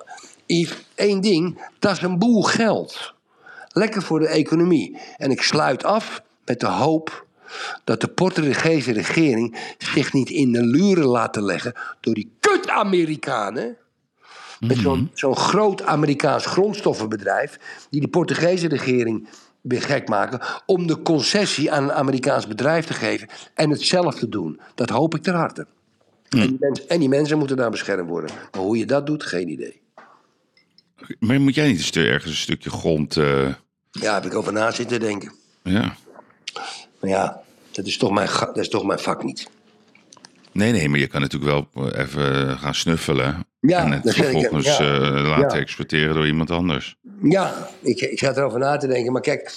[0.94, 3.13] één ding, dat is een boel geld.
[3.76, 4.98] Lekker voor de economie.
[5.16, 7.26] En ik sluit af met de hoop
[7.84, 13.76] dat de Portugese regering zich niet in de luren laten leggen door die kut-Amerikanen.
[14.60, 17.58] Met zo'n zo'n groot Amerikaans grondstoffenbedrijf.
[17.90, 19.28] die de Portugese regering
[19.60, 20.40] weer gek maken.
[20.66, 23.28] om de concessie aan een Amerikaans bedrijf te geven.
[23.54, 24.60] en het zelf te doen.
[24.74, 25.66] Dat hoop ik ter harte.
[26.28, 28.30] En, die mensen, en die mensen moeten daar beschermd worden.
[28.52, 29.80] Maar hoe je dat doet, geen idee.
[31.18, 33.16] Maar moet jij niet ergens een stukje grond...
[33.16, 33.48] eh,
[34.00, 35.32] Ja, heb ik over na zitten denken.
[35.62, 35.96] ja.
[37.00, 37.40] Maar ja,
[37.72, 39.48] dat is toch mijn, dat is toch mijn vak niet.
[40.52, 43.46] Nee, nee, maar je kan natuurlijk wel eh, even gaan snuffelen.
[43.60, 44.78] Ja, en het ik, vervolgens ja.
[44.78, 45.62] eh, laten Ja.
[45.62, 46.96] exporteren door iemand anders.
[47.22, 49.12] Ja, ik, ik zat erover na te denken.
[49.12, 49.52] Maar kijk,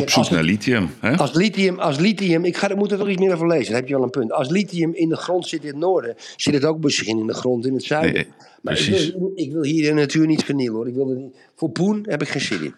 [0.00, 0.90] Op zoek naar lithium.
[1.00, 1.16] Hè?
[1.16, 3.88] Als lithium, als lithium ik ga, moet er toch iets meer over lezen, daar heb
[3.88, 4.32] je wel een punt.
[4.32, 7.34] Als lithium in de grond zit in het noorden, zit het ook misschien in de
[7.34, 8.12] grond in het zuiden.
[8.12, 8.26] Nee,
[8.62, 9.12] maar ik precies.
[9.12, 10.88] wil, ik wil hier de natuur niet vernielen hoor.
[10.88, 12.74] Ik wil er niet, voor poen heb ik geen zin in.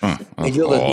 [0.00, 0.90] Ah, Ik wil dat niet.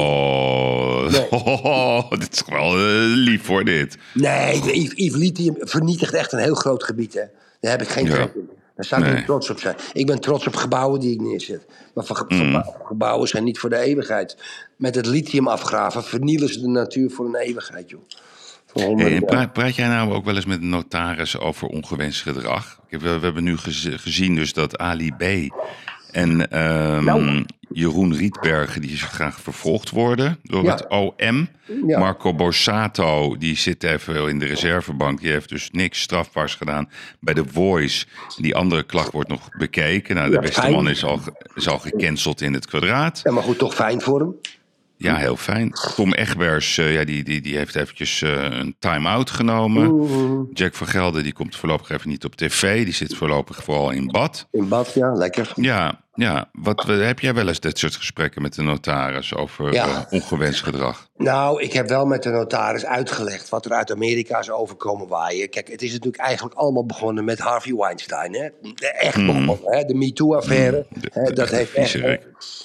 [1.30, 3.98] oh, dit is wel eh, lief voor dit.
[4.14, 7.14] Nee, Yves, Yves, lithium vernietigt echt een heel groot gebied.
[7.14, 7.22] Hè.
[7.60, 8.18] Daar heb ik geen Ja.
[8.18, 8.50] in.
[8.76, 9.16] Daar zou ik Nee.
[9.18, 9.76] niet trots op zijn.
[9.94, 11.66] Ik ben trots op gebouwen die ik neerzet.
[11.94, 12.64] Maar van Mm.
[12.84, 14.38] gebouwen zijn niet voor de eeuwigheid.
[14.78, 18.02] Met het lithium afgraven vernielen ze de natuur voor een eeuwigheid, joh.
[18.98, 22.80] Hey, en praat, praat jij nou ook wel eens met een notaris over ongewenst gedrag?
[22.90, 25.24] We, we hebben nu gez- gezien dus dat Ali B.
[26.12, 27.46] en ehm, Nou.
[27.72, 28.82] Jeroen Rietbergen...
[28.82, 30.72] die graag vervolgd worden door Ja.
[30.72, 31.48] het OM.
[31.88, 32.00] Ja.
[32.00, 35.22] Marco Borsato, die zit even in de reservebank.
[35.22, 36.90] Die heeft dus niks strafbaars gedaan
[37.20, 38.06] bij The Voice.
[38.38, 40.16] Die andere klacht wordt nog bekeken.
[40.16, 40.74] Nou, de Ja, beste fijn.
[40.74, 41.20] man is al,
[41.56, 43.20] is al gecanceld in het kwadraat.
[43.24, 44.36] Ja, maar goed, toch fijn voor hem.
[44.98, 45.72] Ja, heel fijn.
[45.96, 50.48] Tom Egbers, eh, ja, die, die, die heeft eventjes eh, een time-out genomen.
[50.54, 52.84] Jack van Gelder, die komt voorlopig even niet op tv.
[52.84, 54.48] Die zit voorlopig vooral in bad.
[54.52, 55.52] In bad, ja, lekker.
[55.56, 56.50] Ja, ja.
[56.54, 59.88] Wat, heb jij wel eens dit soort gesprekken met de notaris over Ja.
[59.88, 61.08] eh, ongewenst gedrag?
[61.18, 65.50] Nou, ik heb wel met de notaris uitgelegd wat er uit Amerika is overkomen waaien.
[65.50, 68.34] Kijk, het is natuurlijk eigenlijk allemaal begonnen met Harvey Weinstein.
[68.36, 68.48] Hè?
[68.88, 69.26] Echt Hmm.
[69.26, 69.84] begonnen, hè?
[69.84, 70.86] de MeToo-affaire.
[71.12, 72.02] hè, dat heeft echt...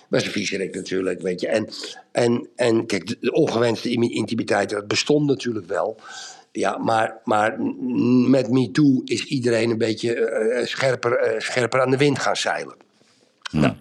[0.09, 1.49] Dat is een viezerik natuurlijk, weet je.
[1.49, 1.69] En,
[2.13, 5.97] en, en kijk, de, de ongewenste imi- intimiteit, dat bestond natuurlijk wel.
[6.53, 7.57] Ja, maar, maar
[8.29, 12.75] met MeToo is iedereen een beetje eh, scherper, eh, scherper aan de wind gaan zeilen.
[13.51, 13.75] Nou,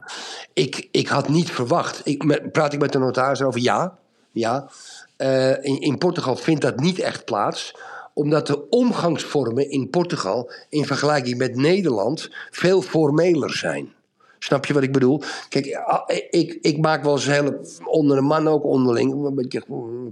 [0.54, 2.02] ik, ik had niet verwacht.
[2.04, 3.62] Ik, praat ik met de notaris over?
[3.62, 3.98] Ja.
[4.32, 4.70] ja.
[5.18, 7.74] Eh, in, in Portugal vindt dat niet echt plaats
[8.14, 13.94] omdat de omgangsvormen in Portugal in vergelijking met Nederland veel formeler zijn.
[14.40, 15.22] Snap je wat ik bedoel?
[15.50, 15.66] Kijk,
[16.30, 19.26] ik, ik maak wel eens hele, onder een man ook onderling.
[19.26, 19.64] Een beetje,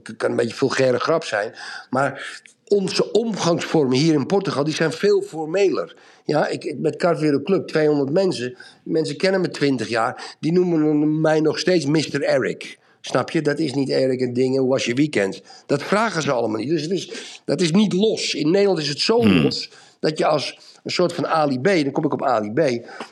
[0.04, 1.56] het kan een beetje vulgaire grap zijn.
[1.90, 5.96] Maar onze omgangsvormen hier in Portugal die zijn veel formeler.
[6.28, 8.58] Ja, ik, met Carvero Club, 200 mensen.
[8.84, 10.36] Mensen kennen me 20 jaar.
[10.40, 12.22] Die noemen mij nog steeds Mr.
[12.22, 12.78] Eric.
[13.02, 13.42] Snap je?
[13.42, 14.62] Dat is niet Eric en dingen.
[14.62, 15.42] Hoe was je weekend?
[15.66, 16.70] Dat vragen ze allemaal niet.
[16.70, 17.12] Dus het is,
[17.46, 18.34] dat is niet los.
[18.34, 21.66] In Nederland is het zo los dat je als een soort van Ali B.
[21.66, 22.60] Dan kom ik op Ali B.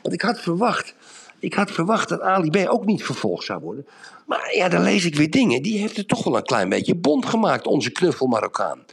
[0.02, 0.94] Want ik had verwacht.
[1.38, 3.86] Ik had verwacht dat Ali B ook niet vervolgd zou worden.
[4.26, 5.62] Maar ja, dan lees ik weer dingen.
[5.62, 8.84] Die heeft het toch wel een klein beetje bond gemaakt, onze knuffel Marokkaan.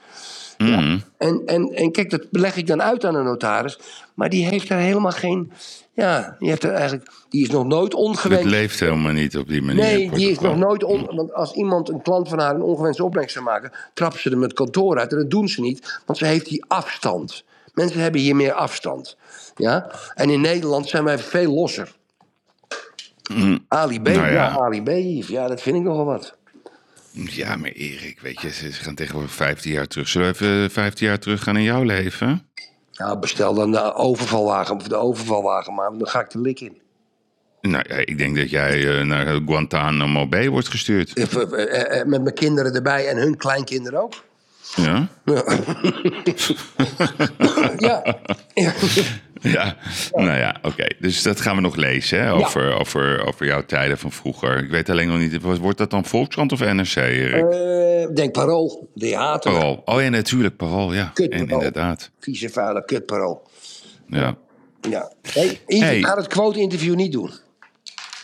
[0.63, 0.97] Mhm.
[1.17, 3.79] En, en, en kijk, dat leg ik dan uit aan een notaris.
[4.13, 5.51] Maar die heeft daar helemaal geen.
[5.93, 8.45] Ja, die, heeft er eigenlijk, die is nog nooit Het ongewenst.
[8.45, 9.83] leeft helemaal niet op die manier.
[9.83, 10.83] Nee, die is nog nooit.
[10.83, 13.71] On, want als iemand, een klant van haar, een ongewenste opbrengst zou maken.
[13.93, 15.11] trappen ze hem het kantoor uit.
[15.11, 17.43] En dat doen ze niet, want ze heeft die afstand.
[17.73, 19.17] Mensen hebben hier meer afstand.
[19.55, 19.91] Ja?
[20.13, 21.91] En in Nederland zijn wij veel losser.
[23.33, 23.65] Mm.
[23.67, 24.31] Ali B, Nou ja.
[24.31, 24.57] ja.
[24.59, 24.89] Ali B,
[25.27, 26.37] ja, dat vind ik nogal wat.
[27.13, 30.07] Ja, maar Erik, weet je, ze gaan tegenwoordig 15 jaar terug.
[30.07, 32.47] Zullen we even 15 jaar terug gaan in jouw leven?
[32.91, 36.81] Ja, bestel dan de overvalwagen, of de overvalwagen maar, dan ga ik de lik in.
[37.61, 41.13] Nou ja, ik denk dat jij eh, naar Guantanamo Bay wordt gestuurd.
[41.13, 44.13] Eh, eh, eh, Met mijn kinderen erbij en hun kleinkinderen ook.
[44.75, 45.07] Ja?
[45.25, 45.43] Ja.
[47.87, 48.17] ja.
[49.51, 49.75] Ja,
[50.11, 50.87] nou ja, oké.
[50.99, 52.33] Dus dat gaan we nog lezen, hè?
[52.33, 54.63] Over, over, over jouw tijden van vroeger.
[54.63, 57.51] Ik weet alleen nog niet, wordt dat dan Volkskrant of NRC, Erik?
[57.51, 59.43] Eh, denk Parool, haat.
[59.43, 59.81] Parool.
[59.85, 61.11] Oh ja, natuurlijk, Parool, ja.
[61.13, 61.53] Kut, En, Parool.
[61.63, 63.47] inderdaad, Vieze vuile kut Parool.
[64.07, 64.37] ja.
[64.89, 65.11] Ja.
[65.65, 67.31] Hey, ga het quote-interview niet doen.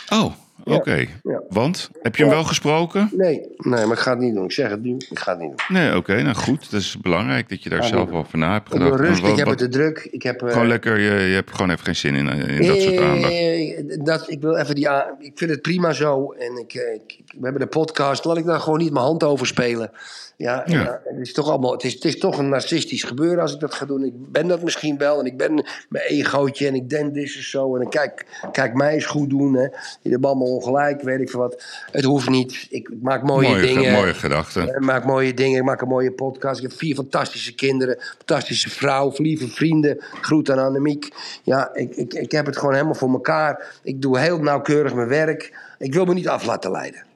[0.10, 0.34] Oh,
[0.64, 1.06] oké.
[1.50, 1.90] Want?
[2.02, 3.10] Heb je hem wel gesproken?
[3.12, 4.44] Nee, nee, maar ik ga het niet doen.
[4.44, 5.78] Ik zeg het nu, ik ga het niet doen.
[5.78, 6.72] Nee, oké, nou goed.
[6.72, 8.18] Dat is belangrijk dat je daar zelf nee.
[8.20, 9.00] over na hebt Ik gedacht.
[9.00, 10.08] rustig, Want ik heb het te druk.
[10.12, 12.82] Ik heb, eh, Gewoon lekker, je, je hebt gewoon even geen zin in, in dat
[12.82, 13.34] soort aandacht.
[13.34, 14.88] Eh, dat, ik wil even die
[15.20, 16.32] Ik vind het prima zo.
[16.32, 18.26] En ik, eh, ik- we hebben de podcast.
[18.26, 19.92] Laat ik daar gewoon niet mijn hand over spelen.
[20.40, 20.82] Ja, Ja.
[20.82, 21.72] ja, het is toch allemaal.
[21.72, 24.04] Het is, het is toch een narcistisch gebeuren als ik dat ga doen.
[24.04, 25.20] Ik ben dat misschien wel.
[25.20, 25.54] En ik ben
[25.90, 26.68] mijn egootje.
[26.68, 27.76] En ik denk dit is zo.
[27.76, 29.54] En ik kijk, kijk mij eens goed doen.
[29.54, 29.62] Hè.
[29.62, 31.02] Jullie hebben allemaal ongelijk.
[31.02, 31.64] Weet ik veel wat.
[31.92, 32.68] Het hoeft niet.
[32.70, 33.94] Ik maak mooie, Mooie ge- dingen.
[33.94, 34.68] mooie gedachten.
[34.68, 35.58] Ik maak mooie dingen.
[35.58, 36.62] Ik maak een mooie podcast.
[36.64, 37.98] Ik heb vier fantastische kinderen.
[38.18, 39.12] Fantastische vrouw.
[39.16, 39.98] Lieve vrienden.
[40.22, 41.10] Groet aan Annemiek.
[41.44, 43.80] Ja, ik, ik, ik heb het gewoon helemaal voor elkaar.
[43.84, 45.58] Ik doe heel nauwkeurig mijn werk.
[45.78, 47.08] Ik wil me niet af laten leiden.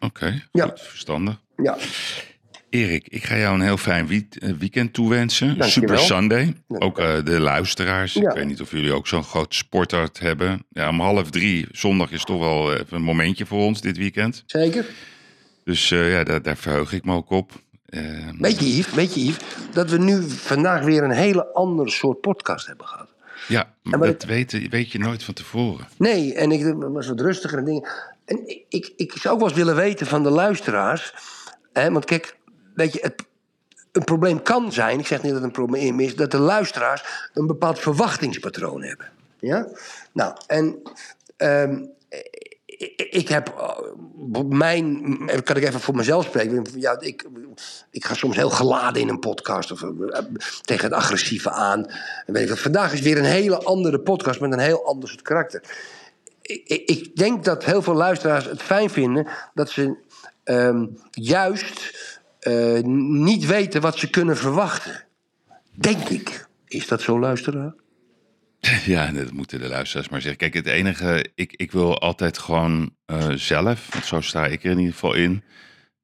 [0.00, 1.40] Oké, goed, verstandig.
[1.56, 1.76] Ja.
[2.70, 5.46] Erik, ik ga jou een heel fijn eh, weekend toewensen.
[5.58, 5.68] Dankjewel.
[5.70, 6.54] Super Sunday.
[6.68, 6.76] Ja.
[6.78, 8.12] Ook eh, de luisteraars.
[8.12, 8.28] Ja.
[8.30, 10.64] Ik weet niet of jullie ook zo'n groot sporthart hebben.
[10.70, 14.42] Ja, om half drie, zondag is toch wel even een momentje voor ons dit weekend.
[14.46, 14.86] Zeker.
[15.64, 17.52] Dus eh, ja, daar, daar verheug ik me ook op.
[17.86, 19.36] Eh, Weet je, Yves, weet je, Yves,
[19.72, 23.08] dat we nu vandaag weer een hele andere soort podcast hebben gehad.
[23.48, 25.86] ja, maar maar dat weet, weet je nooit van tevoren.
[25.98, 27.88] Nee, en ik was wat rustiger en dingen.
[28.28, 31.14] En ik, ik, zou ook wel eens willen weten van de luisteraars.
[31.72, 32.36] Hè, want kijk,
[32.74, 33.24] weet je, het,
[33.92, 37.30] een probleem kan zijn, ik zeg niet dat het een probleem is, dat de luisteraars
[37.34, 39.10] een bepaald verwachtingspatroon hebben.
[39.38, 39.68] Ja?
[40.12, 40.82] Nou, en
[41.36, 41.84] ehm,
[43.10, 46.66] ik, heb eh, mijn, kan ik even voor mezelf spreken.
[46.74, 47.26] Ja, ik,
[47.90, 49.88] ik ga soms heel geladen in een podcast of eh,
[50.62, 51.86] tegen het agressieve aan.
[52.26, 52.56] Weet ik.
[52.56, 55.62] Vandaag is weer een hele andere podcast met een heel ander soort karakter.
[56.48, 59.96] Ik, ik- denk dat heel veel luisteraars het fijn vinden dat ze
[60.44, 61.98] ehm, juist
[62.40, 62.80] eh,
[63.20, 65.04] niet weten wat ze kunnen verwachten.
[65.72, 66.46] Denk ik.
[66.66, 67.74] Is dat zo, luisteraar?
[68.84, 70.38] Ja, dat moeten de luisteraars maar zeggen.
[70.38, 74.70] Kijk, het enige, ik, ik wil altijd gewoon eh, zelf, want zo sta ik er
[74.70, 75.42] in ieder geval in,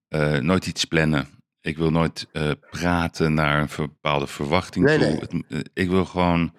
[0.09, 1.29] eh, nooit iets plannen.
[1.61, 2.27] Ik wil nooit
[2.71, 5.07] praten naar een bepaalde verwachting Nee, toe.
[5.07, 5.45] nee.
[5.49, 6.55] Het, ik wil gewoon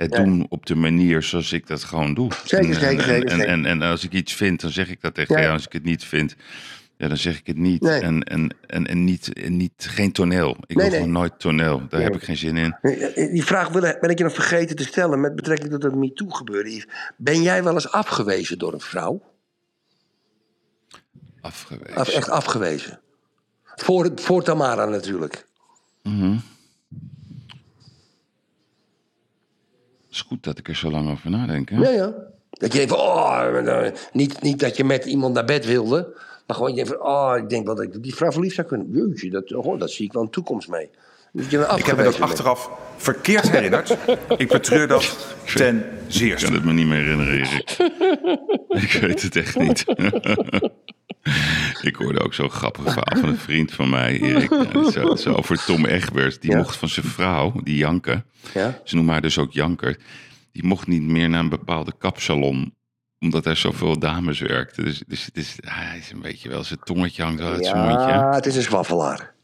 [0.00, 0.22] het Ja.
[0.24, 2.30] doen op de manier zoals ik dat gewoon doe.
[2.44, 3.46] Zeker, en, zeker, en, zeker, en, zeker.
[3.48, 5.40] En, en als ik iets vind, dan zeg ik dat tegen Ja.
[5.40, 5.52] jou.
[5.52, 6.36] Als ik het niet vind,
[6.96, 7.80] ja, dan zeg ik het niet.
[7.82, 8.00] Nee.
[8.00, 10.50] En, en, en, en, niet, en niet, geen toneel.
[10.50, 10.94] Ik Nee, wil nee.
[10.94, 11.82] gewoon nooit toneel.
[11.88, 12.76] Daar heb ik geen zin in.
[12.82, 13.70] Eh, Die vraag
[14.00, 16.84] ben ik je nog vergeten te stellen met betrekking tot het MeToo gebeuren.
[17.16, 19.22] Ben jij wel eens afgewezen door een vrouw?
[21.40, 21.94] Afgewezen.
[21.96, 23.00] Af- echt afgewezen.
[23.64, 25.46] Voor, voor Tamara natuurlijk.
[26.02, 26.36] Mhm.
[30.20, 31.70] Is goed dat ik er zo lang over nadenk.
[31.70, 31.76] Hè?
[31.76, 32.14] Ja, ja.
[32.50, 36.12] Dat je denkt van, oh, niet, niet dat je met iemand naar bed wilde.
[36.46, 38.90] Maar gewoon, je denkt van, oh, ik denk dat ik die vrouw verliefd zou kunnen.
[38.92, 40.90] Jeetje, dat, oh, dat zie ik wel een toekomst mee.
[41.32, 43.96] Dus je bent Ik heb me dat achteraf verkeerd herinnerd.
[44.36, 46.46] Ik betreur dat ten zeerste.
[46.46, 47.76] Ik kan het me niet meer herinneren, Erik.
[48.84, 49.84] ik weet het echt niet.
[51.82, 54.52] ik hoorde ook zo'n grappig verhaal van een vriend van mij, Erik.
[54.92, 56.42] Zo, zo over Tom Egbert.
[56.42, 58.24] Die mocht van zijn vrouw, die Janke.
[58.54, 58.80] Ja?
[58.84, 59.96] Ze noemen haar dus ook Janker.
[60.52, 62.78] Die mocht niet meer naar een bepaalde kapsalon
[63.20, 64.84] omdat er zoveel dames werkten.
[64.84, 67.88] Dus, dus het is, hij is een beetje wel, zijn tongetje hangt wel uit zijn
[67.88, 68.08] mondje.
[68.08, 69.34] Ja, het is een zwaffelaar.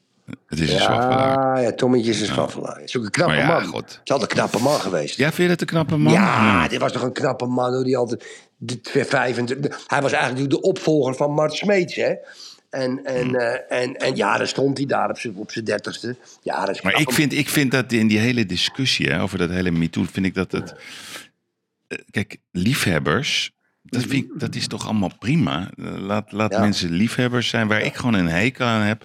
[0.47, 1.63] Het is een zwaffelaar.
[1.63, 2.77] Ja, Tommetje is een zwaffelaar.
[2.77, 3.65] Het is ook een knappe man.
[3.65, 3.83] God.
[3.91, 5.17] Het is altijd een knappe man geweest.
[5.17, 6.13] Ja, vind je dat een knappe man?
[6.13, 7.85] Ja, dit was toch een knappe man, hoor.
[7.85, 8.25] Die altijd
[8.57, 12.15] de 25, hij was eigenlijk de opvolger van Mart Smeets, hè?
[12.71, 16.17] En, en, eh, en, en ja, dan stond hij daar op zijn, op zijn dertigste.
[16.43, 19.39] Ja, dat is Maar ik vind, ik vind dat in die hele discussie hè, over
[19.39, 20.75] dat hele MeToo, vind ik dat het.
[21.89, 23.51] eh, Kijk, liefhebbers,
[23.83, 25.71] dat, vind ik, dat is toch allemaal prima.
[25.79, 26.61] Eh, Laat, laat Ja.
[26.61, 27.69] mensen liefhebbers zijn.
[27.69, 29.05] Waar ik gewoon een hekel aan heb,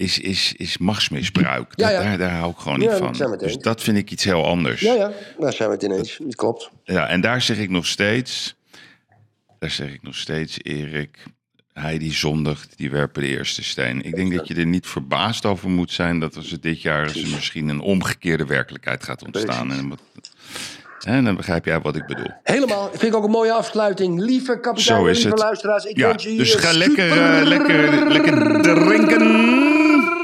[0.00, 1.72] is, is, is machtsmisbruik.
[1.76, 2.02] Ja, Dat- ja.
[2.08, 3.14] Daar, daar hou ik gewoon Ja, niet van.
[3.14, 3.62] zijn we het Dus eens.
[3.62, 4.80] dat vind ik iets heel anders.
[4.80, 6.16] Ja, ja, daar zijn we het ineens.
[6.22, 6.70] Dat klopt.
[6.84, 8.54] Ja, en daar zeg ik nog steeds,
[9.58, 11.18] daar zeg ik nog steeds, Erik,
[11.72, 14.02] hij die zondigt, die werpen de eerste steen.
[14.04, 17.06] Ik denk dat je er niet verbaasd over moet zijn dat als er dit jaar
[17.06, 19.72] eens misschien een omgekeerde werkelijkheid gaat ontstaan.
[19.72, 20.00] En, wat-
[21.06, 22.30] en dan begrijp jij wat ik bedoel.
[22.42, 22.88] Helemaal.
[22.90, 24.20] Vind ik ook een mooie afsluiting.
[24.20, 25.38] Lieve kapitein, Zo is lieve het.
[25.38, 25.84] luisteraars.
[25.84, 29.78] Ik Ja, wens je dus ga lekker, eh, lekker, lekker drinken.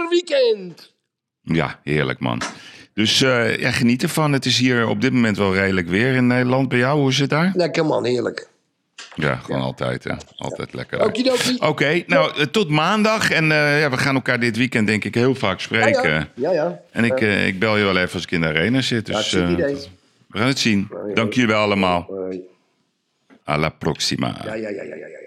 [0.09, 0.95] Weekend.
[1.43, 2.43] Ja, heerlijk man.
[2.95, 4.33] Dus eh, ja, geniet ervan.
[4.33, 6.69] Het is hier op dit moment wel redelijk weer in Nederland.
[6.69, 7.53] Bij jou, hoe is het daar?
[7.55, 8.49] Lekker man, heerlijk.
[9.15, 10.13] Ja, gewoon altijd, hè.
[10.37, 11.05] Altijd lekker.
[11.59, 13.31] Oké, nou, eh, tot maandag.
[13.31, 16.11] En eh, ja, we gaan elkaar dit weekend denk ik heel vaak spreken.
[16.11, 16.51] Ja, ja.
[16.51, 16.81] ja, ja.
[16.91, 19.07] En ik, ik bel je wel even als ik in de arena zit.
[19.07, 20.89] Dus we gaan het zien.
[21.15, 22.07] Dank jullie wel allemaal.
[22.09, 22.41] Hoi.
[23.45, 24.41] Alla proxima.
[24.45, 25.27] Ja, ja, ja, ja, ja, ja.